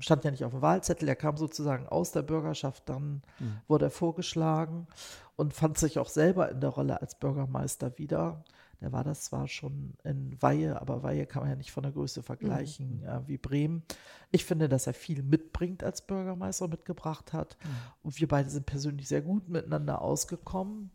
[0.00, 3.22] stand ja nicht auf dem Wahlzettel, er kam sozusagen aus der Bürgerschaft, dann
[3.68, 4.88] wurde er vorgeschlagen
[5.36, 8.44] und fand sich auch selber in der Rolle als Bürgermeister wieder.
[8.80, 11.92] Der war das zwar schon in Weihe, aber Weihe kann man ja nicht von der
[11.92, 13.82] Größe vergleichen äh, wie Bremen.
[14.30, 17.56] Ich finde, dass er viel mitbringt als Bürgermeister mitgebracht hat.
[18.02, 20.90] Und wir beide sind persönlich sehr gut miteinander ausgekommen.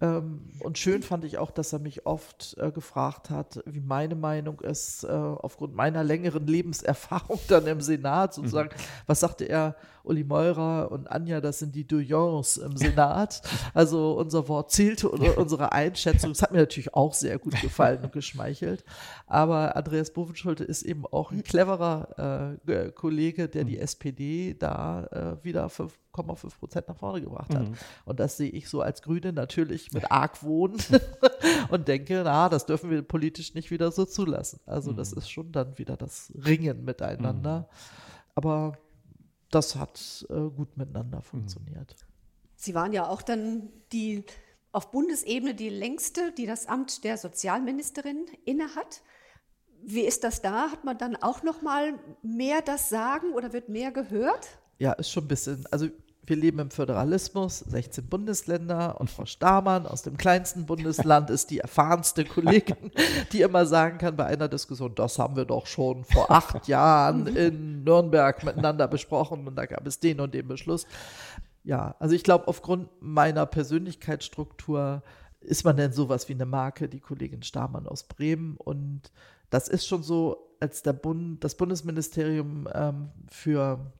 [0.00, 4.14] Ähm, und schön fand ich auch, dass er mich oft äh, gefragt hat, wie meine
[4.14, 8.68] Meinung ist, äh, aufgrund meiner längeren Lebenserfahrung dann im Senat sozusagen.
[8.68, 8.82] Mhm.
[9.06, 9.76] Was sagte er?
[10.06, 13.42] Uli Meurer und Anja, das sind die Duyons im Senat.
[13.74, 16.30] Also unser Wort zählte oder unsere Einschätzung.
[16.30, 18.84] Das hat mir natürlich auch sehr gut gefallen und geschmeichelt.
[19.26, 23.82] Aber Andreas Bovenschulte ist eben auch ein cleverer äh, Kollege, der die mhm.
[23.82, 25.68] SPD da äh, wieder
[26.16, 27.68] 5,5 Prozent nach vorne gebracht hat.
[27.68, 27.74] Mhm.
[28.04, 30.76] Und das sehe ich so als Grüne natürlich mit Argwohn
[31.70, 34.60] und denke, na, das dürfen wir politisch nicht wieder so zulassen.
[34.66, 35.18] Also das mhm.
[35.18, 37.60] ist schon dann wieder das Ringen miteinander.
[37.60, 37.64] Mhm.
[38.34, 38.78] Aber
[39.50, 41.96] das hat äh, gut miteinander funktioniert.
[42.56, 44.24] Sie waren ja auch dann die
[44.72, 49.02] auf Bundesebene die längste, die das Amt der Sozialministerin innehat.
[49.82, 50.70] Wie ist das da?
[50.70, 54.48] Hat man dann auch noch mal mehr das Sagen oder wird mehr gehört?
[54.78, 55.64] Ja, ist schon ein bisschen.
[55.70, 55.88] Also
[56.26, 61.60] wir leben im Föderalismus, 16 Bundesländer und Frau Stamann aus dem kleinsten Bundesland ist die
[61.60, 62.90] erfahrenste Kollegin,
[63.32, 67.26] die immer sagen kann bei einer Diskussion, das haben wir doch schon vor acht Jahren
[67.28, 70.86] in Nürnberg miteinander besprochen und da gab es den und den Beschluss.
[71.62, 75.02] Ja, also ich glaube, aufgrund meiner Persönlichkeitsstruktur
[75.40, 79.12] ist man denn sowas wie eine Marke, die Kollegin Stamann aus Bremen und
[79.50, 83.92] das ist schon so, als der Bund, das Bundesministerium ähm, für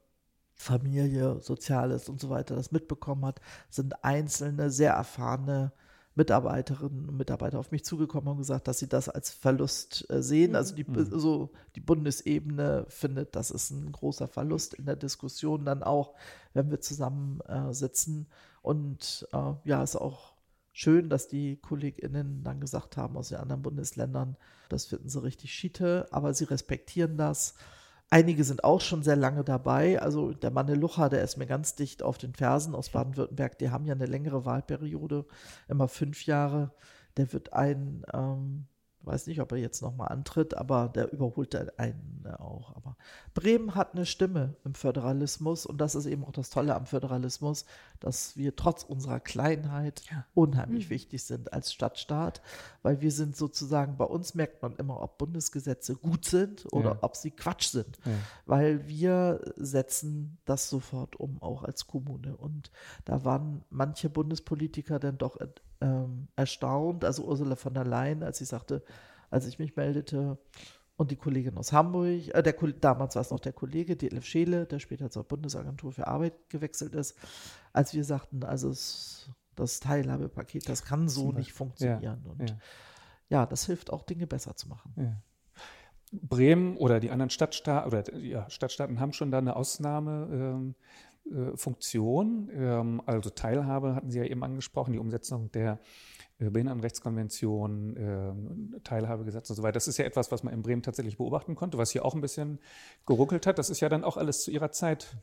[0.57, 5.73] Familie, Soziales und so weiter das mitbekommen hat, sind einzelne sehr erfahrene
[6.17, 10.57] Mitarbeiterinnen und Mitarbeiter auf mich zugekommen und gesagt, dass sie das als Verlust äh, sehen.
[10.57, 11.19] Also die, mhm.
[11.21, 16.15] so die Bundesebene findet, das ist ein großer Verlust in der Diskussion dann auch,
[16.55, 18.29] wenn wir zusammen äh, sitzen.
[18.63, 20.37] Und äh, ja, ist auch
[20.73, 24.37] schön, dass die KollegInnen dann gesagt haben aus den anderen Bundesländern,
[24.71, 27.55] das finden sie richtig schiete, aber sie respektieren das
[28.09, 30.01] Einige sind auch schon sehr lange dabei.
[30.01, 33.59] Also der Manne Lucha, der ist mir ganz dicht auf den Fersen aus Baden-Württemberg.
[33.59, 35.27] Die haben ja eine längere Wahlperiode,
[35.69, 36.73] immer fünf Jahre.
[37.17, 38.69] Der wird ein ähm,
[39.07, 42.75] weiß nicht, ob er jetzt nochmal antritt, aber der überholt einen äh, auch.
[42.75, 42.97] Aber
[43.35, 47.67] Bremen hat eine Stimme im Föderalismus und das ist eben auch das Tolle am Föderalismus,
[48.01, 50.27] dass wir trotz unserer Kleinheit ja.
[50.35, 50.91] unheimlich mhm.
[50.91, 52.43] wichtig sind als Stadtstaat,
[52.83, 56.99] weil wir sind sozusagen, bei uns merkt man immer, ob Bundesgesetze gut sind oder ja.
[57.03, 58.13] ob sie Quatsch sind, ja.
[58.47, 62.37] weil wir setzen das sofort um, auch als Kommune.
[62.37, 62.73] Und
[63.05, 65.37] da waren manche Bundespolitiker dann doch
[65.81, 68.83] ähm, erstaunt, also Ursula von der Leyen, als sie sagte,
[69.31, 70.39] als ich mich meldete,
[70.97, 74.67] und die Kollegin aus Hamburg, äh, der, damals war es noch der Kollege, Detlef Scheele,
[74.67, 77.17] der später zur Bundesagentur für Arbeit gewechselt ist,
[77.73, 82.03] als wir sagten, also es, das Teilhabepaket, das kann so nicht funktionieren.
[82.03, 82.57] Ja, und ja.
[83.29, 83.47] ja.
[83.47, 84.95] das hilft auch, Dinge besser zu machen.
[84.97, 85.17] Ja.
[86.13, 90.29] Bremen oder die anderen Stadtstaaten oder ja, Stadtstaaten haben schon da eine Ausnahme.
[90.33, 90.83] Ähm, äh,
[91.55, 92.51] Funktion.
[92.55, 95.79] Ähm, also Teilhabe hatten Sie ja eben angesprochen, die Umsetzung der
[96.39, 99.73] äh, Behindertenrechtskonvention, äh, Teilhabegesetz und so weiter.
[99.73, 102.21] Das ist ja etwas, was man in Bremen tatsächlich beobachten konnte, was hier auch ein
[102.21, 102.59] bisschen
[103.07, 103.59] geruckelt hat.
[103.59, 105.17] Das ist ja dann auch alles zu Ihrer Zeit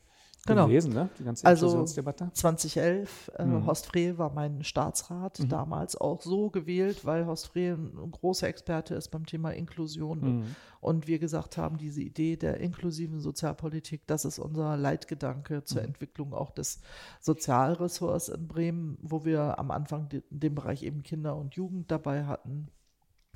[0.46, 0.66] genau.
[0.66, 1.08] gewesen, ne?
[1.18, 3.66] die ganze also 2011, äh, mhm.
[3.66, 5.48] Horst Frey war mein Staatsrat, mhm.
[5.48, 10.56] damals auch so gewählt, weil Horst Frey ein großer Experte ist beim Thema Inklusion mhm.
[10.80, 15.88] und wir gesagt haben, diese Idee der inklusiven Sozialpolitik, das ist unser Leitgedanke zur mhm.
[15.88, 16.80] Entwicklung auch des
[17.20, 22.68] Sozialressorts in Bremen, wo wir am Anfang den Bereich eben Kinder und Jugend dabei hatten,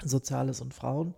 [0.03, 1.15] Soziales und Frauen.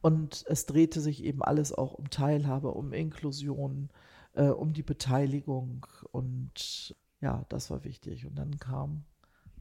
[0.00, 3.88] Und es drehte sich eben alles auch um Teilhabe, um Inklusion,
[4.34, 8.26] äh, um die Beteiligung und ja, das war wichtig.
[8.26, 9.04] Und dann kam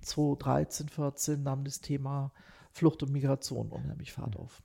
[0.02, 2.32] 2013, 14 nahm das Thema
[2.72, 4.62] Flucht und Migration unheimlich Fahrt auf.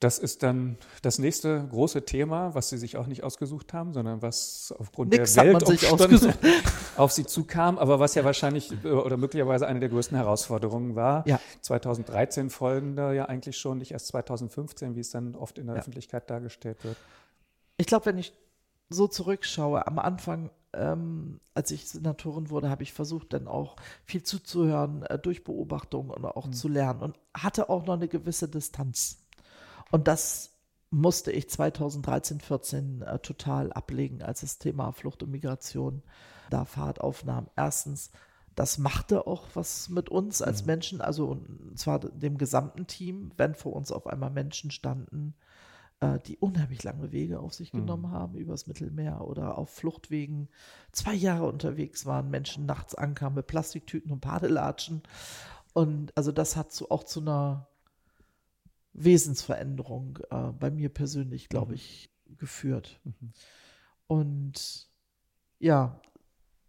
[0.00, 4.20] Das ist dann das nächste große Thema, was Sie sich auch nicht ausgesucht haben, sondern
[4.20, 6.34] was aufgrund Nix der Weltumstände
[6.96, 11.26] auf Sie zukam, aber was ja wahrscheinlich äh, oder möglicherweise eine der größten Herausforderungen war.
[11.26, 11.40] Ja.
[11.62, 15.80] 2013 folgende ja eigentlich schon, nicht erst 2015, wie es dann oft in der ja.
[15.80, 16.96] Öffentlichkeit dargestellt wird.
[17.78, 18.34] Ich glaube, wenn ich
[18.94, 24.22] so zurückschaue, am Anfang, ähm, als ich Senatorin wurde, habe ich versucht, dann auch viel
[24.22, 26.52] zuzuhören, äh, durch Beobachtung und auch mhm.
[26.52, 29.24] zu lernen und hatte auch noch eine gewisse Distanz.
[29.90, 30.52] Und das
[30.90, 36.02] musste ich 2013, 14 äh, total ablegen, als das Thema Flucht und Migration
[36.50, 37.48] da Fahrt aufnahm.
[37.56, 38.10] Erstens,
[38.54, 40.66] das machte auch was mit uns als mhm.
[40.66, 45.34] Menschen, also und zwar dem gesamten Team, wenn vor uns auf einmal Menschen standen,
[46.18, 48.12] die unheimlich lange Wege auf sich genommen mhm.
[48.12, 50.48] haben, übers Mittelmeer oder auf Fluchtwegen
[50.92, 55.02] zwei Jahre unterwegs waren, Menschen nachts ankamen mit Plastiktüten und Badelatschen.
[55.72, 57.68] Und also das hat zu, auch zu einer
[58.92, 61.74] Wesensveränderung äh, bei mir persönlich, glaube mhm.
[61.74, 63.00] ich, geführt.
[63.04, 63.32] Mhm.
[64.06, 64.88] Und
[65.58, 66.00] ja,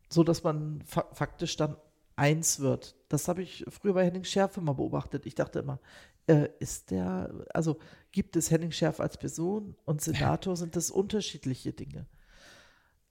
[0.10, 1.78] so dass man fa faktisch dann
[2.16, 2.96] eins wird.
[3.10, 5.26] Das habe ich früher bei Henning Schärf immer beobachtet.
[5.26, 5.80] Ich dachte immer,
[6.28, 7.78] äh, ist der, also
[8.12, 12.08] gibt es Henning Schärf als Person und Senator, sind das unterschiedliche Dinge.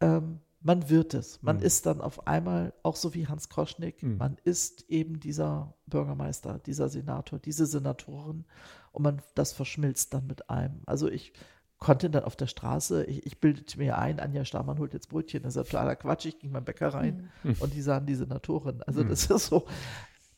[0.00, 1.42] Ähm, man wird es.
[1.42, 1.62] Man mhm.
[1.62, 4.16] ist dann auf einmal, auch so wie Hans Kroschnick, mhm.
[4.16, 8.46] man ist eben dieser Bürgermeister, dieser Senator, diese Senatorin
[8.92, 10.80] und man, das verschmilzt dann mit einem.
[10.86, 11.34] Also ich
[11.78, 15.42] konnte dann auf der Straße, ich, ich bildete mir ein, Anja Stamann holt jetzt Brötchen,
[15.42, 17.56] das ist totaler Quatsch, ich ging beim Bäcker rein mhm.
[17.60, 18.82] und die sahen die Senatorin.
[18.84, 19.10] Also mhm.
[19.10, 19.66] das ist so.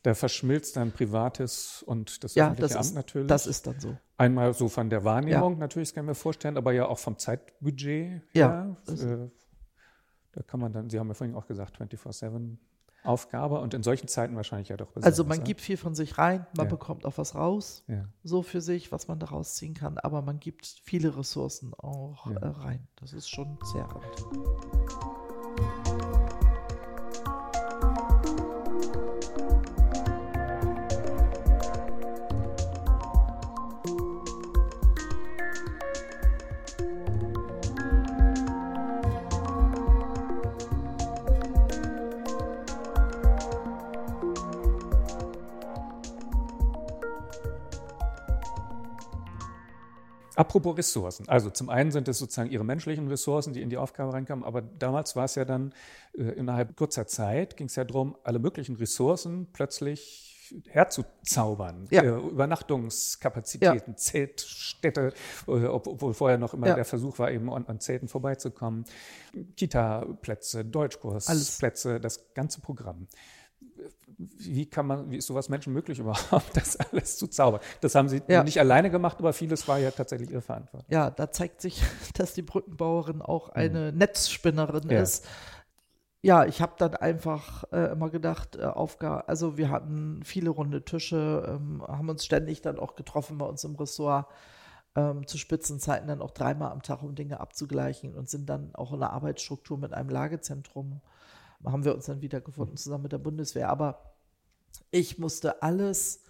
[0.06, 3.26] Da verschmilzt dann Privates und das ja, öffentliche das Amt ist, natürlich.
[3.26, 3.96] Das ist dann so.
[4.16, 5.58] Einmal so von der Wahrnehmung ja.
[5.58, 8.76] natürlich, das kann ich mir vorstellen, aber ja auch vom Zeitbudget her.
[8.86, 9.28] Ja, äh,
[10.30, 12.56] da kann man dann, Sie haben ja vorhin auch gesagt, 24-7
[13.02, 14.94] Aufgabe und in solchen Zeiten wahrscheinlich ja doch.
[15.02, 16.70] Also man gibt viel von sich rein, man ja.
[16.70, 18.04] bekommt auch was raus, ja.
[18.22, 22.36] so für sich, was man daraus ziehen kann, aber man gibt viele Ressourcen auch ja.
[22.36, 22.86] äh, rein.
[22.94, 24.75] Das ist schon sehr zehrend.
[50.36, 51.28] Apropos Ressourcen.
[51.28, 54.62] Also zum einen sind es sozusagen ihre menschlichen Ressourcen, die in die Aufgabe reinkamen, aber
[54.62, 55.72] damals war es ja dann
[56.16, 60.36] äh, innerhalb kurzer Zeit, ging es ja darum, alle möglichen Ressourcen plötzlich
[60.68, 61.86] herzuzaubern.
[61.90, 62.02] Ja.
[62.02, 63.96] Äh, Übernachtungskapazitäten, ja.
[63.96, 65.12] Zeltstädte,
[65.48, 66.74] äh, obwohl vorher noch immer ja.
[66.74, 68.84] der Versuch war, eben an, an Zelten vorbeizukommen,
[69.56, 73.08] Kita-Plätze, Deutschkursplätze, das ganze Programm
[74.18, 77.60] wie kann man, wie ist sowas Menschen möglich überhaupt, das alles zu zaubern?
[77.80, 78.42] Das haben sie ja.
[78.42, 80.86] nicht alleine gemacht, aber vieles war ja tatsächlich ihre Verantwortung.
[80.90, 81.82] Ja, da zeigt sich,
[82.14, 83.98] dass die Brückenbauerin auch eine mhm.
[83.98, 85.02] Netzspinnerin ja.
[85.02, 85.26] ist.
[86.22, 90.84] Ja, ich habe dann einfach äh, immer gedacht, äh, Aufgabe, also wir hatten viele runde
[90.84, 94.26] Tische, ähm, haben uns ständig dann auch getroffen bei uns im Ressort.
[94.96, 98.94] Ähm, zu Spitzenzeiten dann auch dreimal am Tag, um Dinge abzugleichen und sind dann auch
[98.94, 101.02] in der Arbeitsstruktur mit einem Lagezentrum
[101.64, 103.68] haben wir uns dann wieder gefunden zusammen mit der Bundeswehr.
[103.68, 104.14] Aber
[104.90, 106.24] ich musste alles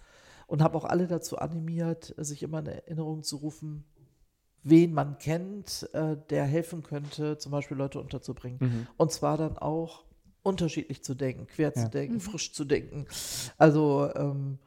[0.47, 3.83] und habe auch alle dazu animiert, sich immer in Erinnerung zu rufen,
[4.63, 8.59] wen man kennt, äh, der helfen könnte, zum Beispiel Leute unterzubringen.
[8.61, 8.87] Mhm.
[8.97, 10.05] Und zwar dann auch
[10.43, 11.83] unterschiedlich zu denken, quer ja.
[11.83, 12.21] zu denken, mhm.
[12.21, 13.05] frisch zu denken.
[13.57, 14.59] Also ähm,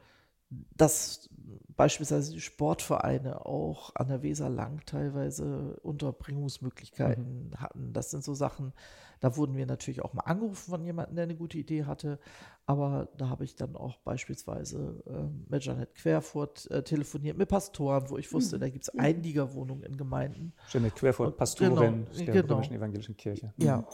[0.75, 1.29] dass
[1.75, 7.55] beispielsweise die Sportvereine auch an der Weser lang teilweise Unterbringungsmöglichkeiten mhm.
[7.61, 7.93] hatten.
[7.93, 8.73] Das sind so Sachen,
[9.21, 12.19] da wurden wir natürlich auch mal angerufen von jemandem, der eine gute Idee hatte.
[12.65, 18.09] Aber da habe ich dann auch beispielsweise äh, mit Janet Querfurt äh, telefoniert, mit Pastoren,
[18.09, 18.61] wo ich wusste, mhm.
[18.61, 18.99] da gibt es mhm.
[18.99, 20.53] Einliegerwohnungen in Gemeinden.
[20.71, 22.55] Janet Querfurt, Pastorin genau, der genau.
[22.55, 23.53] Römischen Evangelischen Kirche.
[23.57, 23.65] Mhm.
[23.65, 23.87] Ja.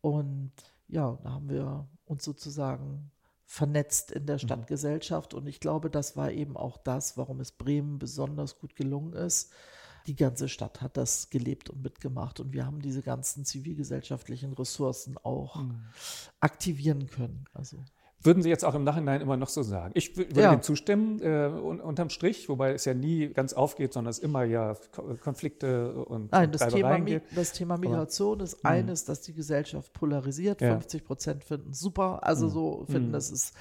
[0.00, 0.52] Und
[0.88, 3.10] ja, da haben wir uns sozusagen
[3.44, 4.40] vernetzt in der mhm.
[4.40, 5.34] Stadtgesellschaft.
[5.34, 9.52] Und ich glaube, das war eben auch das, warum es Bremen besonders gut gelungen ist,
[10.06, 15.16] die ganze Stadt hat das gelebt und mitgemacht und wir haben diese ganzen zivilgesellschaftlichen Ressourcen
[15.22, 15.82] auch mhm.
[16.40, 17.44] aktivieren können.
[17.54, 17.84] Also.
[18.24, 19.92] Würden Sie jetzt auch im Nachhinein immer noch so sagen?
[19.94, 20.54] Ich würde ja.
[20.54, 24.76] dem zustimmen, äh, unterm Strich, wobei es ja nie ganz aufgeht, sondern es immer ja
[25.20, 27.24] Konflikte und Nein, das Thema, geht.
[27.34, 30.60] das Thema Migration Aber, ist eines, dass die Gesellschaft polarisiert.
[30.60, 30.74] Ja.
[30.74, 32.50] 50 Prozent finden super, also mhm.
[32.50, 33.12] so finden, mhm.
[33.12, 33.54] das ist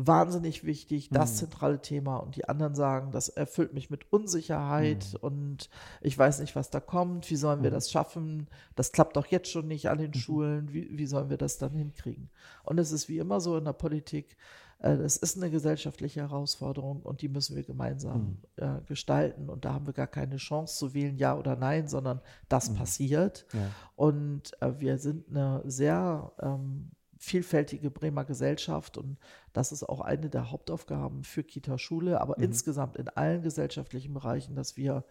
[0.00, 1.36] wahnsinnig wichtig, das mhm.
[1.36, 2.18] zentrale Thema.
[2.18, 5.18] Und die anderen sagen, das erfüllt mich mit Unsicherheit mhm.
[5.20, 5.70] und
[6.00, 7.28] ich weiß nicht, was da kommt.
[7.30, 7.74] Wie sollen wir mhm.
[7.74, 8.46] das schaffen?
[8.76, 10.18] Das klappt doch jetzt schon nicht an den mhm.
[10.18, 10.72] Schulen.
[10.72, 12.30] Wie, wie sollen wir das dann hinkriegen?
[12.62, 14.36] Und es ist wie immer so in der Politik,
[14.78, 18.64] äh, es ist eine gesellschaftliche Herausforderung und die müssen wir gemeinsam mhm.
[18.64, 19.48] äh, gestalten.
[19.48, 22.76] Und da haben wir gar keine Chance zu wählen, ja oder nein, sondern das mhm.
[22.76, 23.46] passiert.
[23.52, 23.70] Ja.
[23.96, 29.18] Und äh, wir sind eine sehr ähm, vielfältige Bremer Gesellschaft und
[29.52, 32.44] das ist auch eine der Hauptaufgaben für Kita-Schule, aber mhm.
[32.44, 35.04] insgesamt in allen gesellschaftlichen Bereichen, dass wir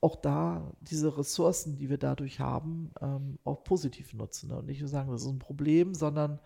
[0.00, 4.48] auch da diese Ressourcen, die wir dadurch haben, ähm, auch positiv nutzen.
[4.48, 4.58] Ne?
[4.58, 6.40] Und nicht nur sagen, das ist ein Problem, sondern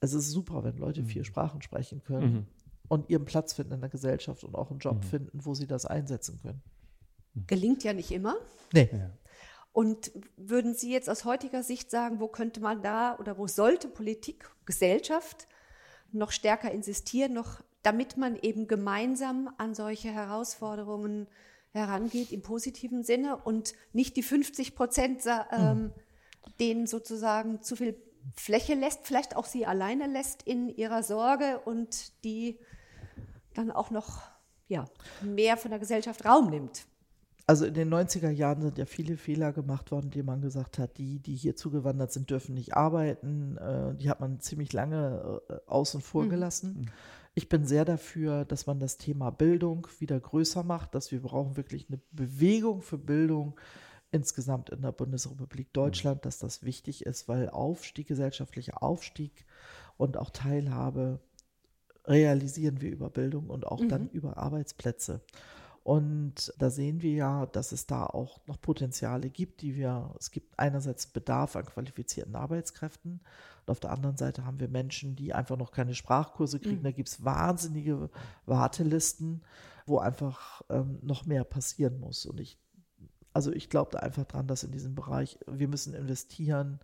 [0.00, 1.06] es ist super, wenn Leute mhm.
[1.06, 2.46] vier Sprachen sprechen können mhm.
[2.88, 5.02] und ihren Platz finden in der Gesellschaft und auch einen Job mhm.
[5.02, 6.62] finden, wo sie das einsetzen können.
[7.46, 8.36] Gelingt ja nicht immer.
[8.72, 8.88] Nee.
[8.92, 9.10] Ja.
[9.78, 13.86] Und würden Sie jetzt aus heutiger Sicht sagen, wo könnte man da oder wo sollte
[13.86, 15.46] Politik, Gesellschaft
[16.10, 21.28] noch stärker insistieren, noch damit man eben gemeinsam an solche Herausforderungen
[21.70, 25.22] herangeht im positiven Sinne und nicht die 50 Prozent
[25.52, 25.92] ähm, mhm.
[26.58, 27.94] denen sozusagen zu viel
[28.34, 32.58] Fläche lässt, vielleicht auch sie alleine lässt in ihrer Sorge und die
[33.54, 34.22] dann auch noch
[34.66, 34.86] ja,
[35.22, 36.84] mehr von der Gesellschaft Raum nimmt.
[37.48, 40.98] Also in den 90er Jahren sind ja viele Fehler gemacht worden, die man gesagt hat,
[40.98, 43.56] die, die hier zugewandert sind, dürfen nicht arbeiten.
[43.56, 46.28] Äh, die hat man ziemlich lange äh, außen vor Mhm.
[46.28, 46.90] gelassen.
[47.34, 51.56] Ich bin sehr dafür, dass man das Thema Bildung wieder größer macht, dass wir brauchen
[51.56, 53.58] wirklich eine Bewegung für Bildung
[54.10, 59.46] insgesamt in der Bundesrepublik Deutschland, dass das wichtig ist, weil Aufstieg, gesellschaftlicher Aufstieg
[59.96, 61.20] und auch Teilhabe
[62.04, 65.22] realisieren wir über Bildung und auch dann über Arbeitsplätze.
[65.88, 70.30] Und da sehen wir ja, dass es da auch noch Potenziale gibt, die wir, es
[70.30, 73.22] gibt einerseits Bedarf an qualifizierten Arbeitskräften
[73.62, 76.82] und auf der anderen Seite haben wir Menschen, die einfach noch keine Sprachkurse kriegen.
[76.82, 78.10] Da gibt es wahnsinnige
[78.44, 79.40] Wartelisten,
[79.86, 82.26] wo einfach ähm, noch mehr passieren muss.
[82.26, 82.58] Und ich,
[83.32, 86.80] also ich glaube da einfach dran, dass in diesem Bereich, wir müssen investieren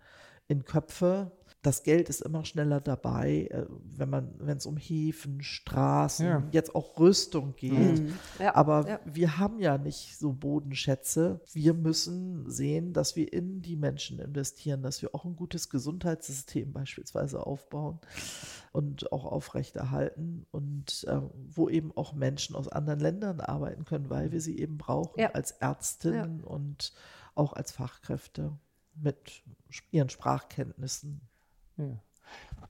[0.49, 1.31] in Köpfe.
[1.65, 3.65] Das Geld ist immer schneller dabei, äh,
[3.97, 6.43] wenn man, wenn es um Häfen, Straßen, Ja.
[6.53, 8.03] jetzt auch Rüstung geht.
[8.39, 9.01] Ja, Aber ja.
[9.07, 11.41] wir haben ja nicht so Bodenschätze.
[11.55, 16.73] Wir müssen sehen, dass wir in die Menschen investieren, dass wir auch ein gutes Gesundheitssystem
[16.75, 17.99] beispielsweise aufbauen
[18.73, 24.33] und auch aufrechterhalten und äh, wo eben auch Menschen aus anderen Ländern arbeiten können, weil
[24.33, 25.31] wir sie eben brauchen Ja.
[25.31, 26.93] als Ärztinnen und
[27.35, 28.53] auch als Fachkräfte
[28.95, 29.43] mit
[29.91, 31.23] ihren Sprachkenntnissen.
[31.77, 31.99] Ja.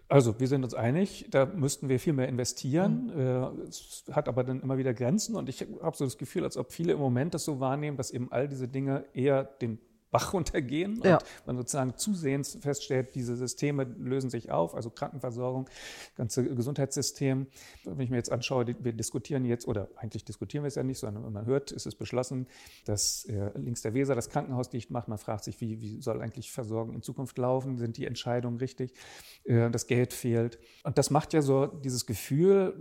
[0.08, 3.10] Also, wir sind uns einig, da müssten wir viel mehr investieren.
[3.10, 6.56] Äh, Es hat aber dann immer wieder Grenzen und ich habe so das Gefühl, als
[6.56, 9.78] ob viele im Moment das so wahrnehmen, dass eben all diese Dinge eher den
[10.14, 11.16] Bach runtergehen Ja.
[11.16, 15.68] und man sozusagen zusehends feststellt, diese Systeme lösen sich auf, also Krankenversorgung,
[16.14, 17.48] ganze Gesundheitssystem.
[17.82, 21.00] Wenn ich mir jetzt anschaue, wir diskutieren jetzt, oder eigentlich diskutieren wir es ja nicht,
[21.00, 22.46] sondern man hört, es ist beschlossen,
[22.84, 25.08] dass äh, links der Weser das Krankenhaus dicht macht.
[25.08, 27.76] Man fragt sich, wie, wie soll eigentlich Versorgung in Zukunft laufen?
[27.76, 28.94] Sind die Entscheidungen richtig?
[29.42, 30.60] Äh, das Geld fehlt.
[30.84, 32.74] Und das macht ja so dieses Gefühl,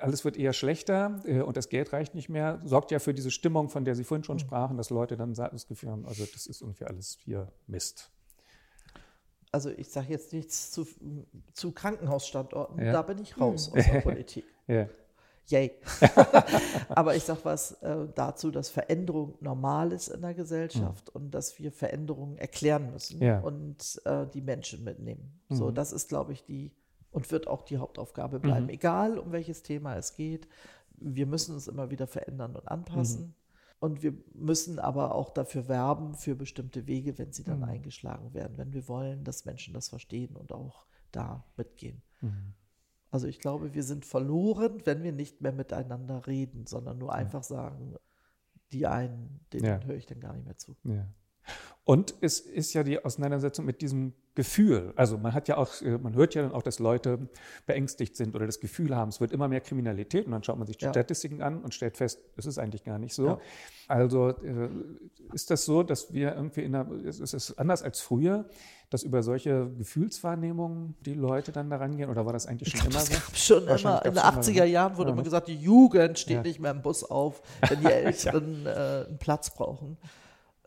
[0.00, 3.30] alles wird eher schlechter äh, und das Geld reicht nicht mehr, sorgt ja für diese
[3.30, 6.48] Stimmung, von der Sie vorhin schon sprachen, dass Leute dann das Gefühl haben, also das
[6.48, 8.10] ist irgendwie alles hier Mist.
[9.52, 10.84] Also ich sage jetzt nichts zu,
[11.52, 12.92] zu Krankenhausstandorten, Ja.
[12.92, 14.44] da bin ich raus aus der Politik.
[14.66, 14.88] Ja.
[15.46, 15.72] Yay.
[16.88, 21.58] Aber ich sage was äh, dazu, dass Veränderung normal ist in der Gesellschaft und dass
[21.58, 23.40] wir Veränderungen erklären müssen Ja.
[23.40, 25.38] und äh, die Menschen mitnehmen.
[25.50, 26.72] So, das ist, glaube ich, die
[27.10, 30.48] und wird auch die Hauptaufgabe bleiben, egal um welches Thema es geht.
[30.96, 33.36] Wir müssen uns immer wieder verändern und anpassen.
[33.84, 38.56] Und wir müssen aber auch dafür werben, für bestimmte Wege, wenn sie dann eingeschlagen werden,
[38.56, 42.00] wenn wir wollen, dass Menschen das verstehen und auch da mitgehen.
[43.10, 47.42] Also ich glaube, wir sind verloren, wenn wir nicht mehr miteinander reden, sondern nur einfach
[47.42, 47.94] sagen,
[48.72, 49.84] die einen, denen Ja.
[49.84, 50.76] höre ich dann gar nicht mehr zu.
[50.84, 51.06] Ja.
[51.86, 54.94] Und es ist ja die Auseinandersetzung mit diesem Gefühl.
[54.96, 57.28] Also man hat ja auch, äh, man hört ja dann auch, dass Leute
[57.66, 60.66] beängstigt sind oder das Gefühl haben, es wird immer mehr Kriminalität und dann schaut man
[60.66, 60.92] sich die Ja.
[60.92, 63.26] Statistiken an und stellt fest, es ist eigentlich gar nicht so.
[63.26, 63.38] Ja.
[63.86, 64.70] Also äh,
[65.34, 68.46] ist das so, dass wir irgendwie in der, ist ist es anders als früher,
[68.88, 73.00] dass über solche Gefühlswahrnehmungen die Leute dann da rangehen oder war das eigentlich schon immer
[73.00, 73.14] Das so?
[73.14, 76.18] gab schon immer, in den gab's schon 80er Jahren wurde Ja, immer gesagt, die Jugend
[76.18, 79.98] steht nicht mehr im Bus auf, wenn die Älteren äh, einen Platz brauchen.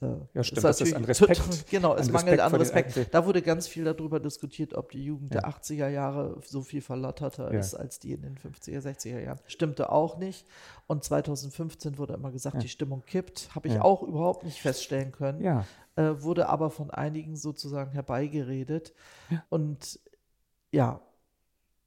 [0.01, 3.13] Äh, Ja, stimmt, das ist an Respekt- Genau, an es Respekt mangelt an Respekt.
[3.13, 5.41] Da wurde ganz viel darüber diskutiert, ob die Jugend Ja.
[5.41, 7.59] der 80er Jahre so viel verlotterter Ja.
[7.59, 9.39] ist als die in den 50er, 60er Jahren.
[9.47, 10.45] Stimmte auch nicht.
[10.85, 13.49] Und 2015 wurde immer gesagt, die Stimmung kippt.
[13.55, 13.81] Habe ich Ja.
[13.81, 15.41] auch überhaupt nicht feststellen können.
[15.41, 15.65] Ja.
[15.95, 18.93] Äh, wurde aber von einigen sozusagen herbeigeredet.
[19.49, 19.99] Und
[20.71, 21.01] ja,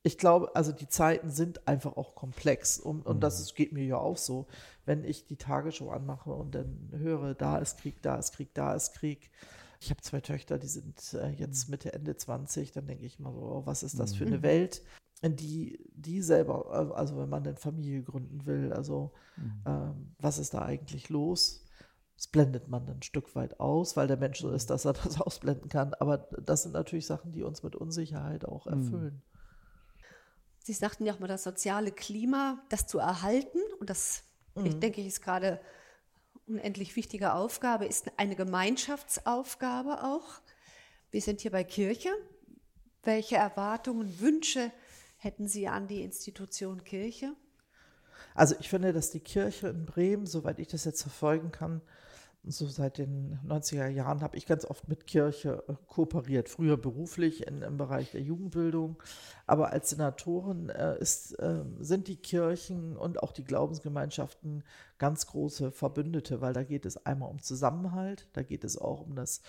[0.02, 2.78] ich glaube, also die Zeiten sind einfach auch komplex.
[2.80, 4.46] Und, und das ist, geht mir ja auch so.
[4.85, 8.74] Wenn ich die Tagesschau anmache und dann höre, da ist Krieg, da ist Krieg, da
[8.74, 9.31] ist Krieg.
[9.81, 12.73] Ich habe zwei Töchter, die sind äh, jetzt Mitte, Ende 20.
[12.73, 14.82] Dann denke ich mal so, oh, was ist das für eine Welt,
[15.23, 19.12] in die die selber, äh, also wenn man eine Familie gründen will, also
[19.66, 21.65] ähm, was ist da eigentlich los?
[22.16, 24.93] Das blendet man dann ein Stück weit aus, weil der Mensch so ist, dass er
[25.05, 25.94] das ausblenden kann.
[25.94, 29.23] Aber das sind natürlich Sachen, die uns mit Unsicherheit auch erfüllen.
[30.62, 34.24] Sie sagten ja auch mal, das soziale Klima, das zu erhalten, und das,
[34.56, 35.60] ich denke ich, ist gerade
[36.47, 40.40] unendlich wichtige Aufgabe, ist eine Gemeinschaftsaufgabe auch.
[41.10, 42.10] Wir sind hier bei Kirche.
[43.02, 44.70] Welche Erwartungen, Wünsche
[45.16, 47.35] hätten Sie an die Institution Kirche?
[48.35, 51.82] Also ich finde, dass die Kirche in Bremen, soweit ich das jetzt verfolgen kann,
[52.44, 56.48] so seit den 90er Jahren habe ich ganz oft mit Kirche äh, kooperiert.
[56.48, 58.96] Früher beruflich in, im Bereich der Jugendbildung,
[59.46, 64.64] aber als Senatorin äh, ist, äh, sind die Kirchen und auch die Glaubensgemeinschaften
[64.98, 69.14] ganz große Verbündete, weil da geht es einmal um Zusammenhalt, da geht es auch um
[69.14, 69.42] das,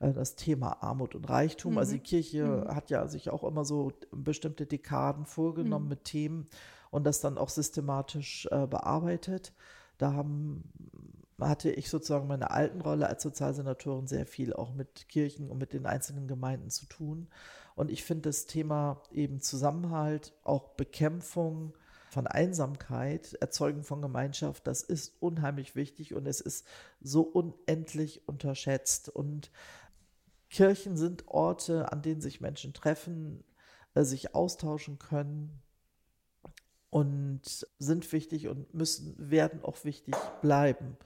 [0.00, 1.76] äh, das Thema Armut und Reichtum.
[1.76, 6.46] Also die Kirche hat ja sich auch immer so bestimmte Dekaden vorgenommen mit Themen
[6.90, 9.52] und das dann auch systematisch äh, bearbeitet.
[9.98, 10.64] Da haben
[11.40, 15.72] hatte ich sozusagen meine alten Rolle als Sozialsenatorin sehr viel auch mit Kirchen und mit
[15.72, 17.28] den einzelnen Gemeinden zu tun.
[17.76, 21.74] Und ich finde das Thema eben Zusammenhalt, auch Bekämpfung
[22.10, 26.66] von Einsamkeit, Erzeugen von Gemeinschaft, das ist unheimlich wichtig und es ist
[27.00, 29.08] so unendlich unterschätzt.
[29.08, 29.52] Und
[30.50, 33.44] Kirchen sind Orte, an denen sich Menschen treffen,
[33.94, 35.62] äh, sich austauschen können
[36.90, 40.96] und sind wichtig und müssen, werden auch wichtig bleiben.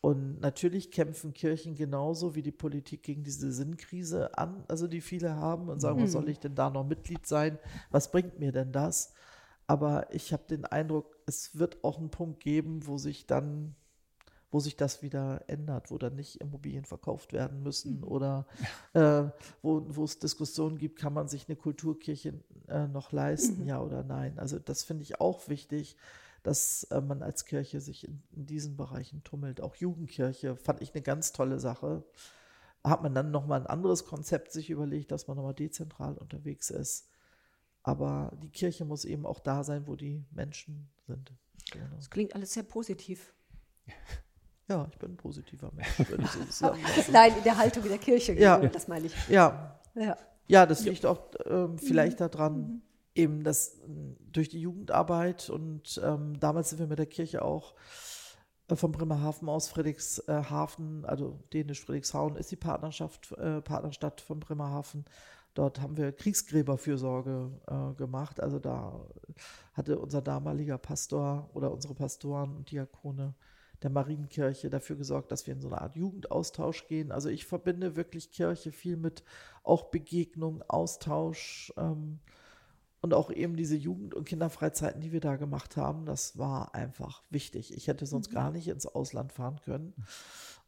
[0.00, 5.34] Und natürlich kämpfen Kirchen genauso wie die Politik gegen diese Sinnkrise an, also die viele
[5.36, 6.04] haben und sagen, mhm.
[6.04, 7.58] was soll ich denn da noch Mitglied sein?
[7.90, 9.14] Was bringt mir denn das?
[9.66, 13.74] Aber ich habe den Eindruck, es wird auch einen Punkt geben, wo sich dann,
[14.52, 18.04] wo sich das wieder ändert, wo dann nicht Immobilien verkauft werden müssen mhm.
[18.04, 18.46] oder
[18.92, 19.24] äh,
[19.62, 22.34] wo, wo es Diskussionen gibt, kann man sich eine Kulturkirche
[22.68, 23.68] äh, noch leisten, mhm.
[23.68, 24.38] ja oder nein.
[24.38, 25.96] Also das finde ich auch wichtig,
[26.46, 29.60] dass äh, man als Kirche sich in, in, diesen Bereichen tummelt.
[29.60, 32.04] Auch Jugendkirche fand ich eine ganz tolle Sache.
[32.84, 37.08] Hat man dann nochmal ein anderes Konzept sich überlegt, dass man nochmal dezentral unterwegs ist.
[37.82, 41.32] Aber die Kirche muss eben auch da sein, wo die Menschen sind.
[41.72, 41.96] Genau.
[41.96, 43.34] Das klingt alles sehr positiv.
[44.68, 45.88] Ja, ich bin ein positiver Mensch.
[46.50, 46.74] So
[47.12, 48.58] Nein, in der Haltung der Kirche, ja.
[48.58, 49.14] das meine ich.
[49.28, 50.16] Ja, ja.
[50.48, 52.82] ja das liegt auch ähm, vielleicht daran, mhm
[53.16, 53.80] eben das
[54.32, 57.74] durch die Jugendarbeit und ähm, damals sind wir mit der Kirche auch
[58.68, 65.04] äh, vom Bremerhaven aus Friedrichshafen, also dänisch Friedrichshauen ist die Partnerschaft, äh, Partnerstadt von Bremerhaven.
[65.54, 68.40] Dort haben wir Kriegsgräberfürsorge äh, gemacht.
[68.40, 69.00] Also da
[69.72, 73.34] hatte unser damaliger Pastor oder unsere Pastoren und Diakone
[73.82, 77.10] der Marienkirche dafür gesorgt, dass wir in so eine Art Jugendaustausch gehen.
[77.10, 79.24] Also ich verbinde wirklich Kirche viel mit
[79.62, 81.72] auch Begegnung, Austausch.
[81.78, 82.20] Ähm,
[83.00, 87.22] und auch eben diese Jugend- und Kinderfreizeiten, die wir da gemacht haben, das war einfach
[87.30, 87.74] wichtig.
[87.74, 88.34] Ich hätte sonst mhm.
[88.34, 89.94] gar nicht ins Ausland fahren können.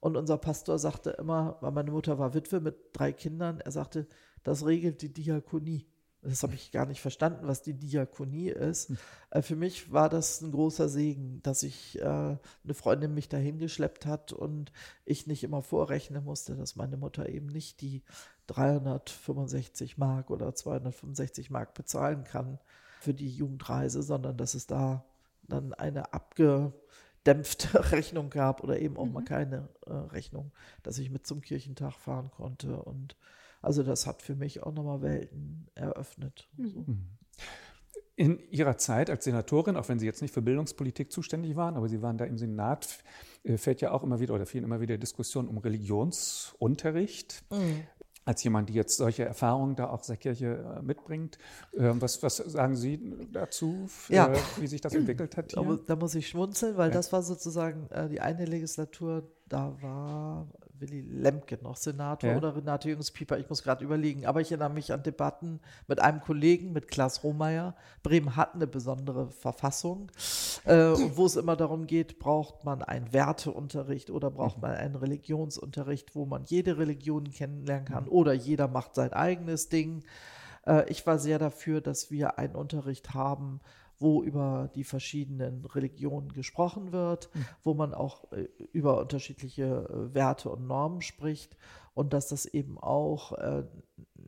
[0.01, 4.07] Und unser Pastor sagte immer, weil meine Mutter war Witwe mit drei Kindern, er sagte,
[4.45, 5.87] das regelt die Diakonie.
[6.21, 8.89] Das habe ich gar nicht verstanden, was die Diakonie ist.
[8.89, 8.99] Hm.
[9.31, 13.59] Äh, für mich war das ein großer Segen, dass ich äh, eine Freundin mich dahin
[13.59, 14.73] geschleppt hat und
[15.05, 18.03] ich nicht immer vorrechnen musste, dass meine Mutter eben nicht die
[18.49, 22.59] 365 Mark oder 265 Mark bezahlen kann
[23.01, 25.05] für die Jugendreise, sondern dass es da
[25.47, 29.13] dann eine abgedämpfte Rechnung gab oder eben auch mhm.
[29.13, 30.53] mal keine äh, Rechnung,
[30.83, 33.17] dass ich mit zum Kirchentag fahren konnte und
[33.61, 36.49] also das hat für mich auch nochmal Welten eröffnet.
[36.57, 36.69] Mhm.
[36.69, 36.81] So.
[36.81, 37.07] Mhm.
[38.15, 41.89] In Ihrer Zeit als Senatorin, auch wenn Sie jetzt nicht für Bildungspolitik zuständig waren, aber
[41.89, 43.05] Sie waren da im Senat,
[43.45, 47.45] äh, fällt ja auch immer wieder oder fielen immer wieder Diskussionen um Religionsunterricht.
[47.51, 47.85] Mhm.
[48.25, 51.39] Als jemand, die jetzt solche Erfahrungen da auch der Kirche äh, mitbringt,
[51.77, 54.33] ähm, was, was sagen Sie dazu, ja.
[54.59, 55.53] wie sich das entwickelt hat?
[55.53, 55.63] Hier?
[55.63, 56.95] Da, da muss ich schmunzeln, weil ja.
[56.95, 60.47] das war sozusagen äh, die eine Legislatur, da war
[60.81, 62.37] Willy Lemke noch Senator ja.
[62.37, 64.27] oder Renate Jüngs-Pieper, ich muss gerade überlegen.
[64.27, 67.75] Aber ich erinnere mich an Debatten mit einem Kollegen, mit Klaas Rohmeier.
[68.03, 70.11] Bremen hat eine besondere Verfassung,
[70.65, 76.15] äh, wo es immer darum geht, braucht man einen Werteunterricht oder braucht man einen Religionsunterricht,
[76.15, 78.11] wo man jede Religion kennenlernen kann mhm.
[78.11, 80.05] oder jeder macht sein eigenes Ding.
[80.67, 83.61] Äh, ich war sehr dafür, dass wir einen Unterricht haben,
[83.99, 87.47] wo über die verschiedenen Religionen gesprochen wird, mhm.
[87.63, 91.57] wo man auch äh, über unterschiedliche äh, Werte und Normen spricht
[91.95, 93.65] und dass das eben auch äh,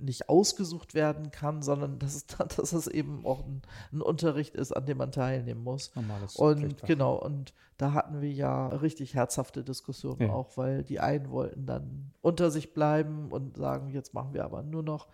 [0.02, 3.62] nicht ausgesucht werden kann, sondern dass es, dass es eben auch ein,
[3.92, 5.94] ein Unterricht ist, an dem man teilnehmen muss.
[5.94, 10.32] Normales und genau, und da hatten wir ja richtig herzhafte Diskussionen ja.
[10.32, 14.62] auch, weil die einen wollten dann unter sich bleiben und sagen, jetzt machen wir aber
[14.62, 15.08] nur noch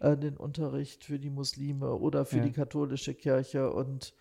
[0.00, 2.44] äh, den Unterricht für die Muslime oder für ja.
[2.44, 4.14] die katholische Kirche und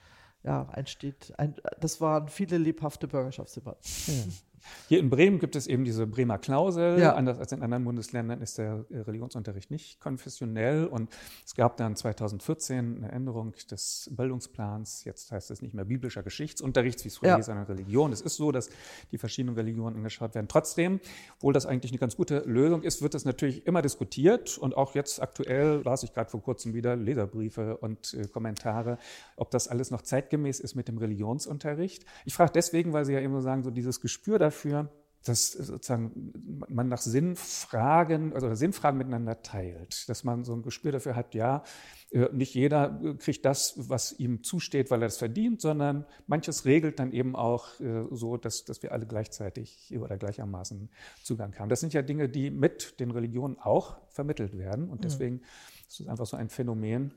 [0.43, 3.91] ja, entsteht, ein, das waren viele lebhafte Bürgerschaftsdebatten.
[4.07, 4.13] Ja.
[4.87, 6.99] Hier in Bremen gibt es eben diese Bremer Klausel.
[6.99, 7.15] Ja.
[7.15, 10.85] Anders als in anderen Bundesländern ist der Religionsunterricht nicht konfessionell.
[10.85, 11.09] Und
[11.45, 15.03] es gab dann 2014 eine Änderung des Bildungsplans.
[15.05, 18.11] Jetzt heißt es nicht mehr biblischer Geschichtsunterricht, wie es früher hieß, sondern Religion.
[18.11, 18.69] Es ist so, dass
[19.11, 20.47] die verschiedenen Religionen angeschaut werden.
[20.47, 20.99] Trotzdem,
[21.37, 24.57] obwohl das eigentlich eine ganz gute Lösung ist, wird das natürlich immer diskutiert.
[24.57, 28.97] Und auch jetzt aktuell las ich gerade vor kurzem wieder Leserbriefe und äh, Kommentare,
[29.35, 32.05] ob das alles noch zeitgemäß ist mit dem Religionsunterricht.
[32.25, 34.89] Ich frage deswegen, weil Sie ja immer sagen, so dieses Gespür dafür, dafür,
[35.23, 36.33] dass sozusagen
[36.67, 41.63] man nach Sinnfragen also Sinnfragen miteinander teilt, dass man so ein Gespür dafür hat, ja,
[42.09, 46.97] äh, nicht jeder kriegt das, was ihm zusteht, weil er das verdient, sondern manches regelt
[46.99, 50.89] dann eben auch äh, so, dass, dass wir alle gleichzeitig oder gleichermaßen
[51.23, 51.69] Zugang haben.
[51.69, 55.03] Das sind ja Dinge, die mit den Religionen auch vermittelt werden und mhm.
[55.03, 55.43] deswegen mhm.
[55.87, 57.13] ist es einfach so ein Phänomen,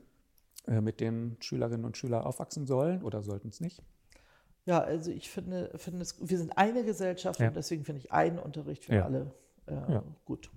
[0.67, 3.81] äh, mit dem Schülerinnen und Schüler aufwachsen sollen oder sollten es nicht.
[4.65, 7.47] Ja, also ich finde, finde es, wir sind eine Gesellschaft Ja.
[7.49, 9.05] und deswegen finde ich einen Unterricht für Ja.
[9.05, 9.31] alle
[9.67, 10.03] äh, Ja.
[10.25, 10.51] gut.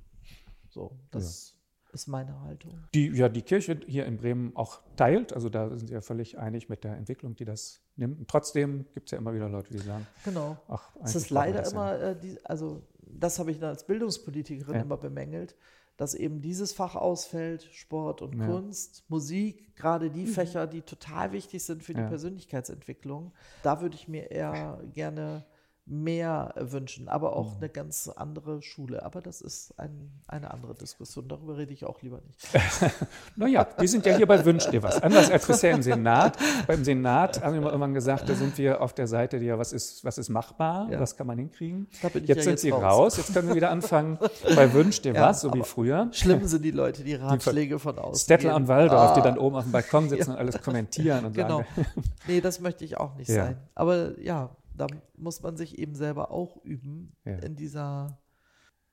[0.70, 1.55] So, das
[1.93, 2.85] ist meine Haltung.
[2.94, 5.32] Die ja die Kirche hier in Bremen auch teilt.
[5.32, 8.18] Also da sind sie ja völlig einig mit der Entwicklung, die das nimmt.
[8.18, 10.56] Und trotzdem gibt es ja immer wieder Leute, die sagen, Genau.
[10.68, 14.80] ach, Es ist leider das immer, äh, die, also das habe ich dann als Bildungspolitikerin
[14.82, 15.55] immer bemängelt,
[15.98, 18.46] dass eben dieses Fach ausfällt, Sport und Ja.
[18.46, 22.08] Kunst, Musik, gerade die Fächer, die total wichtig sind für die Ja.
[22.08, 23.32] Persönlichkeitsentwicklung.
[23.62, 25.44] Da würde ich mir eher gerne
[25.90, 27.56] mehr wünschen, aber auch Mhm.
[27.59, 29.02] eine ganz andere Schule.
[29.05, 32.39] Aber das ist ein, eine andere Diskussion, darüber rede ich auch lieber nicht.
[33.36, 35.01] Naja, wir sind ja hier bei Wünsch dir was.
[35.02, 36.36] Anders als bisher im Senat.
[36.66, 39.59] Beim Senat haben wir immer irgendwann gesagt, da sind wir auf der Seite, die ja,
[39.59, 41.01] was ist, was ist machbar, Ja.
[41.01, 41.86] was kann man hinkriegen.
[42.02, 42.82] Jetzt ja sind jetzt sie raus.
[42.82, 43.16] raus.
[43.19, 44.19] jetzt können wir wieder anfangen
[44.56, 46.09] bei Wünsch dir Ja, was, so wie früher.
[46.12, 49.24] Schlimm sind die Leute, die Ratschläge von außen Stettler und Waldorf, die Ah.
[49.24, 51.59] dann oben auf dem Balkon sitzen und alles kommentieren und Genau.
[51.77, 51.86] sagen,
[52.27, 53.56] Nee, das möchte ich auch nicht sein.
[53.74, 54.86] Aber ja, da
[55.16, 57.38] muss man sich eben selber auch üben Ja.
[57.38, 58.20] in dieser,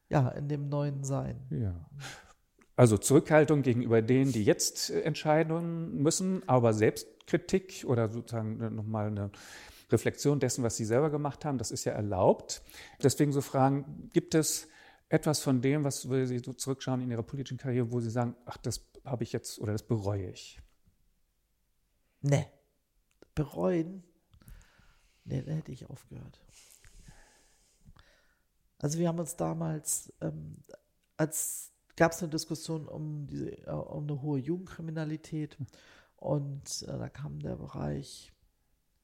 [0.10, 1.40] ja, in dem neuen Sein.
[1.49, 1.90] Ja.
[2.76, 9.32] Also Zurückhaltung gegenüber denen, die jetzt äh, entscheiden müssen, aber Selbstkritik oder sozusagen nochmal eine
[9.91, 12.64] Reflexion dessen, was sie selber gemacht haben, das ist ja erlaubt.
[13.02, 14.68] Deswegen so Fragen, gibt es
[15.10, 18.57] etwas von dem, was Sie so zurückschauen in Ihrer politischen Karriere, wo Sie sagen, ach,
[18.57, 20.60] das habe ich jetzt oder das bereue ich?
[22.22, 22.48] Ne.
[23.36, 24.03] Bereuen?
[25.26, 26.40] Ne, da hätte ich aufgehört.
[28.78, 30.64] Also wir haben uns damals, ähm,
[31.18, 35.58] als gab es eine Diskussion um, diese, äh, um eine hohe Jugendkriminalität
[36.18, 38.32] und äh, da kam der Bereich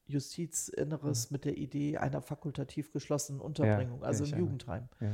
[0.06, 4.38] Justiz, Inneres mit der Idee einer fakultativ geschlossenen Unterbringung, ja, also im.
[4.38, 4.88] Jugendheim.
[5.00, 5.12] Ja.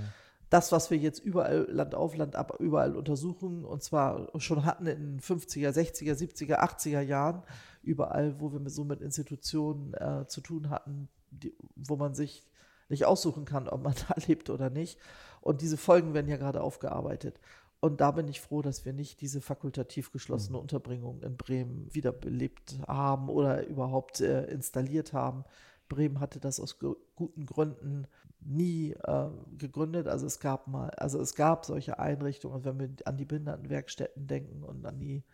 [0.51, 4.87] Das, was wir jetzt überall Land auf Land ab überall untersuchen, und zwar schon hatten
[4.87, 7.43] in den 50er, 60er, 70er, 80er Jahren,
[7.83, 12.47] überall, wo wir so mit Institutionen äh, zu tun hatten, die, wo man sich
[12.89, 14.99] nicht aussuchen kann, ob man da lebt oder nicht.
[15.41, 17.39] Und diese Folgen werden ja gerade aufgearbeitet.
[17.81, 22.79] Und da bin ich froh, dass wir nicht diese fakultativ geschlossene Unterbringung in Bremen wiederbelebt
[22.89, 25.45] haben oder überhaupt äh, installiert haben.
[25.89, 28.07] Bremen hatte das aus gu- guten Gründen
[28.41, 29.29] nie äh,
[29.59, 30.07] gegründet.
[30.09, 34.63] Also es gab mal, also es gab solche Einrichtungen, wenn wir an die Behindertenwerkstätten denken
[34.63, 35.25] und an die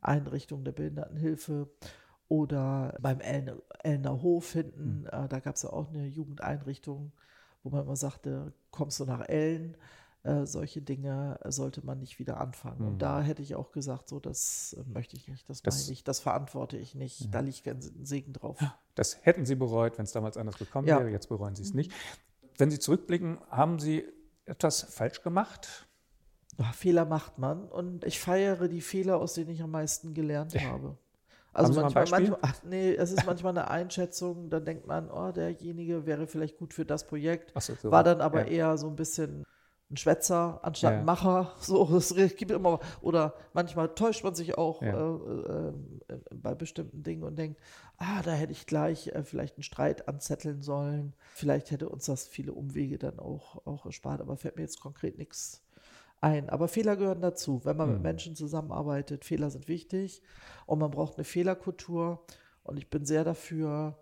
[0.00, 1.68] Einrichtung der Behindertenhilfe
[2.28, 7.12] oder beim Elner, Elner Hof hinten, äh, da gab es ja auch eine Jugendeinrichtung,
[7.62, 9.76] wo man immer sagte, kommst du nach Ellen?
[10.22, 12.80] Äh, solche Dinge sollte man nicht wieder anfangen.
[12.80, 12.86] Mhm.
[12.88, 15.92] Und da hätte ich auch gesagt, so das äh, möchte ich nicht, das, Das- meine
[15.92, 18.58] ich, das verantworte ich nicht, da liegt kein Segen drauf.
[18.94, 20.98] Das hätten Sie bereut, wenn es damals anders gekommen Ja.
[20.98, 21.10] wäre.
[21.10, 21.92] Jetzt bereuen Sie es nicht.
[22.58, 24.04] Wenn Sie zurückblicken, haben Sie
[24.44, 25.88] etwas falsch gemacht?
[26.58, 30.54] Ja, Fehler macht man und ich feiere die Fehler, aus denen ich am meisten gelernt
[30.54, 30.96] habe.
[31.52, 36.04] Also manchmal, manchmal, ach nee, es ist manchmal eine Einschätzung, dann denkt man, oh, derjenige
[36.04, 37.90] wäre vielleicht gut für das Projekt, Ach so.
[37.90, 38.46] war dann aber Ja.
[38.46, 39.44] eher so ein bisschen
[39.94, 40.98] ein Schwätzer anstatt Ja.
[40.98, 41.52] ein Macher.
[41.60, 45.16] So, es gibt immer, oder manchmal täuscht man sich auch Ja.
[45.16, 47.60] äh, äh, bei bestimmten Dingen und denkt,
[47.98, 51.14] ah, da hätte ich gleich äh, vielleicht einen Streit anzetteln sollen.
[51.34, 55.16] Vielleicht hätte uns das viele Umwege dann auch, auch erspart, aber fällt mir jetzt konkret
[55.16, 55.62] nichts
[56.20, 56.48] ein.
[56.50, 57.60] Aber Fehler gehören dazu.
[57.64, 60.22] Wenn man mit Menschen zusammenarbeitet, Fehler sind wichtig
[60.66, 62.24] und man braucht eine Fehlerkultur.
[62.62, 63.98] Und ich bin sehr dafür,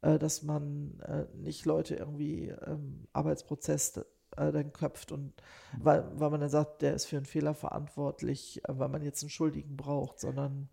[0.00, 4.00] äh, dass man äh, nicht Leute irgendwie ähm, Arbeitsprozess
[4.36, 5.32] äh, dann köpft und
[5.78, 9.22] weil, weil man dann sagt, der ist für einen Fehler verantwortlich, äh, weil man jetzt
[9.22, 10.68] einen Schuldigen braucht, sondern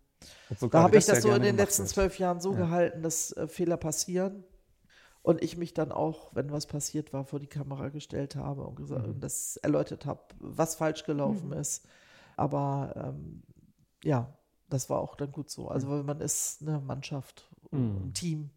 [0.50, 2.56] Obwohl da habe ich sehr das so in den letzten zwölf Jahren so Ja.
[2.58, 4.44] gehalten, dass äh, Fehler passieren
[5.22, 8.76] und ich mich dann auch, wenn was passiert war, vor die Kamera gestellt habe und,
[8.76, 9.14] gesagt, Mhm.
[9.14, 11.86] und das erläutert habe, was falsch gelaufen ist.
[12.36, 13.42] Aber ähm,
[14.04, 14.36] ja,
[14.68, 15.68] das war auch dann gut so.
[15.68, 18.06] Also weil man ist eine Mannschaft, Mhm.
[18.06, 18.50] ein Team.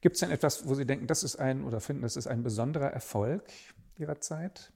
[0.00, 2.42] Gibt es denn etwas, wo Sie denken, das ist ein oder finden, das ist ein
[2.42, 3.44] besonderer Erfolg
[4.00, 4.72] Ihrer Zeit?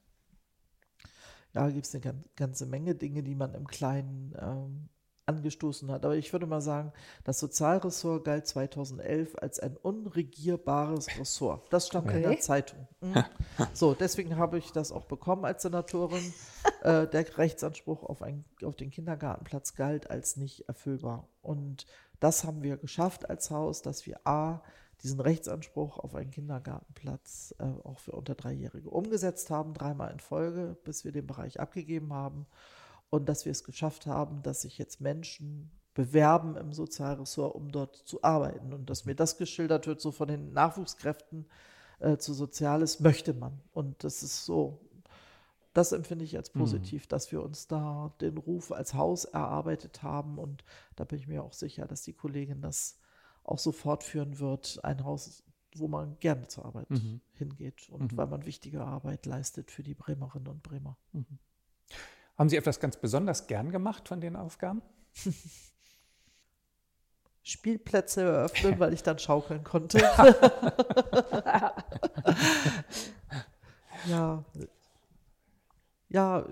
[1.53, 4.89] Ja, gibt es eine gan- ganze Menge Dinge, die man im Kleinen ähm,
[5.25, 6.05] angestoßen hat.
[6.05, 6.91] Aber ich würde mal sagen,
[7.23, 11.71] das Sozialressort galt 2011 als ein unregierbares Ressort.
[11.71, 12.39] Das stand in der Okay.
[12.41, 12.87] Zeitung.
[13.01, 13.23] Mhm.
[13.73, 16.33] So, deswegen habe ich das auch bekommen als Senatorin.
[16.81, 21.29] äh, der Rechtsanspruch auf, ein, auf den Kindergartenplatz galt als nicht erfüllbar.
[21.41, 21.85] Und
[22.19, 24.61] das haben wir geschafft als Haus, dass wir A,
[25.05, 30.75] diesen Rechtsanspruch auf einen Kindergartenplatz äh, auch für unter Dreijährige umgesetzt haben, dreimal in Folge,
[30.83, 32.47] bis wir den Bereich abgegeben haben.
[33.11, 37.95] Und dass wir es geschafft haben, dass sich jetzt Menschen bewerben im Sozialressort, um dort
[37.95, 38.73] zu arbeiten.
[38.73, 41.45] Und dass mir das geschildert wird, so von den Nachwuchskräften
[41.99, 43.61] äh, zu Soziales, möchte man.
[43.73, 44.81] Und das ist so,
[45.73, 50.39] das empfinde ich als positiv, dass wir uns da den Ruf als Haus erarbeitet haben.
[50.39, 50.65] Und
[50.95, 52.97] da bin ich mir auch sicher, dass die Kollegin das
[53.45, 55.43] auch so fortführen wird, ein Haus
[55.77, 57.21] wo man gerne zur Arbeit mhm.
[57.33, 58.17] hingeht und mhm.
[58.17, 60.97] weil man wichtige Arbeit leistet für die Bremerinnen und Bremer.
[61.11, 61.39] Mhm.
[62.37, 64.81] Haben Sie etwas ganz besonders gern gemacht von den Aufgaben?
[67.43, 69.99] Spielplätze eröffnen, weil ich dann schaukeln konnte.
[74.07, 74.43] ja.
[76.09, 76.47] Ja,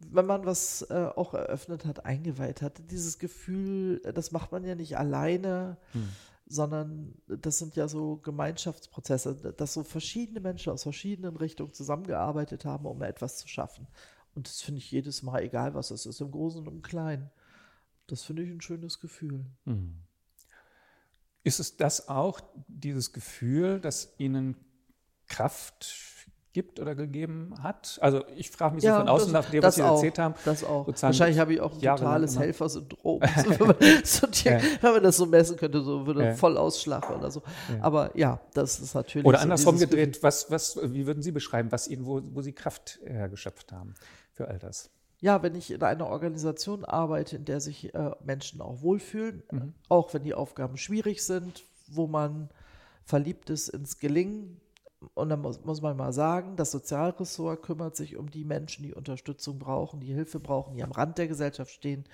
[0.00, 4.74] wenn man was äh, auch eröffnet hat, eingeweiht hat, dieses Gefühl, das macht man ja
[4.74, 6.08] nicht alleine, hm.
[6.46, 12.86] sondern das sind ja so Gemeinschaftsprozesse, dass so verschiedene Menschen aus verschiedenen Richtungen zusammengearbeitet haben,
[12.86, 13.88] um etwas zu schaffen.
[14.34, 17.30] Und das finde ich jedes Mal, egal was es ist, im Großen und im Kleinen.
[18.06, 19.44] Das finde ich ein schönes Gefühl.
[19.64, 19.96] Hm.
[21.42, 24.56] Ist es das auch, dieses Gefühl, das Ihnen
[25.26, 25.84] Kraft
[26.58, 27.98] gibt oder gegeben hat?
[28.00, 30.18] Also ich frage mich ja, so von außen das, nach dem, was Sie auch, erzählt
[30.18, 30.34] haben.
[30.44, 30.88] Das auch.
[30.88, 33.20] Wahrscheinlich habe ich auch ein totales Helfersyndrom.
[33.44, 36.34] so, wenn, man so wenn, man das so messen könnte, so würde ja.
[36.34, 37.42] voll ausschlagen oder so.
[37.68, 37.82] Ja.
[37.82, 39.24] Aber ja, das ist natürlich.
[39.24, 42.52] Oder so andersrum gedreht, was, was, wie würden Sie beschreiben, was Ihnen, wo, wo Sie
[42.52, 43.94] Kraft hergeschöpft haben
[44.32, 44.90] für all das?
[45.20, 49.74] ja, wenn ich in einer Organisation arbeite, in der sich äh, Menschen auch wohlfühlen, mhm.
[49.88, 52.50] auch wenn die Aufgaben schwierig sind, wo man
[53.08, 54.60] verliebt ist ins Gelingen.
[55.14, 58.94] Und dann muss, muss man mal sagen, das Sozialressort kümmert sich um die Menschen, die
[58.94, 62.04] Unterstützung brauchen, die Hilfe brauchen, die am Rand der Gesellschaft stehen,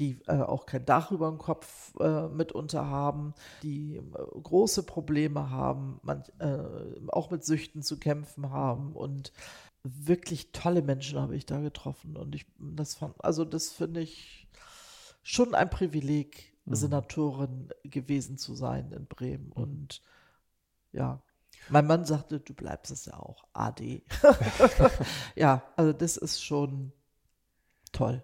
[0.00, 4.00] die äh, auch kein Dach über dem Kopf äh, mitunter haben, die äh,
[4.42, 6.58] große Probleme haben, man, äh,
[7.08, 9.32] auch mit Süchten zu kämpfen haben und
[9.84, 12.16] wirklich tolle Menschen habe ich da getroffen.
[12.16, 14.48] Und ich, das fand, also das finde ich
[15.22, 16.74] schon ein Privileg, mhm.
[16.74, 19.46] Senatorin gewesen zu sein in Bremen.
[19.46, 19.52] Mhm.
[19.52, 20.02] Und
[20.92, 21.22] ja,
[21.68, 24.02] mein Mann sagte, du bleibst es ja auch, AD.
[25.34, 26.92] ja, also das ist schon
[27.92, 28.22] toll.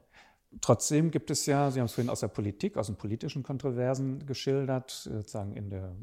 [0.61, 4.27] Trotzdem gibt es ja, Sie haben es vorhin aus der Politik, aus den politischen Kontroversen
[4.27, 5.95] geschildert, sozusagen in der,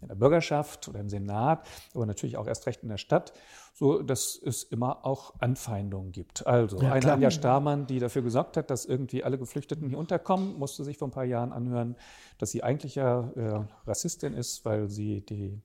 [0.00, 3.34] in der Bürgerschaft oder im Senat, aber natürlich auch erst recht in der Stadt,
[3.74, 6.46] so dass es immer auch Anfeindungen gibt.
[6.46, 10.58] Also ja, eine Anja Starmann, die dafür gesorgt hat, dass irgendwie alle Geflüchteten hier unterkommen,
[10.58, 11.94] musste sich vor ein paar Jahren anhören,
[12.38, 15.60] dass sie eigentlich ja äh, Rassistin ist, weil sie die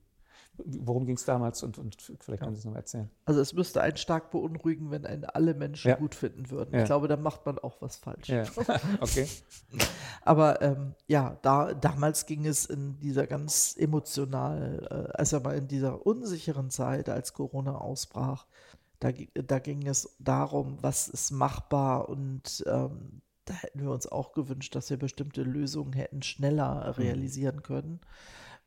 [0.64, 3.10] Worum ging es damals und, und vielleicht können Sie es noch erzählen.
[3.24, 5.96] Also es müsste einen stark beunruhigen, wenn einen alle Menschen ja.
[5.96, 6.74] gut finden würden.
[6.74, 6.80] Ja.
[6.80, 8.28] Ich glaube, da macht man auch was falsch.
[8.28, 8.44] Ja.
[9.00, 9.28] okay.
[10.22, 15.68] Aber ähm, ja, da, damals ging es in dieser ganz emotional, äh, also mal in
[15.68, 18.46] dieser unsicheren Zeit, als Corona ausbrach,
[19.00, 24.32] da, da ging es darum, was ist machbar und ähm, da hätten wir uns auch
[24.32, 27.02] gewünscht, dass wir bestimmte Lösungen hätten schneller mhm.
[27.02, 28.00] realisieren können.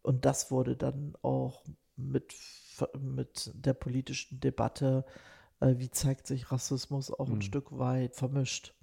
[0.01, 1.63] Und das wurde dann auch
[1.95, 2.33] mit,
[2.99, 5.05] mit der politischen Debatte,
[5.59, 7.35] äh, wie zeigt sich Rassismus, auch mhm.
[7.35, 8.73] ein Stück weit vermischt.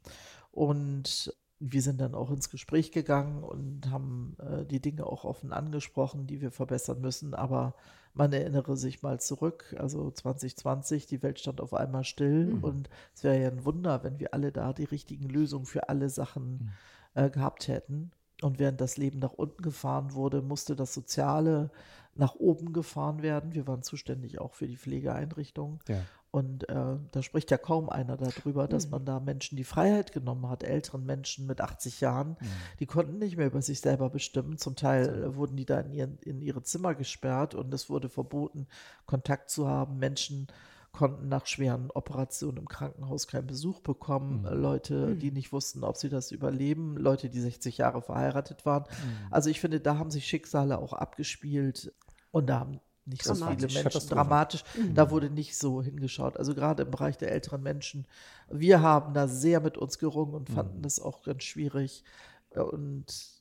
[0.53, 5.53] Und wir sind dann auch ins Gespräch gegangen und haben äh, die Dinge auch offen
[5.53, 7.35] angesprochen, die wir verbessern müssen.
[7.35, 7.74] Aber
[8.15, 12.65] man erinnere sich mal zurück, also 2020, die Welt stand auf einmal still mhm.
[12.65, 16.09] und es wäre ja ein Wunder, wenn wir alle da die richtigen Lösungen für alle
[16.09, 16.70] Sachen mhm.
[17.15, 18.11] äh, gehabt hätten.
[18.43, 21.70] Und während das Leben nach unten gefahren wurde, musste das Soziale
[22.15, 23.55] nach oben gefahren werden.
[23.55, 25.81] Wir waren zuständig auch für die Pflegeeinrichtungen.
[25.89, 26.03] Ja.
[26.32, 28.91] Und äh, da spricht ja kaum einer darüber, dass mhm.
[28.93, 32.47] man da Menschen die Freiheit genommen hat, älteren Menschen mit 80 Jahren, mhm.
[32.78, 34.57] die konnten nicht mehr über sich selber bestimmen.
[34.57, 38.09] Zum Teil äh, wurden die da in, ihren, in ihre Zimmer gesperrt und es wurde
[38.09, 38.69] verboten,
[39.07, 39.99] Kontakt zu haben.
[39.99, 40.47] Menschen
[40.93, 44.43] konnten nach schweren Operationen im Krankenhaus keinen Besuch bekommen.
[44.43, 44.61] Mhm.
[44.61, 45.19] Leute, mhm.
[45.19, 46.97] die nicht wussten, ob sie das überleben.
[46.97, 48.83] Leute, die 60 Jahre verheiratet waren.
[48.83, 49.33] Mhm.
[49.33, 51.93] Also ich finde, da haben sich Schicksale auch abgespielt
[52.33, 54.65] und da haben nicht so viele Menschen dramatisch.
[54.77, 54.95] Mhm.
[54.95, 56.37] Da wurde nicht so hingeschaut.
[56.37, 58.07] Also gerade im Bereich der älteren Menschen.
[58.51, 60.83] Wir haben da sehr mit uns gerungen und fanden mhm.
[60.83, 62.05] das auch ganz schwierig.
[62.51, 63.40] Und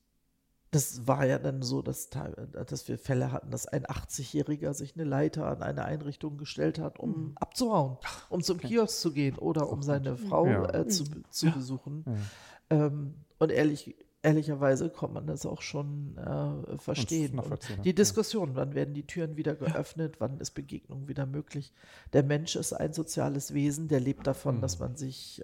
[0.72, 5.04] das war ja dann so, dass, dass wir Fälle hatten, dass ein 80-Jähriger sich eine
[5.04, 7.32] Leiter an eine Einrichtung gestellt hat, um mhm.
[7.36, 7.98] abzuhauen,
[8.30, 10.74] um zum Kiosk zu gehen oder um seine Frau ja.
[10.74, 11.52] äh, zu, zu ja.
[11.54, 12.06] besuchen.
[12.06, 12.86] Ja.
[12.86, 17.42] Ähm, und ehrlich, ehrlicherweise kann man das auch schon äh, verstehen.
[17.84, 21.74] die Diskussion, wann werden die Türen wieder geöffnet, wann ist Begegnung wieder möglich.
[22.14, 24.62] Der Mensch ist ein soziales Wesen, der lebt davon, mhm.
[24.62, 25.42] dass man sich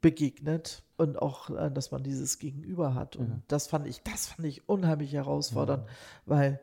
[0.00, 3.16] begegnet und auch, äh, dass man dieses Gegenüber hat.
[3.16, 3.42] Und ja.
[3.48, 5.92] das fand ich, das fand ich unheimlich herausfordernd, ja.
[6.26, 6.60] weil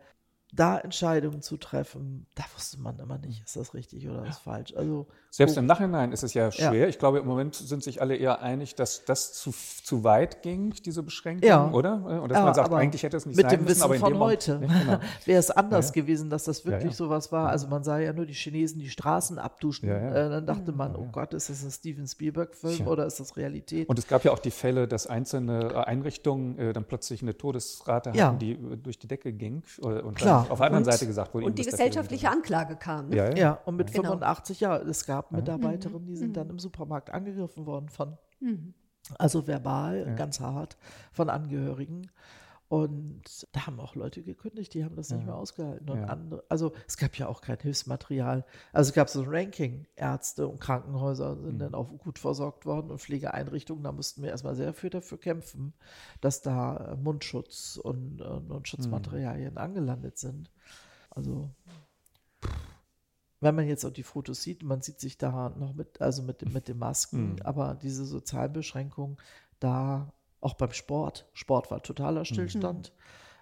[0.52, 4.74] da Entscheidungen zu treffen, da wusste man immer nicht, ist das richtig oder ist falsch.
[4.76, 6.74] Also Selbst im Nachhinein ist es ja schwer.
[6.76, 6.86] Ja.
[6.86, 10.76] Ich glaube, im Moment sind sich alle eher einig, dass das zu, zu weit ging,
[10.86, 11.72] diese Beschränkung, ja.
[11.72, 12.22] oder?
[12.22, 13.90] Und dass ja, man sagt, eigentlich hätte es nicht mit sein dem müssen.
[13.90, 15.00] Wissen von heute genau.
[15.26, 17.50] wäre es anders gewesen, dass das wirklich sowas war.
[17.50, 19.90] Also man sah ja nur die Chinesen die Straßen abduschen.
[19.90, 23.90] Äh, dann dachte man, oh Gott, ist das ein Steven Spielberg-Film oder ist das Realität?
[23.90, 28.14] Und es gab ja auch die Fälle, dass einzelne Einrichtungen äh, dann plötzlich eine Todesrate
[28.14, 29.64] hatten, die äh, durch die Decke ging.
[29.82, 30.46] Äh, und Klar.
[30.52, 31.48] auf der anderen und, Seite gesagt wurde.
[31.48, 33.10] Und die gesellschaftliche Anklage kam.
[33.10, 33.34] Ne?
[33.36, 34.10] Ja, und mit genau.
[34.10, 36.34] 85 Jahren, es gab Mitarbeiterinnen, die sind mhm.
[36.34, 38.74] dann im Supermarkt angegriffen worden von, mhm.
[39.18, 40.16] also verbal, ja.
[40.16, 40.78] ganz hart,
[41.12, 42.10] von Angehörigen.
[42.74, 45.18] Und da haben auch Leute gekündigt, die haben das ja.
[45.18, 45.88] nicht mehr ausgehalten.
[45.92, 46.06] Und ja.
[46.06, 48.46] andere, also es gab ja auch kein Hilfsmaterial.
[48.72, 49.86] Also es gab so ein Ranking.
[49.96, 51.60] Ärzte und Krankenhäuser sind mhm.
[51.60, 55.74] dann auch gut versorgt worden und Pflegeeinrichtungen, da mussten wir erstmal sehr viel dafür kämpfen,
[56.20, 59.60] dass da Mundschutz und, und, und Schutzmaterialien mhm.
[59.60, 60.50] angelandet sind.
[61.12, 61.52] Also
[63.44, 66.52] wenn man jetzt auch die Fotos sieht, man sieht sich da noch mit, also mit,
[66.52, 67.42] mit den Masken, mhm.
[67.44, 69.20] aber diese Sozialbeschränkung,
[69.60, 70.12] da
[70.42, 72.94] auch beim Sport, Sport war totaler Stillstand.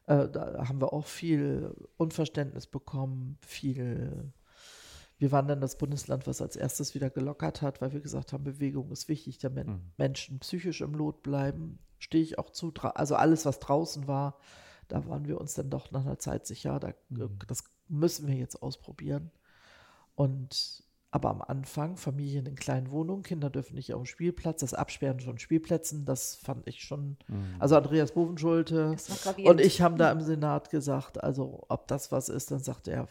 [0.08, 0.14] Mhm.
[0.14, 4.32] Äh, da haben wir auch viel Unverständnis bekommen, viel.
[5.18, 8.44] Wir waren dann das Bundesland, was als erstes wieder gelockert hat, weil wir gesagt haben,
[8.44, 9.82] Bewegung ist wichtig, damit mhm.
[9.98, 11.80] Menschen psychisch im Lot bleiben.
[12.00, 12.74] Stehe ich auch zu.
[12.96, 14.40] Also alles, was draußen war,
[14.88, 17.38] da waren wir uns dann doch nach einer Zeit sicher, da, mhm.
[17.48, 19.32] das müssen wir jetzt ausprobieren.
[20.22, 20.84] Und
[21.14, 25.20] aber am Anfang, Familien in kleinen Wohnungen, Kinder dürfen nicht auf dem Spielplatz, das Absperren
[25.20, 27.56] von Spielplätzen, das fand ich schon, mhm.
[27.60, 28.96] also Andreas Bovenschulte
[29.44, 33.08] und ich haben da im Senat gesagt, also ob das was ist, dann sagte er,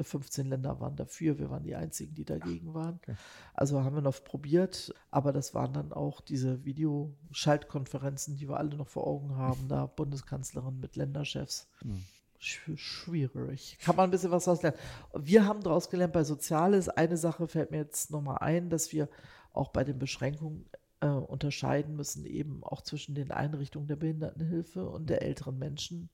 [0.00, 2.98] 15 Länder waren dafür, wir waren die einzigen, die dagegen waren.
[3.02, 3.14] Okay.
[3.54, 8.76] Also haben wir noch probiert, aber das waren dann auch diese Videoschaltkonferenzen, die wir alle
[8.76, 11.68] noch vor Augen haben, da Bundeskanzlerin mit Länderchefs.
[11.84, 12.02] Mhm
[12.38, 13.78] schwierig.
[13.80, 14.78] Kann man ein bisschen was daraus lernen.
[15.14, 16.88] Wir haben daraus gelernt bei Soziales.
[16.88, 19.08] Eine Sache fällt mir jetzt nochmal ein, dass wir
[19.52, 20.68] auch bei den Beschränkungen
[21.00, 26.10] äh, unterscheiden müssen, eben auch zwischen den Einrichtungen der Behindertenhilfe und der älteren Menschen,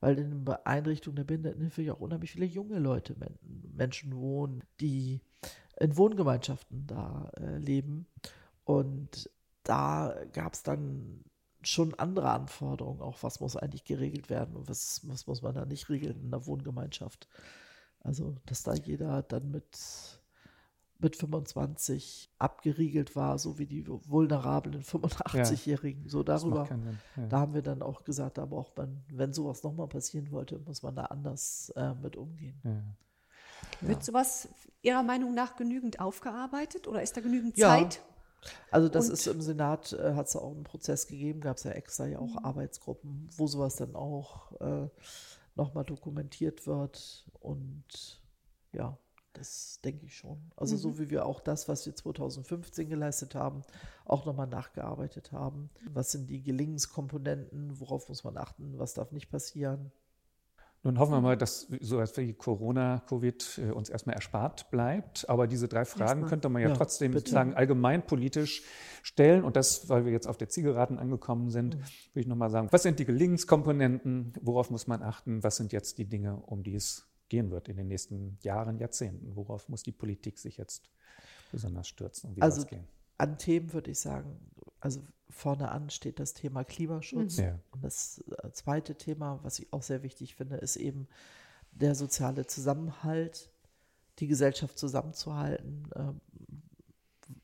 [0.00, 3.16] weil in den Einrichtungen der Behindertenhilfe ja auch unheimlich viele junge Leute,
[3.74, 5.20] Menschen wohnen, die
[5.78, 8.06] in Wohngemeinschaften da äh, leben.
[8.64, 9.30] Und
[9.64, 11.24] da gab es dann
[11.62, 15.64] schon andere Anforderungen, auch was muss eigentlich geregelt werden und was, was muss man da
[15.64, 17.28] nicht regeln in der Wohngemeinschaft.
[18.00, 19.78] Also, dass da jeder dann mit,
[20.98, 26.04] mit 25 abgeriegelt war, so wie die vulnerablen 85-Jährigen.
[26.04, 26.68] Ja, so darüber,
[27.16, 27.26] ja.
[27.26, 30.82] da haben wir dann auch gesagt, da braucht man, wenn sowas nochmal passieren wollte, muss
[30.82, 32.60] man da anders äh, mit umgehen.
[32.64, 33.88] Ja.
[33.88, 34.48] Wird sowas
[34.82, 38.02] Ihrer Meinung nach genügend aufgearbeitet oder ist da genügend Zeit?
[38.70, 41.64] Also das und, ist im Senat, äh, hat es auch einen Prozess gegeben, gab es
[41.64, 42.44] ja extra ja auch mhm.
[42.44, 44.88] Arbeitsgruppen, wo sowas dann auch äh,
[45.54, 47.26] nochmal dokumentiert wird.
[47.40, 48.20] Und
[48.72, 48.96] ja,
[49.32, 50.38] das denke ich schon.
[50.56, 50.80] Also mhm.
[50.80, 53.62] so wie wir auch das, was wir 2015 geleistet haben,
[54.04, 55.70] auch nochmal nachgearbeitet haben.
[55.90, 59.92] Was sind die Gelingenskomponenten, worauf muss man achten, was darf nicht passieren?
[60.84, 65.28] Nun hoffen wir mal, dass so etwas wie Corona, Covid äh, uns erstmal erspart bleibt.
[65.28, 66.28] Aber diese drei Fragen erstmal.
[66.28, 67.20] könnte man ja, ja trotzdem bitte.
[67.20, 68.62] sozusagen allgemeinpolitisch
[69.02, 69.44] stellen.
[69.44, 71.80] Und das, weil wir jetzt auf der Zielgeraden angekommen sind, mhm.
[71.80, 74.32] würde ich nochmal sagen, was sind die Gelingenskomponenten?
[74.40, 75.44] Worauf muss man achten?
[75.44, 79.36] Was sind jetzt die Dinge, um die es gehen wird in den nächsten Jahren, Jahrzehnten?
[79.36, 80.90] Worauf muss die Politik sich jetzt
[81.52, 82.30] besonders stürzen?
[82.30, 82.88] Und wie also, gehen?
[83.22, 84.40] An Themen würde ich sagen,
[84.80, 85.00] also
[85.30, 87.36] vorne an steht das Thema Klimaschutz.
[87.36, 87.56] Ja.
[87.70, 91.06] Und das äh, zweite Thema, was ich auch sehr wichtig finde, ist eben
[91.70, 93.52] der soziale Zusammenhalt,
[94.18, 96.20] die Gesellschaft zusammenzuhalten, ähm,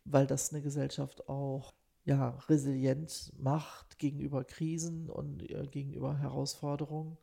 [0.05, 1.73] weil das eine Gesellschaft auch
[2.05, 7.19] ja, resilient macht gegenüber Krisen und äh, gegenüber Herausforderungen.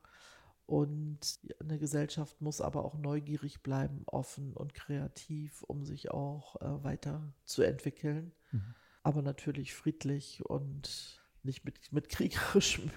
[0.65, 6.83] Und eine Gesellschaft muss aber auch neugierig bleiben, offen und kreativ, um sich auch äh,
[6.83, 8.31] weiterzuentwickeln.
[8.55, 8.75] Mhm
[9.05, 12.91] aber natürlich friedlich und nicht mit, mit kriegerischen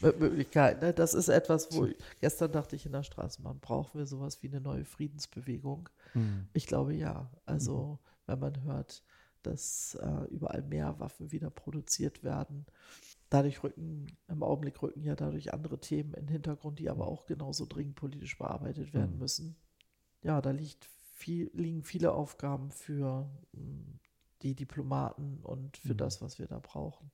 [0.00, 0.80] Möglichkeiten.
[0.80, 0.94] Ne?
[0.94, 4.48] Das ist etwas, wo ich, gestern dachte ich in der Straßenbahn, brauchen wir sowas wie
[4.48, 5.90] eine neue Friedensbewegung?
[6.14, 6.48] Mhm.
[6.54, 7.30] Ich glaube ja.
[7.44, 8.08] Also, mhm.
[8.24, 9.04] wenn man hört,
[9.42, 12.64] dass äh, überall mehr Waffen wieder produziert werden,
[13.28, 17.26] dadurch rücken, im Augenblick rücken ja dadurch andere Themen in den Hintergrund, die aber auch
[17.26, 19.18] genauso dringend politisch bearbeitet werden mhm.
[19.18, 19.56] müssen.
[20.22, 24.00] Ja, da liegt viel, liegen viele Aufgaben für hm,
[24.42, 25.98] die Diplomaten und für mhm.
[25.98, 27.10] das, was wir da brauchen.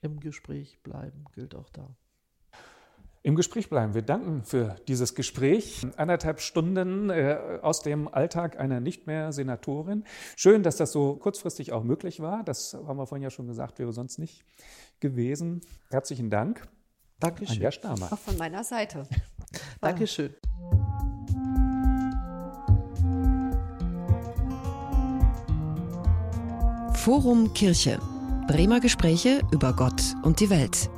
[0.00, 1.96] Im Gespräch bleiben gilt auch da.
[3.22, 3.94] Im Gespräch bleiben.
[3.94, 5.86] Wir danken für dieses Gespräch.
[5.96, 10.04] Anderthalb Stunden äh, aus dem Alltag einer nicht mehr Senatorin.
[10.36, 12.44] Schön, dass das so kurzfristig auch möglich war.
[12.44, 14.44] Das haben wir vorhin ja schon gesagt, wäre sonst nicht
[15.00, 15.60] gewesen.
[15.90, 16.68] Herzlichen Dank.
[17.18, 17.56] Dankeschön.
[17.56, 18.12] Anja Stamer.
[18.12, 19.06] Auch von meiner Seite.
[19.80, 20.34] Dankeschön.
[26.98, 28.00] Forum Kirche.
[28.48, 30.90] Bremer Gespräche über Gott und die Welt.